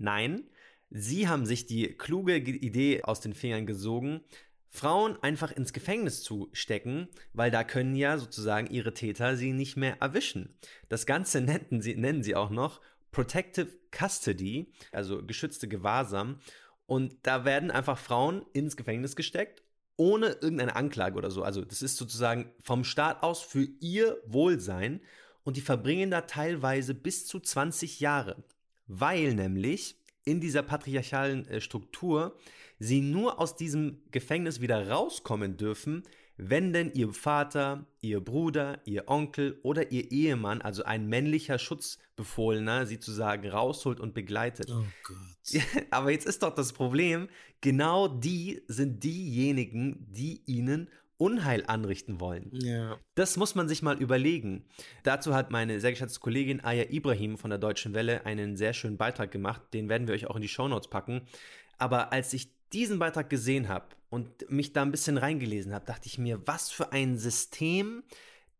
[0.00, 0.44] Nein,
[0.88, 4.22] sie haben sich die kluge Idee aus den Fingern gesogen,
[4.70, 9.76] Frauen einfach ins Gefängnis zu stecken, weil da können ja sozusagen ihre Täter sie nicht
[9.76, 10.54] mehr erwischen.
[10.88, 12.80] Das Ganze nennen sie, nennen sie auch noch
[13.12, 16.38] Protective Custody, also geschützte Gewahrsam.
[16.86, 19.62] Und da werden einfach Frauen ins Gefängnis gesteckt,
[19.96, 21.42] ohne irgendeine Anklage oder so.
[21.42, 25.00] Also das ist sozusagen vom Staat aus für ihr Wohlsein.
[25.42, 28.42] Und die verbringen da teilweise bis zu 20 Jahre
[28.90, 32.36] weil nämlich in dieser patriarchalen äh, Struktur
[32.78, 36.02] sie nur aus diesem Gefängnis wieder rauskommen dürfen,
[36.36, 42.86] wenn denn ihr Vater, ihr Bruder, ihr Onkel oder ihr Ehemann, also ein männlicher Schutzbefohlener,
[42.86, 44.70] sie zu sagen rausholt und begleitet.
[44.70, 45.62] Oh Gott.
[45.90, 47.28] Aber jetzt ist doch das Problem,
[47.60, 50.88] genau die sind diejenigen, die ihnen
[51.20, 52.50] Unheil anrichten wollen.
[52.52, 52.98] Ja.
[53.14, 54.64] Das muss man sich mal überlegen.
[55.02, 58.96] Dazu hat meine sehr geschätzte Kollegin Aya Ibrahim von der Deutschen Welle einen sehr schönen
[58.96, 59.62] Beitrag gemacht.
[59.74, 61.22] Den werden wir euch auch in die Shownotes packen.
[61.76, 66.06] Aber als ich diesen Beitrag gesehen habe und mich da ein bisschen reingelesen habe, dachte
[66.06, 68.02] ich mir, was für ein System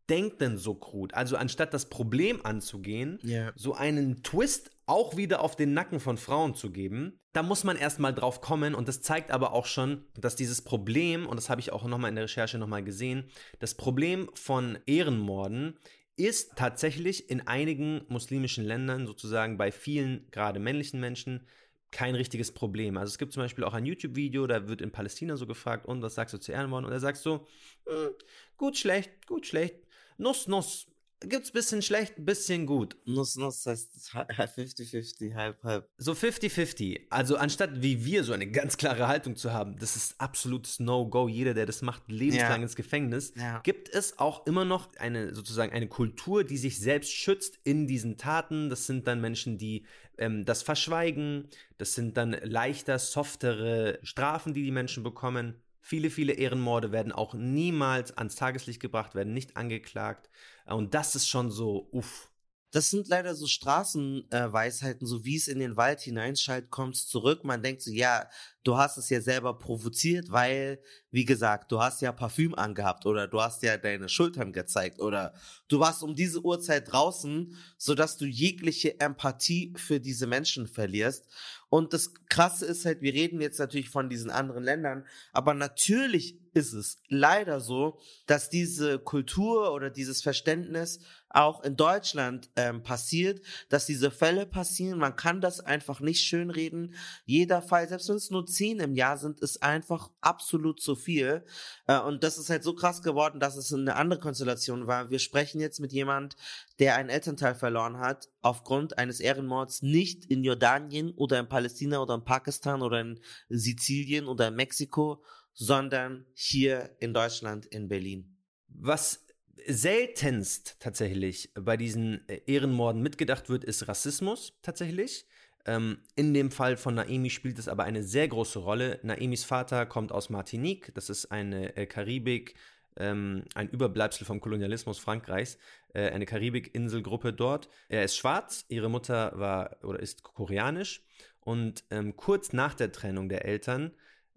[0.09, 1.13] denkt denn so krut?
[1.15, 3.53] Also anstatt das Problem anzugehen, yeah.
[3.55, 7.77] so einen Twist auch wieder auf den Nacken von Frauen zu geben, da muss man
[7.77, 11.61] erstmal drauf kommen und das zeigt aber auch schon, dass dieses Problem, und das habe
[11.61, 13.29] ich auch nochmal in der Recherche nochmal gesehen,
[13.59, 15.79] das Problem von Ehrenmorden
[16.17, 21.47] ist tatsächlich in einigen muslimischen Ländern, sozusagen bei vielen gerade männlichen Menschen,
[21.89, 22.97] kein richtiges Problem.
[22.97, 26.01] Also es gibt zum Beispiel auch ein YouTube-Video, da wird in Palästina so gefragt, und
[26.01, 26.85] was sagst du zu Ehrenmorden?
[26.85, 27.47] Und er sagt so,
[27.85, 28.11] hm,
[28.57, 29.75] gut, schlecht, gut, schlecht,
[30.17, 30.87] Nuss, Nuss,
[31.21, 32.97] gibt's bisschen schlecht, bisschen gut.
[33.05, 35.89] Nuss, Nuss heißt 50-50, halb, halb.
[35.97, 37.07] So 50-50.
[37.09, 41.27] Also anstatt wie wir so eine ganz klare Haltung zu haben, das ist absolutes No-Go,
[41.27, 42.63] jeder, der das macht, lebenslang ja.
[42.63, 43.59] ins Gefängnis, ja.
[43.59, 48.17] gibt es auch immer noch eine, sozusagen eine Kultur, die sich selbst schützt in diesen
[48.17, 48.69] Taten.
[48.69, 49.85] Das sind dann Menschen, die
[50.17, 51.47] ähm, das verschweigen.
[51.77, 55.55] Das sind dann leichter, softere Strafen, die die Menschen bekommen.
[55.81, 60.29] Viele, viele Ehrenmorde werden auch niemals ans Tageslicht gebracht, werden nicht angeklagt.
[60.65, 62.31] Und das ist schon so, uff.
[62.73, 67.43] Das sind leider so Straßenweisheiten, äh, so wie es in den Wald hineinschallt, kommt's zurück.
[67.43, 68.29] Man denkt so, ja,
[68.63, 70.79] du hast es ja selber provoziert, weil,
[71.09, 75.33] wie gesagt, du hast ja Parfüm angehabt oder du hast ja deine Schultern gezeigt oder
[75.67, 81.25] du warst um diese Uhrzeit draußen, sodass du jegliche Empathie für diese Menschen verlierst.
[81.67, 86.39] Und das Krasse ist halt, wir reden jetzt natürlich von diesen anderen Ländern, aber natürlich
[86.53, 90.99] ist es leider so, dass diese Kultur oder dieses Verständnis
[91.33, 94.99] auch in Deutschland ähm, passiert, dass diese Fälle passieren.
[94.99, 96.95] Man kann das einfach nicht schönreden.
[97.25, 101.45] Jeder Fall, selbst wenn es nur zehn im Jahr sind, ist einfach absolut zu viel.
[101.87, 105.09] Äh, und das ist halt so krass geworden, dass es eine andere Konstellation war.
[105.09, 106.35] Wir sprechen jetzt mit jemand,
[106.79, 112.15] der einen Elternteil verloren hat, aufgrund eines Ehrenmords nicht in Jordanien oder in Palästina oder
[112.15, 113.19] in Pakistan oder in
[113.49, 115.23] Sizilien oder in Mexiko,
[115.53, 118.37] sondern hier in Deutschland, in Berlin.
[118.67, 119.25] Was
[119.67, 125.25] seltenst tatsächlich bei diesen Ehrenmorden mitgedacht wird, ist Rassismus tatsächlich.
[125.65, 128.99] Ähm, in dem Fall von Naemi spielt es aber eine sehr große Rolle.
[129.03, 132.55] Naemis Vater kommt aus Martinique, das ist eine äh, Karibik,
[132.97, 135.57] ähm, ein Überbleibsel vom Kolonialismus Frankreichs,
[135.93, 137.69] äh, eine Karibikinselgruppe dort.
[137.89, 141.03] Er ist schwarz, ihre Mutter war oder ist koreanisch
[141.39, 143.91] und ähm, kurz nach der Trennung der Eltern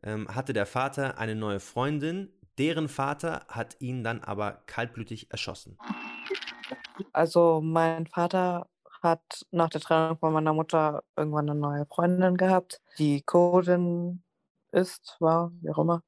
[0.04, 5.76] ähm, hatte der Vater eine neue Freundin, deren Vater hat ihn dann aber kaltblütig erschossen.
[7.12, 8.68] Also mein Vater
[9.02, 14.22] hat nach der Trennung von meiner Mutter irgendwann eine neue Freundin gehabt, die Kurdin
[14.72, 16.02] ist, war, wie auch immer.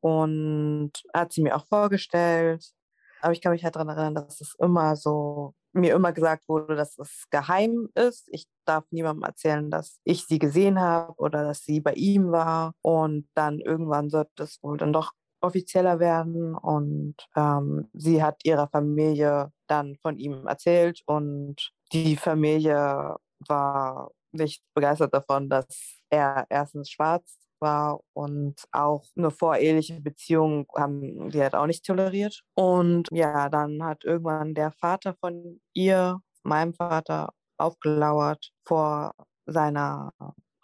[0.00, 2.72] Und hat sie mir auch vorgestellt.
[3.20, 6.76] Aber ich kann mich halt daran erinnern, dass es immer so, mir immer gesagt wurde,
[6.76, 8.28] dass es geheim ist.
[8.32, 12.74] Ich darf niemandem erzählen, dass ich sie gesehen habe oder dass sie bei ihm war.
[12.82, 16.54] Und dann irgendwann sollte es wohl dann doch offizieller werden.
[16.54, 23.16] Und ähm, sie hat ihrer Familie dann von ihm erzählt und die Familie
[23.46, 25.66] war nicht begeistert davon, dass
[26.10, 32.42] er erstens schwarz war und auch eine voreheliche Beziehung haben die halt auch nicht toleriert.
[32.54, 39.12] Und ja, dann hat irgendwann der Vater von ihr, meinem Vater, aufgelauert vor
[39.46, 40.12] seiner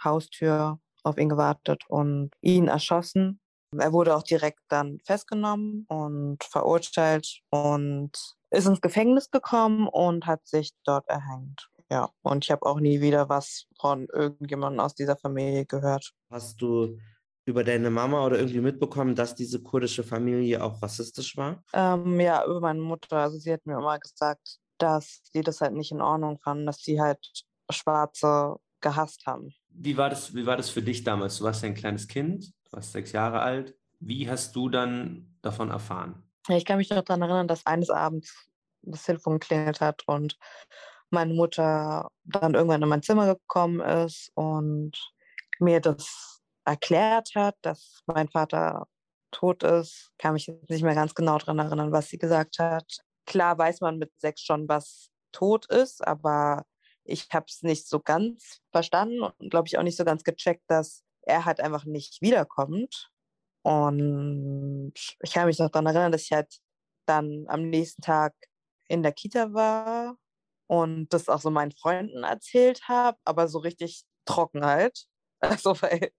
[0.02, 3.40] Haustür auf ihn gewartet und ihn erschossen.
[3.76, 8.12] Er wurde auch direkt dann festgenommen und verurteilt und
[8.50, 11.68] ist ins Gefängnis gekommen und hat sich dort erhängt.
[11.94, 16.12] Ja, und ich habe auch nie wieder was von irgendjemandem aus dieser Familie gehört.
[16.28, 16.98] Hast du
[17.44, 21.62] über deine Mama oder irgendwie mitbekommen, dass diese kurdische Familie auch rassistisch war?
[21.72, 23.18] Ähm, ja, über meine Mutter.
[23.18, 26.78] Also sie hat mir immer gesagt, dass sie das halt nicht in Ordnung fanden, dass
[26.78, 29.54] sie halt Schwarze gehasst haben.
[29.68, 31.38] Wie war das, wie war das für dich damals?
[31.38, 33.76] Du warst ja ein kleines Kind, du warst sechs Jahre alt.
[34.00, 36.24] Wie hast du dann davon erfahren?
[36.48, 38.48] Ich kann mich noch daran erinnern, dass eines Abends
[38.82, 40.36] das Telefon geklingelt hat und
[41.10, 44.92] meine Mutter dann irgendwann in mein Zimmer gekommen ist und
[45.60, 48.86] mir das erklärt hat, dass mein Vater
[49.30, 50.10] tot ist.
[50.18, 52.86] Kann mich nicht mehr ganz genau daran erinnern, was sie gesagt hat.
[53.26, 56.64] Klar weiß man mit sechs schon, was tot ist, aber
[57.04, 60.64] ich habe es nicht so ganz verstanden und glaube ich auch nicht so ganz gecheckt,
[60.68, 63.10] dass er halt einfach nicht wiederkommt.
[63.62, 66.58] Und ich kann mich noch daran erinnern, dass ich halt
[67.06, 68.34] dann am nächsten Tag
[68.88, 70.16] in der Kita war
[70.66, 75.06] und das auch so meinen Freunden erzählt habe, aber so richtig trocken halt.
[75.40, 76.10] Also, weil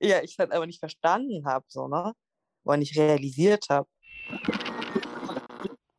[0.00, 2.14] ja, ich halt einfach nicht verstanden habe, so, ne?
[2.64, 3.88] Weil nicht realisiert habe.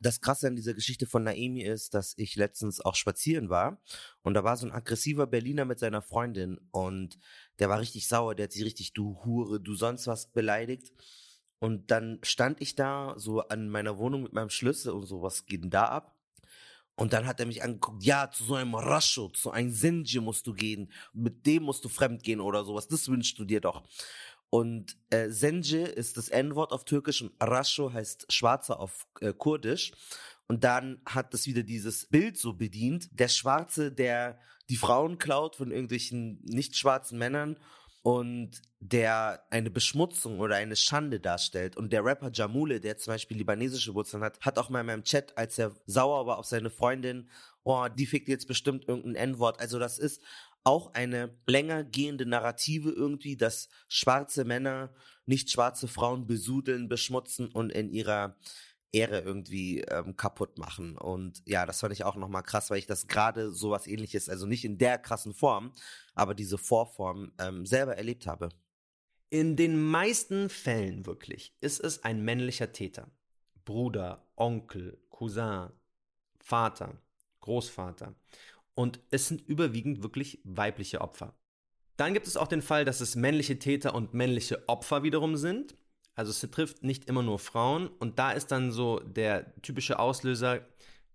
[0.01, 3.81] Das Krasse an dieser Geschichte von Naemi ist, dass ich letztens auch spazieren war
[4.21, 7.17] und da war so ein aggressiver Berliner mit seiner Freundin und
[7.59, 10.91] der war richtig sauer, der hat sie richtig, du Hure, du sonst was beleidigt.
[11.59, 15.45] Und dann stand ich da so an meiner Wohnung mit meinem Schlüssel und so, was
[15.45, 16.12] geht denn da ab?
[16.95, 20.45] Und dann hat er mich angeguckt, ja, zu so einem Rascho, zu einem Senji musst
[20.45, 23.83] du gehen, mit dem musst du fremdgehen oder sowas, das wünschst du dir doch.
[24.51, 29.91] Und äh, Senje ist das N-Wort auf Türkisch und Rascho heißt Schwarzer auf äh, Kurdisch.
[30.47, 34.39] Und dann hat das wieder dieses Bild so bedient, der Schwarze, der
[34.69, 37.57] die Frauen klaut von irgendwelchen nicht schwarzen Männern
[38.03, 41.77] und der eine Beschmutzung oder eine Schande darstellt.
[41.77, 45.03] Und der Rapper Jamule, der zum Beispiel libanesische Wurzeln hat, hat auch mal in meinem
[45.05, 47.29] Chat, als er sauer war auf seine Freundin,
[47.63, 49.61] oh, die fickt jetzt bestimmt irgendein N-Wort.
[49.61, 50.21] Also das ist
[50.65, 54.93] auch eine länger gehende Narrative irgendwie, dass schwarze Männer
[55.25, 58.35] nicht schwarze Frauen besudeln, beschmutzen und in ihrer
[58.93, 60.97] Ehre irgendwie ähm, kaputt machen.
[60.97, 64.45] Und ja, das fand ich auch nochmal krass, weil ich das gerade sowas ähnliches, also
[64.45, 65.73] nicht in der krassen Form,
[66.13, 68.49] aber diese Vorform ähm, selber erlebt habe.
[69.29, 73.09] In den meisten Fällen wirklich ist es ein männlicher Täter.
[73.65, 75.69] Bruder, Onkel, Cousin,
[76.39, 77.01] Vater,
[77.41, 78.13] Großvater.
[78.75, 81.35] Und es sind überwiegend wirklich weibliche Opfer.
[81.97, 85.75] Dann gibt es auch den Fall, dass es männliche Täter und männliche Opfer wiederum sind.
[86.15, 90.65] Also es trifft nicht immer nur Frauen und da ist dann so der typische Auslöser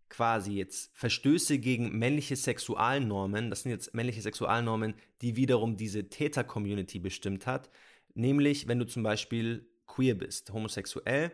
[0.09, 3.51] quasi jetzt Verstöße gegen männliche Sexualnormen.
[3.51, 7.70] Das sind jetzt männliche Sexualnormen, die wiederum diese Täter-Community bestimmt hat.
[8.15, 11.33] Nämlich, wenn du zum Beispiel queer bist, homosexuell.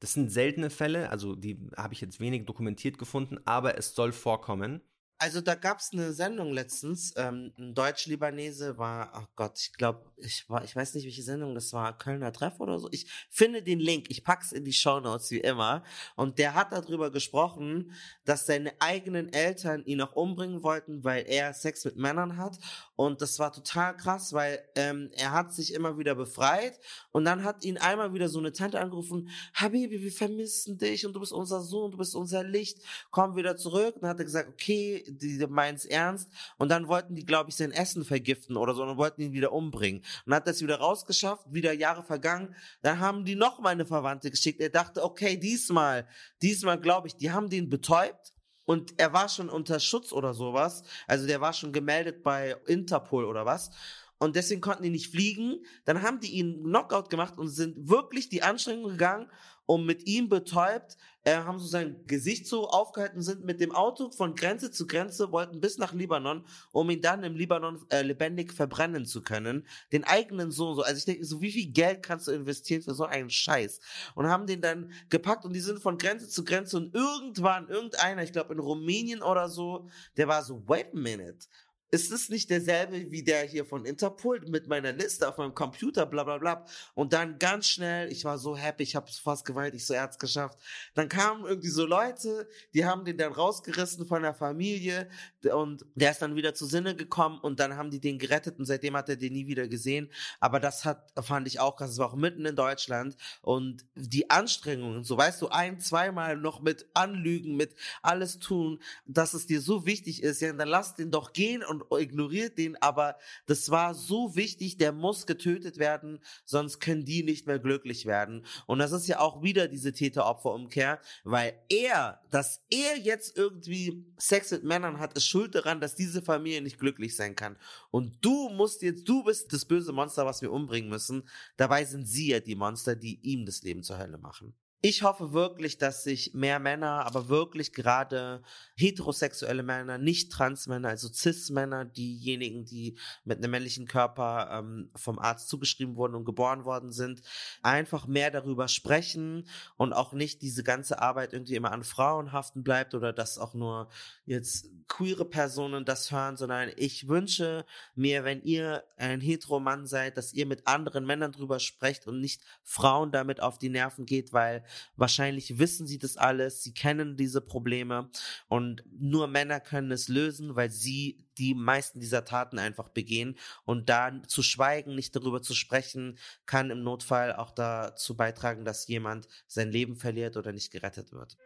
[0.00, 4.12] Das sind seltene Fälle, also die habe ich jetzt wenig dokumentiert gefunden, aber es soll
[4.12, 4.82] vorkommen.
[5.18, 10.04] Also da gab's eine Sendung letztens, ähm, ein Deutsch-Libanese war, ach oh Gott, ich glaube,
[10.18, 12.88] ich war, ich weiß nicht, welche Sendung das war, Kölner Treff oder so.
[12.92, 15.84] Ich finde den Link, ich pack's in die Show Notes wie immer.
[16.16, 17.92] Und der hat darüber gesprochen,
[18.26, 22.58] dass seine eigenen Eltern ihn auch umbringen wollten, weil er Sex mit Männern hat.
[22.94, 26.78] Und das war total krass, weil ähm, er hat sich immer wieder befreit
[27.12, 31.14] und dann hat ihn einmal wieder so eine Tante angerufen, Habibi, wir vermissen dich und
[31.14, 32.78] du bist unser Sohn, du bist unser Licht,
[33.10, 33.94] komm wieder zurück.
[33.94, 36.30] Und dann hat er gesagt, okay, die meint's ernst.
[36.58, 39.52] Und dann wollten die, glaube ich, sein Essen vergiften oder so und wollten ihn wieder
[39.52, 40.02] umbringen.
[40.24, 42.54] Und hat das wieder rausgeschafft, wieder Jahre vergangen.
[42.82, 44.60] Dann haben die noch mal eine Verwandte geschickt.
[44.60, 46.06] Er dachte, okay, diesmal,
[46.42, 48.32] diesmal glaube ich, die haben den betäubt.
[48.64, 50.82] Und er war schon unter Schutz oder sowas.
[51.06, 53.70] Also der war schon gemeldet bei Interpol oder was
[54.18, 55.64] und deswegen konnten die nicht fliegen.
[55.84, 59.30] Dann haben die ihn Knockout gemacht und sind wirklich die Anstrengung gegangen
[59.66, 64.10] und mit ihm betäubt, äh, haben so sein Gesicht so aufgehalten, sind mit dem Auto
[64.12, 68.52] von Grenze zu Grenze, wollten bis nach Libanon, um ihn dann im Libanon äh, lebendig
[68.52, 69.66] verbrennen zu können.
[69.92, 70.82] Den eigenen Sohn so.
[70.82, 73.80] Also ich denke, so wie viel Geld kannst du investieren für so einen Scheiß?
[74.14, 78.22] Und haben den dann gepackt und die sind von Grenze zu Grenze und irgendwann, irgendeiner,
[78.22, 81.48] ich glaube in Rumänien oder so, der war so, wait a minute
[81.90, 86.04] ist es nicht derselbe wie der hier von Interpol mit meiner Liste auf meinem Computer,
[86.04, 86.64] bla bla bla.
[86.94, 90.18] Und dann ganz schnell, ich war so happy, ich habe fast geweint, ich so Erz
[90.18, 90.58] geschafft.
[90.94, 95.08] Dann kamen irgendwie so Leute, die haben den dann rausgerissen von der Familie
[95.52, 98.66] und der ist dann wieder zu Sinne gekommen und dann haben die den gerettet und
[98.66, 100.10] seitdem hat er den nie wieder gesehen.
[100.40, 104.28] Aber das hat, fand ich auch krass, es war auch mitten in Deutschland und die
[104.28, 109.60] Anstrengungen, so weißt du, ein, zweimal noch mit Anlügen, mit alles tun, dass es dir
[109.60, 113.16] so wichtig ist, ja, dann lass den doch gehen und und ignoriert den, aber
[113.46, 118.44] das war so wichtig, der muss getötet werden, sonst können die nicht mehr glücklich werden.
[118.66, 124.50] Und das ist ja auch wieder diese Täter-Opfer-Umkehr, weil er, dass er jetzt irgendwie Sex
[124.50, 127.56] mit Männern hat, ist schuld daran, dass diese Familie nicht glücklich sein kann.
[127.90, 131.28] Und du musst jetzt, du bist das böse Monster, was wir umbringen müssen.
[131.56, 134.54] Dabei sind sie ja die Monster, die ihm das Leben zur Hölle machen.
[134.82, 138.42] Ich hoffe wirklich, dass sich mehr Männer, aber wirklich gerade
[138.76, 145.48] heterosexuelle Männer, nicht Transmänner, also Cis-Männer, diejenigen, die mit einem männlichen Körper ähm, vom Arzt
[145.48, 147.22] zugeschrieben wurden und geboren worden sind,
[147.62, 152.62] einfach mehr darüber sprechen und auch nicht diese ganze Arbeit irgendwie immer an Frauen haften
[152.62, 153.88] bleibt oder dass auch nur
[154.26, 160.34] jetzt queere Personen das hören, sondern ich wünsche mir, wenn ihr ein Heteromann seid, dass
[160.34, 164.64] ihr mit anderen Männern drüber sprecht und nicht Frauen damit auf die Nerven geht, weil
[164.96, 168.10] Wahrscheinlich wissen sie das alles, sie kennen diese Probleme
[168.48, 173.36] und nur Männer können es lösen, weil sie die meisten dieser Taten einfach begehen.
[173.64, 178.86] Und da zu schweigen, nicht darüber zu sprechen, kann im Notfall auch dazu beitragen, dass
[178.86, 181.36] jemand sein Leben verliert oder nicht gerettet wird.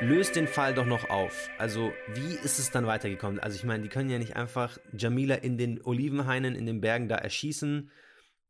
[0.00, 1.50] Löst den Fall doch noch auf.
[1.58, 3.38] Also, wie ist es dann weitergekommen?
[3.38, 7.08] Also, ich meine, die können ja nicht einfach Jamila in den Olivenhainen in den Bergen
[7.08, 7.90] da erschießen.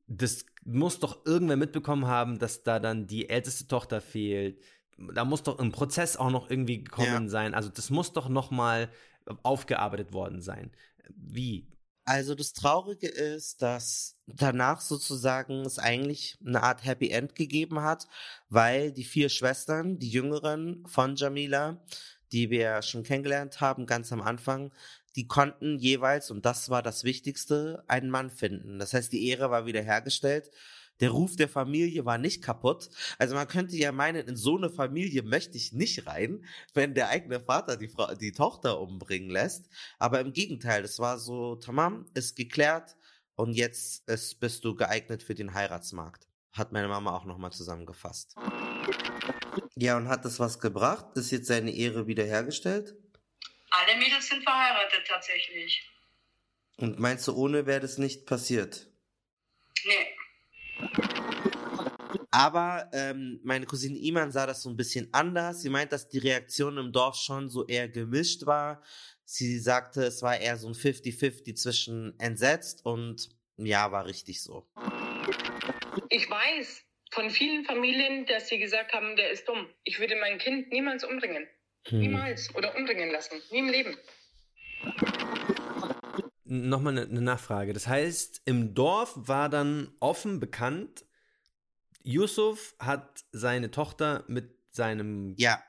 [0.07, 4.61] Das muss doch irgendwer mitbekommen haben, dass da dann die älteste Tochter fehlt.
[4.97, 7.29] Da muss doch ein Prozess auch noch irgendwie gekommen ja.
[7.29, 7.55] sein.
[7.55, 8.91] Also, das muss doch noch mal
[9.43, 10.71] aufgearbeitet worden sein.
[11.17, 11.67] Wie?
[12.07, 18.07] Also das Traurige ist, dass danach sozusagen es eigentlich eine Art Happy End gegeben hat,
[18.51, 21.83] weil die vier Schwestern, die Jüngeren von Jamila,
[22.33, 24.71] die wir schon kennengelernt haben, ganz am Anfang,
[25.17, 28.79] die konnten jeweils, und das war das Wichtigste, einen Mann finden.
[28.79, 30.51] Das heißt, die Ehre war wiederhergestellt.
[31.01, 32.89] Der Ruf der Familie war nicht kaputt.
[33.19, 37.09] Also man könnte ja meinen, in so eine Familie möchte ich nicht rein, wenn der
[37.09, 39.69] eigene Vater die, Frau, die Tochter umbringen lässt.
[39.99, 42.97] Aber im Gegenteil, es war so, tamam, ist geklärt
[43.35, 46.29] und jetzt ist, bist du geeignet für den Heiratsmarkt.
[46.53, 48.37] Hat meine Mama auch nochmal zusammengefasst.
[49.75, 51.17] Ja, und hat das was gebracht?
[51.17, 52.95] Ist jetzt seine Ehre wiederhergestellt?
[53.71, 55.91] Alle Mädels sind verheiratet tatsächlich.
[56.77, 58.89] Und meinst du, ohne wäre das nicht passiert?
[59.85, 60.14] Nee.
[62.31, 65.63] Aber ähm, meine Cousine Iman sah das so ein bisschen anders.
[65.63, 68.83] Sie meint, dass die Reaktion im Dorf schon so eher gemischt war.
[69.25, 74.67] Sie sagte, es war eher so ein 50-50 zwischen entsetzt und ja, war richtig so.
[76.09, 76.83] Ich weiß
[77.13, 79.69] von vielen Familien, dass sie gesagt haben, der ist dumm.
[79.85, 81.47] Ich würde mein Kind niemals umbringen.
[81.87, 82.01] Hm.
[82.01, 82.55] Niemals.
[82.57, 83.41] Oder umbringen lassen.
[83.53, 83.97] Nie im Leben.
[86.45, 87.73] Nochmal eine Nachfrage.
[87.73, 91.07] Das heißt, im Dorf war dann offen bekannt,
[92.03, 95.63] Yusuf hat seine Tochter mit seinem ja,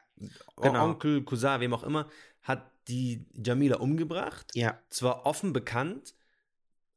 [0.58, 0.84] genau.
[0.84, 2.10] Onkel, Cousin, wem auch immer,
[2.42, 4.52] hat die Jamila umgebracht.
[4.54, 4.80] Ja.
[4.90, 6.14] Zwar offen bekannt,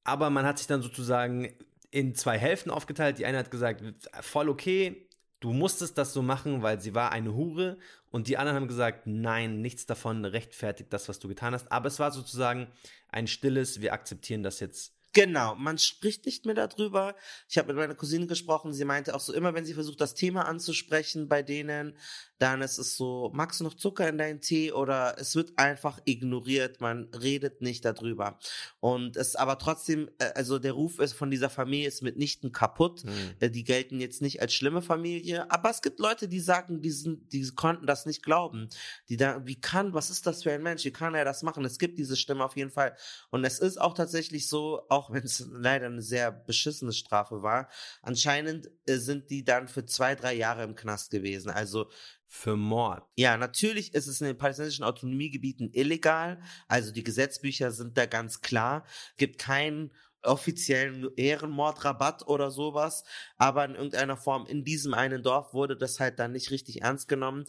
[0.04, 1.48] aber man hat sich dann sozusagen
[1.90, 3.18] in zwei Hälften aufgeteilt.
[3.18, 3.82] Die eine hat gesagt,
[4.20, 5.07] voll okay,
[5.40, 7.78] du musstest das so machen, weil sie war eine Hure.
[8.10, 11.70] Und die anderen haben gesagt, nein, nichts davon rechtfertigt das, was du getan hast.
[11.70, 12.68] Aber es war sozusagen
[13.10, 17.16] ein stilles, wir akzeptieren das jetzt Genau, man spricht nicht mehr darüber.
[17.48, 20.14] Ich habe mit meiner Cousine gesprochen, sie meinte auch so, immer wenn sie versucht, das
[20.14, 21.96] Thema anzusprechen bei denen,
[22.38, 25.98] dann ist es so, magst du noch Zucker in deinen Tee oder es wird einfach
[26.04, 28.38] ignoriert, man redet nicht darüber.
[28.80, 33.04] Und es aber trotzdem, äh, also der Ruf ist von dieser Familie ist mitnichten kaputt.
[33.04, 33.50] Mhm.
[33.52, 37.32] Die gelten jetzt nicht als schlimme Familie, aber es gibt Leute, die sagen, die, sind,
[37.32, 38.68] die konnten das nicht glauben.
[39.08, 40.84] Die da, wie kann, was ist das für ein Mensch?
[40.84, 41.64] Wie kann er das machen?
[41.64, 42.96] Es gibt diese Stimme auf jeden Fall.
[43.30, 47.68] Und es ist auch tatsächlich so, auch wenn es leider eine sehr beschissene Strafe war,
[48.02, 51.50] anscheinend äh, sind die dann für zwei, drei Jahre im Knast gewesen.
[51.50, 51.90] Also
[52.28, 53.02] für Mord.
[53.16, 56.40] Ja, natürlich ist es in den palästinensischen Autonomiegebieten illegal.
[56.68, 58.84] Also die Gesetzbücher sind da ganz klar.
[59.16, 59.90] Gibt keinen
[60.22, 63.04] offiziellen Ehrenmordrabatt oder sowas.
[63.38, 67.08] Aber in irgendeiner Form in diesem einen Dorf wurde das halt dann nicht richtig ernst
[67.08, 67.46] genommen.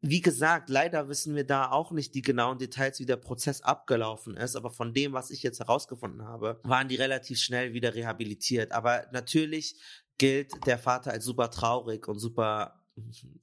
[0.00, 4.36] Wie gesagt, leider wissen wir da auch nicht die genauen Details, wie der Prozess abgelaufen
[4.36, 8.72] ist, aber von dem, was ich jetzt herausgefunden habe, waren die relativ schnell wieder rehabilitiert.
[8.72, 9.76] Aber natürlich
[10.18, 12.81] gilt der Vater als super traurig und super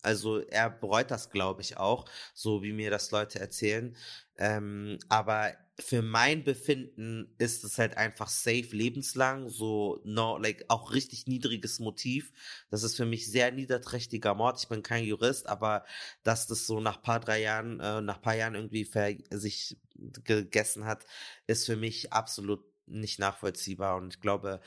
[0.01, 3.95] also er bereut das, glaube ich, auch, so wie mir das Leute erzählen.
[4.37, 10.93] Ähm, aber für mein Befinden ist es halt einfach safe lebenslang, so no, like auch
[10.93, 12.31] richtig niedriges Motiv.
[12.69, 14.59] Das ist für mich sehr niederträchtiger Mord.
[14.59, 15.85] Ich bin kein Jurist, aber
[16.23, 18.89] dass das so nach paar drei Jahren, äh, nach paar Jahren irgendwie
[19.31, 19.77] sich
[20.23, 21.05] gegessen hat,
[21.47, 23.97] ist für mich absolut nicht nachvollziehbar.
[23.97, 24.61] Und ich glaube,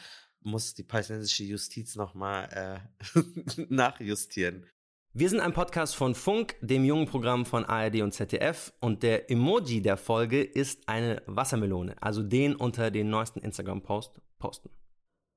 [0.45, 2.83] muss die palästinensische Justiz nochmal
[3.15, 3.21] äh,
[3.69, 4.67] nachjustieren.
[5.15, 9.31] Wir sind ein Podcast von Funk, dem jungen Programm von ARD und ZDF und der
[9.31, 14.71] Emoji der Folge ist eine Wassermelone, also den unter den neuesten Instagram-Post posten.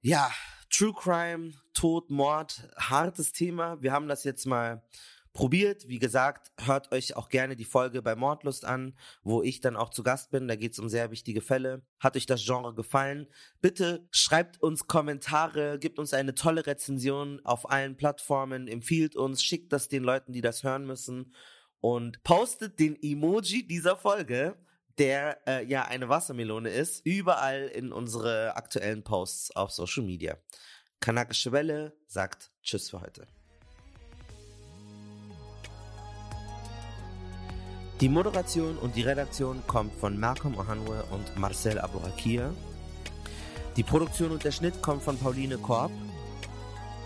[0.02, 0.32] Ja,
[0.70, 3.82] True Crime, Tod, Mord, hartes Thema.
[3.82, 4.82] Wir haben das jetzt mal
[5.36, 5.88] probiert.
[5.88, 9.92] Wie gesagt, hört euch auch gerne die Folge bei Mordlust an, wo ich dann auch
[9.92, 10.48] zu Gast bin.
[10.48, 11.86] Da geht es um sehr wichtige Fälle.
[12.00, 13.28] Hat euch das Genre gefallen?
[13.62, 19.72] Bitte schreibt uns Kommentare, gibt uns eine tolle Rezension auf allen Plattformen, empfiehlt uns, schickt
[19.72, 21.36] das den Leuten, die das hören müssen
[21.82, 24.58] und postet den Emoji dieser Folge
[24.98, 30.38] der äh, ja eine Wassermelone ist, überall in unsere aktuellen Posts auf Social Media.
[31.02, 33.28] Kanakische Welle sagt Tschüss für heute.
[38.02, 42.52] Die Moderation und die Redaktion kommt von Malcolm Ohanwe und Marcel Abourakia.
[43.78, 45.92] Die Produktion und der Schnitt kommt von Pauline Korb.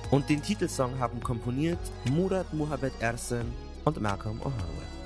[0.10, 3.54] Und den Titelsong haben komponiert Murat Muhammad Ersen
[3.86, 4.99] und Malcolm Ohanwe.